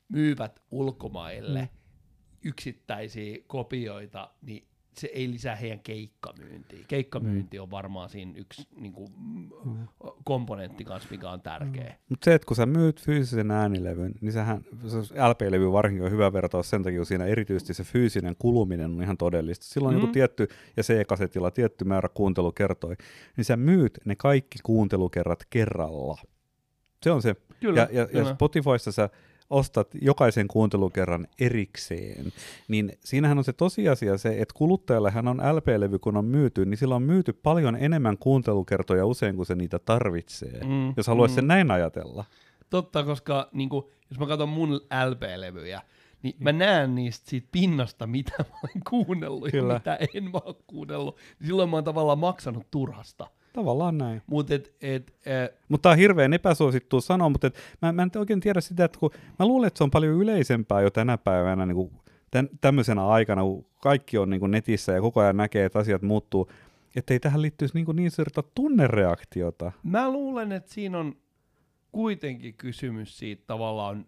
myyvät 0.08 0.62
ulkomaille 0.72 1.62
mm. 1.62 1.80
yksittäisiä 2.46 3.38
kopioita, 3.48 4.32
niin 4.42 4.68
se 5.02 5.10
ei 5.14 5.32
lisää 5.32 5.56
heidän 5.56 5.80
keikkamyyntiä. 5.80 6.80
Keikkamyynti 6.88 7.58
mm. 7.58 7.64
on 7.64 7.72
varmaan 7.72 8.10
siinä 8.10 8.34
yksi 8.36 8.68
niin 8.76 8.94
kuin, 8.94 9.08
mm. 9.66 9.88
komponentti 10.24 10.86
kanssa, 10.86 11.10
mikä 11.12 11.30
on 11.30 11.42
tärkeä. 11.42 11.90
Mm. 11.90 12.06
Mutta 12.10 12.26
se, 12.26 12.34
että 12.34 12.46
kun 12.46 12.56
sä 12.56 12.66
myyt 12.66 13.02
fyysisen 13.02 13.52
äänilevyn, 13.52 14.14
niin 14.22 14.32
sehän, 14.32 14.62
se 14.88 14.98
LP-levy 14.98 15.72
varsinkin 15.72 16.06
on 16.06 16.12
hyvä 16.12 16.34
vertaus 16.34 16.70
sen 16.70 16.84
takia, 16.84 17.00
kun 17.00 17.06
siinä 17.06 17.26
erityisesti 17.26 17.74
se 17.74 17.84
fyysinen 17.84 18.36
kuluminen 18.40 18.92
on 18.92 19.04
ihan 19.04 19.18
todellista. 19.18 19.66
Silloin 19.66 19.96
mm. 19.96 20.02
joku 20.02 20.14
tietty, 20.14 20.48
ja 20.78 20.84
C-kasetilla 20.84 21.52
tietty 21.52 21.86
määrä 21.86 22.10
kuuntelu 22.10 22.52
kertoi, 22.52 22.96
niin 23.38 23.46
sä 23.46 23.58
myyt 23.58 24.00
ne 24.06 24.16
kaikki 24.16 24.60
kuuntelukerrat 24.64 25.46
kerralla. 25.50 26.18
Se 27.04 27.12
on 27.12 27.22
se. 27.22 27.36
Kyllä, 27.60 27.82
ja, 27.82 27.88
ja, 27.92 28.08
kyllä. 28.08 28.30
ja 28.30 28.34
Spotifyssa 28.34 28.92
sä 28.92 29.10
ostat 29.50 29.88
jokaisen 30.02 30.48
kuuntelukerran 30.48 31.28
erikseen, 31.40 32.34
niin 32.68 32.92
siinähän 33.00 33.38
on 33.38 33.44
se 33.44 33.54
tosiasia 33.54 34.18
se, 34.18 34.30
että 34.30 34.54
kuluttajalle 34.54 35.12
hän 35.12 35.28
on 35.28 35.38
LP-levy, 35.38 36.00
kun 36.00 36.18
on 36.18 36.26
myyty, 36.26 36.66
niin 36.66 36.78
sillä 36.78 36.96
on 36.96 37.04
myyty 37.04 37.34
paljon 37.34 37.76
enemmän 37.76 38.18
kuuntelukertoja 38.18 39.06
usein 39.06 39.36
kuin 39.36 39.46
se 39.46 39.56
niitä 39.56 39.80
tarvitsee, 39.80 40.62
mm, 40.64 40.94
jos 40.98 41.08
haluaisi 41.08 41.34
mm. 41.34 41.36
sen 41.36 41.48
näin 41.48 41.72
ajatella. 41.72 42.26
Totta, 42.70 43.04
koska 43.04 43.50
niin 43.52 43.70
kuin, 43.70 43.86
jos 44.10 44.20
mä 44.20 44.28
katson 44.28 44.50
mun 44.50 44.82
LP-levyjä, 45.10 45.82
niin 46.24 46.36
mä 46.40 46.52
näen 46.52 46.96
niistä 46.96 47.30
siitä 47.30 47.48
pinnasta, 47.52 48.08
mitä 48.08 48.34
mä 48.40 48.60
olen 48.64 48.84
kuunnellut 48.90 49.52
Kyllä. 49.52 49.74
ja 49.74 49.80
mitä 49.80 50.00
en 50.14 50.24
mä 50.24 50.40
ole 50.46 50.56
kuunnellut. 50.68 51.18
Silloin 51.46 51.70
mä 51.70 51.78
oon 51.78 51.84
tavallaan 51.84 52.20
maksanut 52.20 52.68
turhasta. 52.72 53.28
Tavallaan 53.56 53.98
näin. 53.98 54.22
Mut 54.28 54.52
et, 54.52 54.76
et, 54.82 55.14
äh, 55.28 55.58
mutta 55.70 55.84
tämä 55.84 55.92
on 55.94 56.00
hirveän 56.00 56.34
epäsuosittu 56.34 57.02
sanoa, 57.02 57.30
mutta 57.30 57.48
et, 57.48 57.56
mä, 57.82 57.92
mä 57.92 58.04
en 58.04 58.12
oikein 58.16 58.40
tiedä 58.40 58.62
sitä, 58.62 58.86
että 58.86 59.00
kun 59.00 59.12
mä 59.40 59.46
luulen, 59.46 59.68
että 59.68 59.78
se 59.78 59.84
on 59.84 59.92
paljon 59.92 60.22
yleisempää 60.22 60.82
jo 60.82 60.90
tänä 60.90 61.18
päivänä 61.18 61.66
niin 61.66 61.76
kuin 61.76 61.92
tämän, 62.32 62.50
tämmöisenä 62.62 63.08
aikana, 63.08 63.42
kun 63.42 63.66
kaikki 63.82 64.18
on 64.18 64.30
niin 64.30 64.40
kuin 64.40 64.52
netissä 64.52 64.92
ja 64.92 65.02
koko 65.02 65.20
ajan 65.20 65.38
näkee, 65.38 65.66
että 65.66 65.80
asiat 65.80 66.02
muuttuu, 66.02 66.52
että 66.96 67.14
ei 67.14 67.20
tähän 67.20 67.42
liittyisi 67.42 67.76
niin, 67.76 67.86
kuin 67.86 67.96
niin 67.96 68.12
suurta 68.12 68.44
tunnereaktiota. 68.56 69.72
Mä 69.84 70.12
luulen, 70.12 70.52
että 70.52 70.74
siinä 70.74 71.00
on 71.00 71.16
kuitenkin 71.92 72.54
kysymys 72.54 73.18
siitä 73.18 73.44
tavallaan 73.48 74.06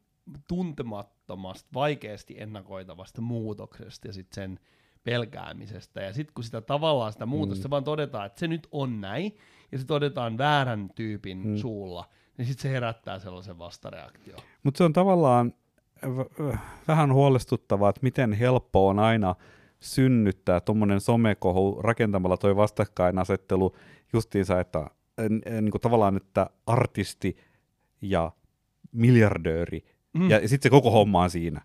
tuntemattomasta, 0.48 1.70
vaikeasti 1.74 2.36
ennakoitavasta 2.38 3.22
muutoksesta 3.22 4.08
ja 4.08 4.14
sitten 4.14 4.36
sen 4.36 4.60
pelkäämisestä. 5.08 6.01
Ja 6.01 6.14
sitten 6.14 6.34
kun 6.34 6.43
sitä 6.43 6.62
tavallaan 6.62 7.14
sitä 7.14 7.26
muutosta, 7.26 7.60
mm. 7.60 7.64
se 7.64 7.70
vaan 7.70 7.84
todetaan, 7.84 8.26
että 8.26 8.39
se 8.39 8.47
nyt 8.47 8.68
on 8.72 9.01
näin, 9.01 9.38
ja 9.72 9.78
se 9.78 9.86
todetaan 9.86 10.38
väärän 10.38 10.89
tyypin 10.95 11.47
mm. 11.47 11.58
suulla, 11.58 12.10
niin 12.38 12.45
sitten 12.45 12.62
se 12.62 12.70
herättää 12.70 13.20
sellaisen 13.20 13.60
vastareaktion. 13.60 14.39
Mutta 14.64 14.78
se 14.78 14.84
on 14.84 14.93
tavallaan 14.93 15.53
v- 16.05 16.55
vähän 16.88 17.14
huolestuttavaa, 17.14 17.89
että 17.89 17.99
miten 18.03 18.34
helppo 18.34 18.88
on 18.88 18.99
aina 18.99 19.36
synnyttää 19.80 20.60
tuommoinen 20.60 21.01
somekohu 21.01 21.82
rakentamalla 21.82 22.38
toi 22.38 22.55
vastakkainasettelu 22.55 23.76
justiinsa, 24.14 24.60
että 24.60 24.88
niin 25.62 25.72
kuin 25.72 25.82
tavallaan, 25.82 26.18
että 26.18 26.49
artisti 26.66 27.38
ja 28.01 28.32
miljardööri, 28.91 29.86
mm. 30.14 30.30
ja 30.30 30.47
sitten 30.47 30.64
se 30.64 30.70
koko 30.70 30.91
homma 30.91 31.24
on 31.24 31.30
siinä. 31.30 31.62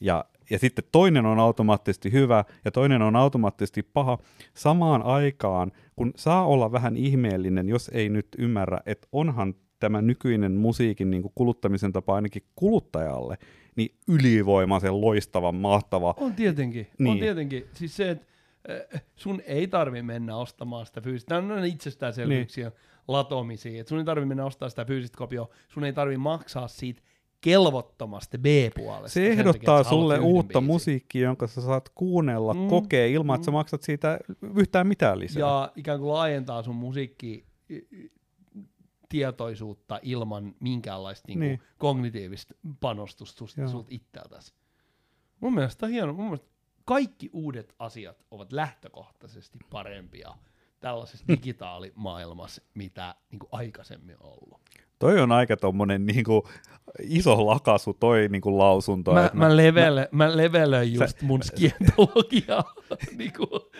Ja 0.00 0.24
ja 0.50 0.58
sitten 0.58 0.84
toinen 0.92 1.26
on 1.26 1.38
automaattisesti 1.38 2.12
hyvä 2.12 2.44
ja 2.64 2.70
toinen 2.70 3.02
on 3.02 3.16
automaattisesti 3.16 3.82
paha 3.82 4.18
samaan 4.54 5.02
aikaan, 5.02 5.72
kun 5.96 6.12
saa 6.16 6.46
olla 6.46 6.72
vähän 6.72 6.96
ihmeellinen, 6.96 7.68
jos 7.68 7.90
ei 7.94 8.08
nyt 8.08 8.26
ymmärrä, 8.38 8.80
että 8.86 9.08
onhan 9.12 9.54
tämä 9.80 10.02
nykyinen 10.02 10.52
musiikin 10.52 11.10
niin 11.10 11.22
kuin 11.22 11.32
kuluttamisen 11.34 11.92
tapa 11.92 12.14
ainakin 12.14 12.42
kuluttajalle, 12.56 13.38
niin 13.76 13.94
ylivoimaisen 14.08 15.00
loistava, 15.00 15.52
mahtava. 15.52 16.14
On 16.16 16.34
tietenkin, 16.34 16.86
niin. 16.98 17.12
on 17.12 17.18
tietenkin. 17.18 17.64
Siis 17.72 17.96
se, 17.96 18.10
että 18.10 18.26
äh, 18.94 19.02
sun 19.16 19.42
ei 19.46 19.66
tarvi 19.66 20.02
mennä 20.02 20.36
ostamaan 20.36 20.86
sitä 20.86 21.00
fyysistä. 21.00 21.28
Tämä 21.40 21.54
on 21.54 21.64
itsestäänselvyyksiä 21.64 22.68
niin. 22.68 22.78
latomisia. 23.08 23.80
Et 23.80 23.88
sun 23.88 23.98
ei 23.98 24.04
tarvi 24.04 24.26
mennä 24.26 24.44
ostamaan 24.44 24.70
sitä 24.70 24.84
fyysistä 24.84 25.18
kopioa. 25.18 25.48
Sun 25.68 25.84
ei 25.84 25.92
tarvi 25.92 26.16
maksaa 26.16 26.68
siitä 26.68 27.02
kelvottomasti 27.44 28.38
B-puolesta. 28.38 29.14
Se 29.14 29.26
ehdottaa 29.26 29.78
takia, 29.78 29.90
sulle 29.90 30.18
uutta 30.18 30.60
biisin. 30.60 30.66
musiikkia, 30.66 31.22
jonka 31.22 31.46
sä 31.46 31.60
saat 31.60 31.88
kuunnella, 31.88 32.54
mm, 32.54 32.68
kokea 32.68 33.06
ilman, 33.06 33.34
mm. 33.34 33.38
että 33.38 33.44
sä 33.44 33.50
mm. 33.50 33.54
maksat 33.54 33.82
siitä 33.82 34.18
yhtään 34.56 34.86
mitään 34.86 35.18
lisää. 35.18 35.40
Ja 35.40 35.72
ikään 35.76 35.98
kuin 35.98 36.12
laajentaa 36.12 36.62
sun 36.62 36.74
musiikki 36.76 37.46
tietoisuutta 39.08 40.00
ilman 40.02 40.54
minkäänlaista 40.60 41.28
niin 41.28 41.40
niin. 41.40 41.62
kognitiivista 41.78 42.54
panostusta 42.80 43.38
sulta, 43.38 43.68
sulta 43.68 43.88
itseltäsi. 43.90 44.54
Mun 45.40 45.54
mielestä 45.54 45.86
on 45.86 45.92
hieno. 45.92 46.12
Mun 46.12 46.24
mielestä 46.24 46.48
kaikki 46.84 47.30
uudet 47.32 47.74
asiat 47.78 48.24
ovat 48.30 48.52
lähtökohtaisesti 48.52 49.58
parempia 49.70 50.34
tällaisessa 50.80 51.28
digitaalimaailmassa, 51.28 52.62
mitä 52.74 53.14
niin 53.30 53.38
kuin 53.38 53.48
aikaisemmin 53.52 54.16
on 54.20 54.30
ollut. 54.30 54.60
Toi 54.98 55.20
on 55.20 55.32
aika 55.32 55.56
tommonen 55.56 56.06
niinku 56.06 56.48
iso 57.02 57.46
lakasu 57.46 57.94
toi 57.94 58.28
niinku 58.28 58.58
lausunto. 58.58 59.12
Mä, 59.12 59.20
mä, 59.20 59.30
mä, 59.48 59.56
levele, 59.56 60.08
mä, 60.12 60.28
mä 60.28 60.36
levelöin 60.36 60.94
just 60.94 61.18
sä, 61.20 61.26
mun 61.26 61.42
skientologiaa. 61.48 62.74
niinku, 63.18 63.70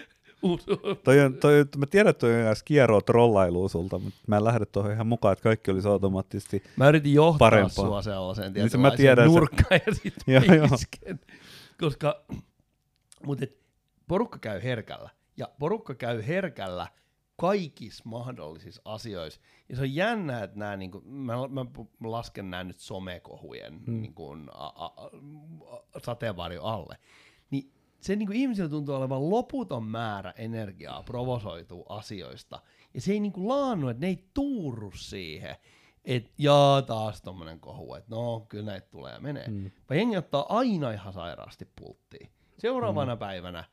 toi 1.05 1.21
on, 1.21 1.35
toi, 1.35 1.65
mä 1.77 1.87
tiedän, 1.87 2.11
että 2.11 2.21
toi 2.21 2.47
on 2.49 2.57
skieroa 2.57 3.01
trollailua 3.01 3.69
sulta, 3.69 3.99
mutta 3.99 4.21
mä 4.27 4.37
en 4.37 4.45
lähde 4.45 4.67
tuohon 4.67 4.93
ihan 4.93 5.07
mukaan, 5.07 5.33
että 5.33 5.43
kaikki 5.43 5.71
olisi 5.71 5.89
automaattisesti 5.89 6.63
Mä 6.77 6.89
yritin 6.89 7.15
johtaa 7.15 7.39
parempaa. 7.39 7.87
sua 7.87 8.03
sellaiseen 8.03 8.53
niin 8.53 8.81
mä 8.81 8.91
tiedän, 8.91 9.27
nurkkaan 9.27 9.81
ja 9.87 9.95
sitten 9.95 10.43
Koska, 11.81 12.25
mutta 13.27 13.47
porukka 14.09 14.39
käy 14.39 14.63
herkällä. 14.63 15.11
Ja 15.37 15.49
porukka 15.59 15.95
käy 15.95 16.27
herkällä– 16.27 16.87
kaikissa 17.37 18.03
mahdollisissa 18.07 18.83
asioissa. 18.85 19.41
Ja 19.69 19.77
se 19.77 19.83
on 19.83 19.95
jännä, 19.95 20.43
että 20.43 20.59
nämä, 20.59 20.77
niin 20.77 20.91
kuin, 20.91 21.09
mä, 21.09 21.33
mä 21.51 21.65
lasken 22.11 22.51
nämä 22.51 22.65
nyt 22.65 22.79
somekohujen 22.79 23.81
hmm. 23.87 24.01
niin 24.01 24.15
kuin, 24.15 24.49
a, 24.53 24.67
a, 24.67 24.85
a, 24.87 25.11
sateenvarjo 26.05 26.63
alle. 26.63 26.99
Niin 27.51 27.73
se 28.01 28.17
niin 28.17 28.27
kuin 28.27 28.37
ihmisillä 28.37 28.69
tuntuu 28.69 28.95
olevan 28.95 29.31
loputon 29.31 29.85
määrä 29.85 30.35
energiaa 30.37 31.03
provosoituu 31.03 31.87
asioista. 31.89 32.63
Ja 32.95 33.01
se 33.01 33.13
ei 33.13 33.21
niin 33.21 33.33
kuin 33.33 33.49
laannu, 33.49 33.89
että 33.89 34.01
ne 34.01 34.07
ei 34.07 34.25
tuuru 34.35 34.91
siihen, 34.91 35.57
että 36.05 36.31
jaa 36.39 36.83
taas 36.83 37.23
tommonen 37.23 37.61
kohu, 37.61 37.95
että 37.95 38.15
no 38.15 38.47
kyllä 38.49 38.65
näitä 38.65 38.87
tulee 38.91 39.13
ja 39.13 39.21
menee. 39.21 39.47
Hmm. 39.47 39.71
Vaan 39.91 39.99
jengi 39.99 40.17
ottaa 40.17 40.47
aina 40.49 40.91
ihan 40.91 41.13
sairaasti 41.13 41.69
pulttiin. 41.81 42.31
Seuraavana 42.59 43.13
hmm. 43.13 43.19
päivänä 43.19 43.65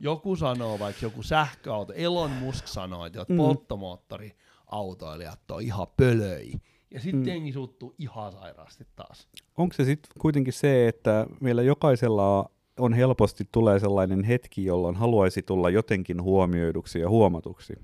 joku 0.00 0.36
sanoo, 0.36 0.78
vaikka 0.78 1.06
joku 1.06 1.22
sähköauto, 1.22 1.92
Elon 1.92 2.30
Musk 2.30 2.66
sanoo, 2.66 3.06
että 3.06 3.24
mm. 3.28 3.36
polttomoottoriautoilijat 3.36 5.50
on 5.50 5.62
ihan 5.62 5.86
pölöi. 5.96 6.52
Ja 6.90 7.00
sitten 7.00 7.20
mm. 7.20 7.26
jengi 7.26 7.52
suuttuu 7.52 7.94
ihan 7.98 8.32
sairaasti 8.32 8.86
taas. 8.96 9.28
Onko 9.56 9.74
se 9.74 9.84
sitten 9.84 10.12
kuitenkin 10.18 10.52
se, 10.52 10.88
että 10.88 11.26
meillä 11.40 11.62
jokaisella 11.62 12.50
on 12.78 12.92
helposti 12.92 13.48
tulee 13.52 13.78
sellainen 13.78 14.24
hetki, 14.24 14.64
jolloin 14.64 14.96
haluaisi 14.96 15.42
tulla 15.42 15.70
jotenkin 15.70 16.22
huomioiduksi 16.22 16.98
ja 16.98 17.08
huomatuksi. 17.08 17.74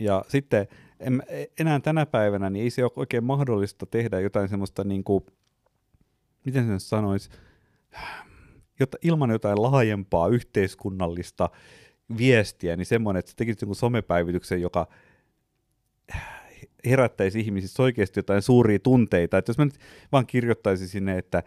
Ja 0.00 0.24
sitten 0.28 0.66
en, 1.00 1.22
enää 1.60 1.80
tänä 1.80 2.06
päivänä 2.06 2.50
niin 2.50 2.62
ei 2.62 2.70
se 2.70 2.84
ole 2.84 2.92
oikein 2.96 3.24
mahdollista 3.24 3.86
tehdä 3.86 4.20
jotain 4.20 4.48
semmoista, 4.48 4.84
niin 4.84 5.04
kuin, 5.04 5.26
miten 6.44 6.66
sen 6.66 6.80
sanoisi, 6.80 7.30
jota, 8.80 8.98
ilman 9.02 9.30
jotain 9.30 9.62
laajempaa 9.62 10.28
yhteiskunnallista 10.28 11.50
viestiä, 12.18 12.76
niin 12.76 12.86
semmoinen, 12.86 13.18
että 13.18 13.30
sä 13.30 13.36
tekisit 13.36 13.62
jonkun 13.62 13.76
somepäivityksen, 13.76 14.62
joka 14.62 14.86
herättäisi 16.86 17.40
ihmisissä 17.40 17.82
oikeasti 17.82 18.18
jotain 18.18 18.42
suuria 18.42 18.78
tunteita. 18.78 19.38
Että 19.38 19.50
jos 19.50 19.58
mä 19.58 19.64
nyt 19.64 19.78
vaan 20.12 20.26
kirjoittaisin 20.26 20.88
sinne, 20.88 21.18
että 21.18 21.42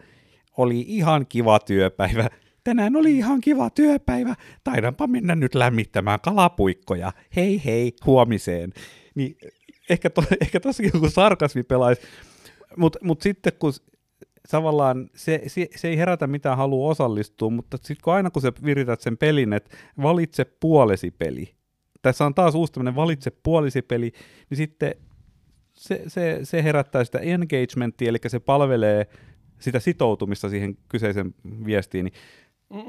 oli 0.56 0.80
ihan 0.80 1.26
kiva 1.26 1.58
työpäivä, 1.58 2.28
tänään 2.64 2.96
oli 2.96 3.16
ihan 3.16 3.40
kiva 3.40 3.70
työpäivä, 3.70 4.34
taidanpa 4.64 5.06
mennä 5.06 5.34
nyt 5.34 5.54
lämmittämään 5.54 6.20
kalapuikkoja, 6.20 7.12
hei 7.36 7.62
hei, 7.64 7.92
huomiseen. 8.06 8.72
Niin 9.14 9.36
ehkä, 9.90 10.10
to, 10.10 10.22
ehkä 10.40 10.60
tossakin 10.60 10.90
joku 10.94 11.10
sarkasmi 11.10 11.62
pelaisi, 11.62 12.02
mutta 12.76 12.98
mut 13.02 13.22
sitten 13.22 13.52
kun 13.58 13.72
tavallaan 14.50 15.10
se, 15.14 15.42
se, 15.46 15.68
se 15.76 15.88
ei 15.88 15.98
herätä 15.98 16.26
mitään 16.26 16.56
halua 16.56 16.90
osallistua, 16.90 17.50
mutta 17.50 17.76
sitten 17.76 18.04
kun 18.04 18.12
aina 18.12 18.30
kun 18.30 18.42
sä 18.42 18.52
virität 18.64 19.00
sen 19.00 19.16
pelin, 19.16 19.52
että 19.52 19.76
valitse 20.02 20.44
puolesi 20.44 21.10
peli, 21.10 21.54
tässä 22.02 22.26
on 22.26 22.34
taas 22.34 22.54
uusi 22.54 22.72
tämmöinen 22.72 22.96
valitse 22.96 23.30
puolesi 23.30 23.82
peli, 23.82 24.12
niin 24.50 24.56
sitten 24.56 24.94
se, 25.74 26.02
se, 26.06 26.40
se 26.42 26.62
herättää 26.62 27.04
sitä 27.04 27.18
engagementtia, 27.18 28.08
eli 28.08 28.18
se 28.26 28.40
palvelee 28.40 29.06
sitä 29.58 29.80
sitoutumista 29.80 30.48
siihen 30.48 30.76
kyseisen 30.88 31.34
viestiin, 31.64 32.04
niin 32.04 32.14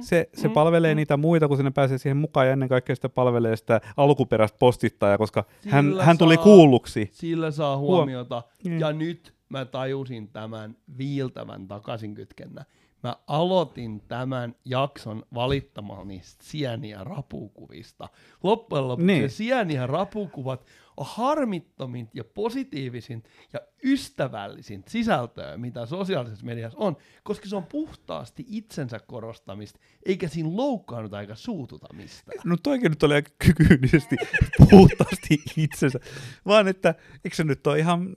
se, 0.01 0.29
se 0.33 0.49
palvelee 0.49 0.95
niitä 0.95 1.17
muita, 1.17 1.47
kun 1.47 1.57
sinne 1.57 1.71
pääsee 1.71 1.97
siihen 1.97 2.17
mukaan, 2.17 2.47
ja 2.47 2.53
ennen 2.53 2.69
kaikkea 2.69 2.95
sitä 2.95 3.09
palvelee 3.09 3.55
sitä 3.55 3.81
alkuperäistä 3.97 4.57
postittajaa, 4.59 5.17
koska 5.17 5.45
hän, 5.67 5.95
hän 6.01 6.17
tuli 6.17 6.37
kuulluksi. 6.37 7.09
Sillä 7.11 7.51
saa 7.51 7.77
huomiota, 7.77 8.43
Huom- 8.63 8.79
ja 8.79 8.93
nyt 8.93 9.33
mä 9.49 9.65
tajusin 9.65 10.27
tämän 10.27 10.77
viiltävän 10.97 11.67
takaisinkytkennä. 11.67 12.65
Mä 13.03 13.15
aloitin 13.27 14.01
tämän 14.07 14.55
jakson 14.65 15.23
valittamalla 15.33 16.05
niistä 16.05 16.43
sieniä 16.43 17.03
rapukuvista. 17.03 18.09
Loppujen 18.43 18.87
lopuksi 18.87 19.05
niin. 19.05 19.29
sieniä 19.29 19.87
rapukuvat 19.87 20.65
on 20.99 21.05
harmittomin 21.09 22.09
ja 22.13 22.23
positiivisin 22.23 23.23
ja 23.53 23.59
ystävällisin 23.83 24.83
sisältöä, 24.87 25.57
mitä 25.57 25.85
sosiaalisessa 25.85 26.45
mediassa 26.45 26.77
on, 26.79 26.97
koska 27.23 27.49
se 27.49 27.55
on 27.55 27.65
puhtaasti 27.65 28.45
itsensä 28.47 28.99
korostamista, 28.99 29.79
eikä 30.05 30.27
siinä 30.27 30.49
loukkaannuta 30.51 31.21
eikä 31.21 31.35
suututa 31.35 31.93
mistään. 31.93 32.37
No 32.45 32.57
toikin 32.63 32.89
nyt 32.91 33.03
oli 33.03 33.13
aika 33.13 33.31
kykyisesti 33.37 34.15
puhtaasti 34.69 35.43
itsensä, 35.57 35.99
vaan 36.45 36.67
että 36.67 36.95
eikö 37.25 37.35
se 37.35 37.43
nyt 37.43 37.67
ole 37.67 37.79
ihan, 37.79 38.13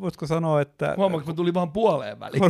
voisiko 0.00 0.26
sanoa, 0.26 0.60
että... 0.60 0.94
Huomaanko, 0.96 1.30
mä 1.30 1.36
tuli 1.36 1.54
vaan 1.54 1.72
puoleen 1.72 2.20
väliin. 2.20 2.42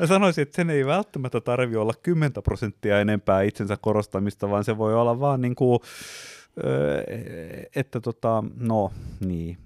Mä 0.00 0.06
sanoisin, 0.06 0.42
että 0.42 0.56
sen 0.56 0.70
ei 0.70 0.86
välttämättä 0.86 1.40
tarvi 1.40 1.76
olla 1.76 1.92
10 2.02 2.32
prosenttia 2.42 3.00
enempää 3.00 3.42
itsensä 3.42 3.76
korostamista, 3.80 4.50
vaan 4.50 4.64
se 4.64 4.78
voi 4.78 4.94
olla 4.94 5.20
vaan 5.20 5.40
niin 5.40 5.54
kuin, 5.54 5.80
että 7.76 8.00
tota, 8.00 8.44
no 8.56 8.92
niin. 9.20 9.58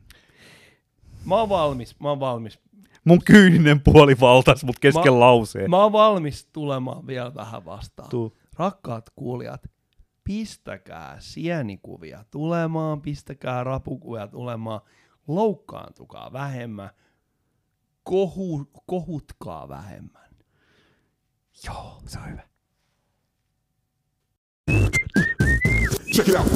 Mä 1.24 1.34
oon 1.34 1.48
valmis, 1.48 2.00
mä 2.00 2.08
oon 2.08 2.20
valmis. 2.20 2.58
Mun 3.04 3.20
kyyninen 3.24 3.80
puoli 3.80 4.20
valtas 4.20 4.64
mut 4.64 4.78
kesken 4.78 5.12
mä, 5.12 5.20
lauseen. 5.20 5.70
Mä 5.70 5.82
oon 5.82 5.92
valmis 5.92 6.46
tulemaan 6.52 7.06
vielä 7.06 7.34
vähän 7.34 7.64
vastaan. 7.64 8.10
Tuu. 8.10 8.36
Rakkaat 8.58 9.10
kuulijat, 9.16 9.62
pistäkää 10.24 11.16
sienikuvia 11.18 12.24
tulemaan, 12.30 13.02
pistäkää 13.02 13.64
rapukuvia 13.64 14.26
tulemaan, 14.26 14.80
loukkaantukaa 15.28 16.32
vähemmän, 16.32 16.90
kohu, 18.02 18.70
kohutkaa 18.86 19.68
vähemmän. 19.68 20.30
Joo, 21.66 22.02
se 22.06 22.18
on 22.18 22.30
hyvä. 22.30 22.42
Check 26.14 26.28
it 26.28 26.36
out. 26.36 26.46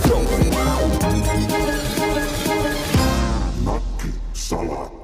Salad. 4.32 4.97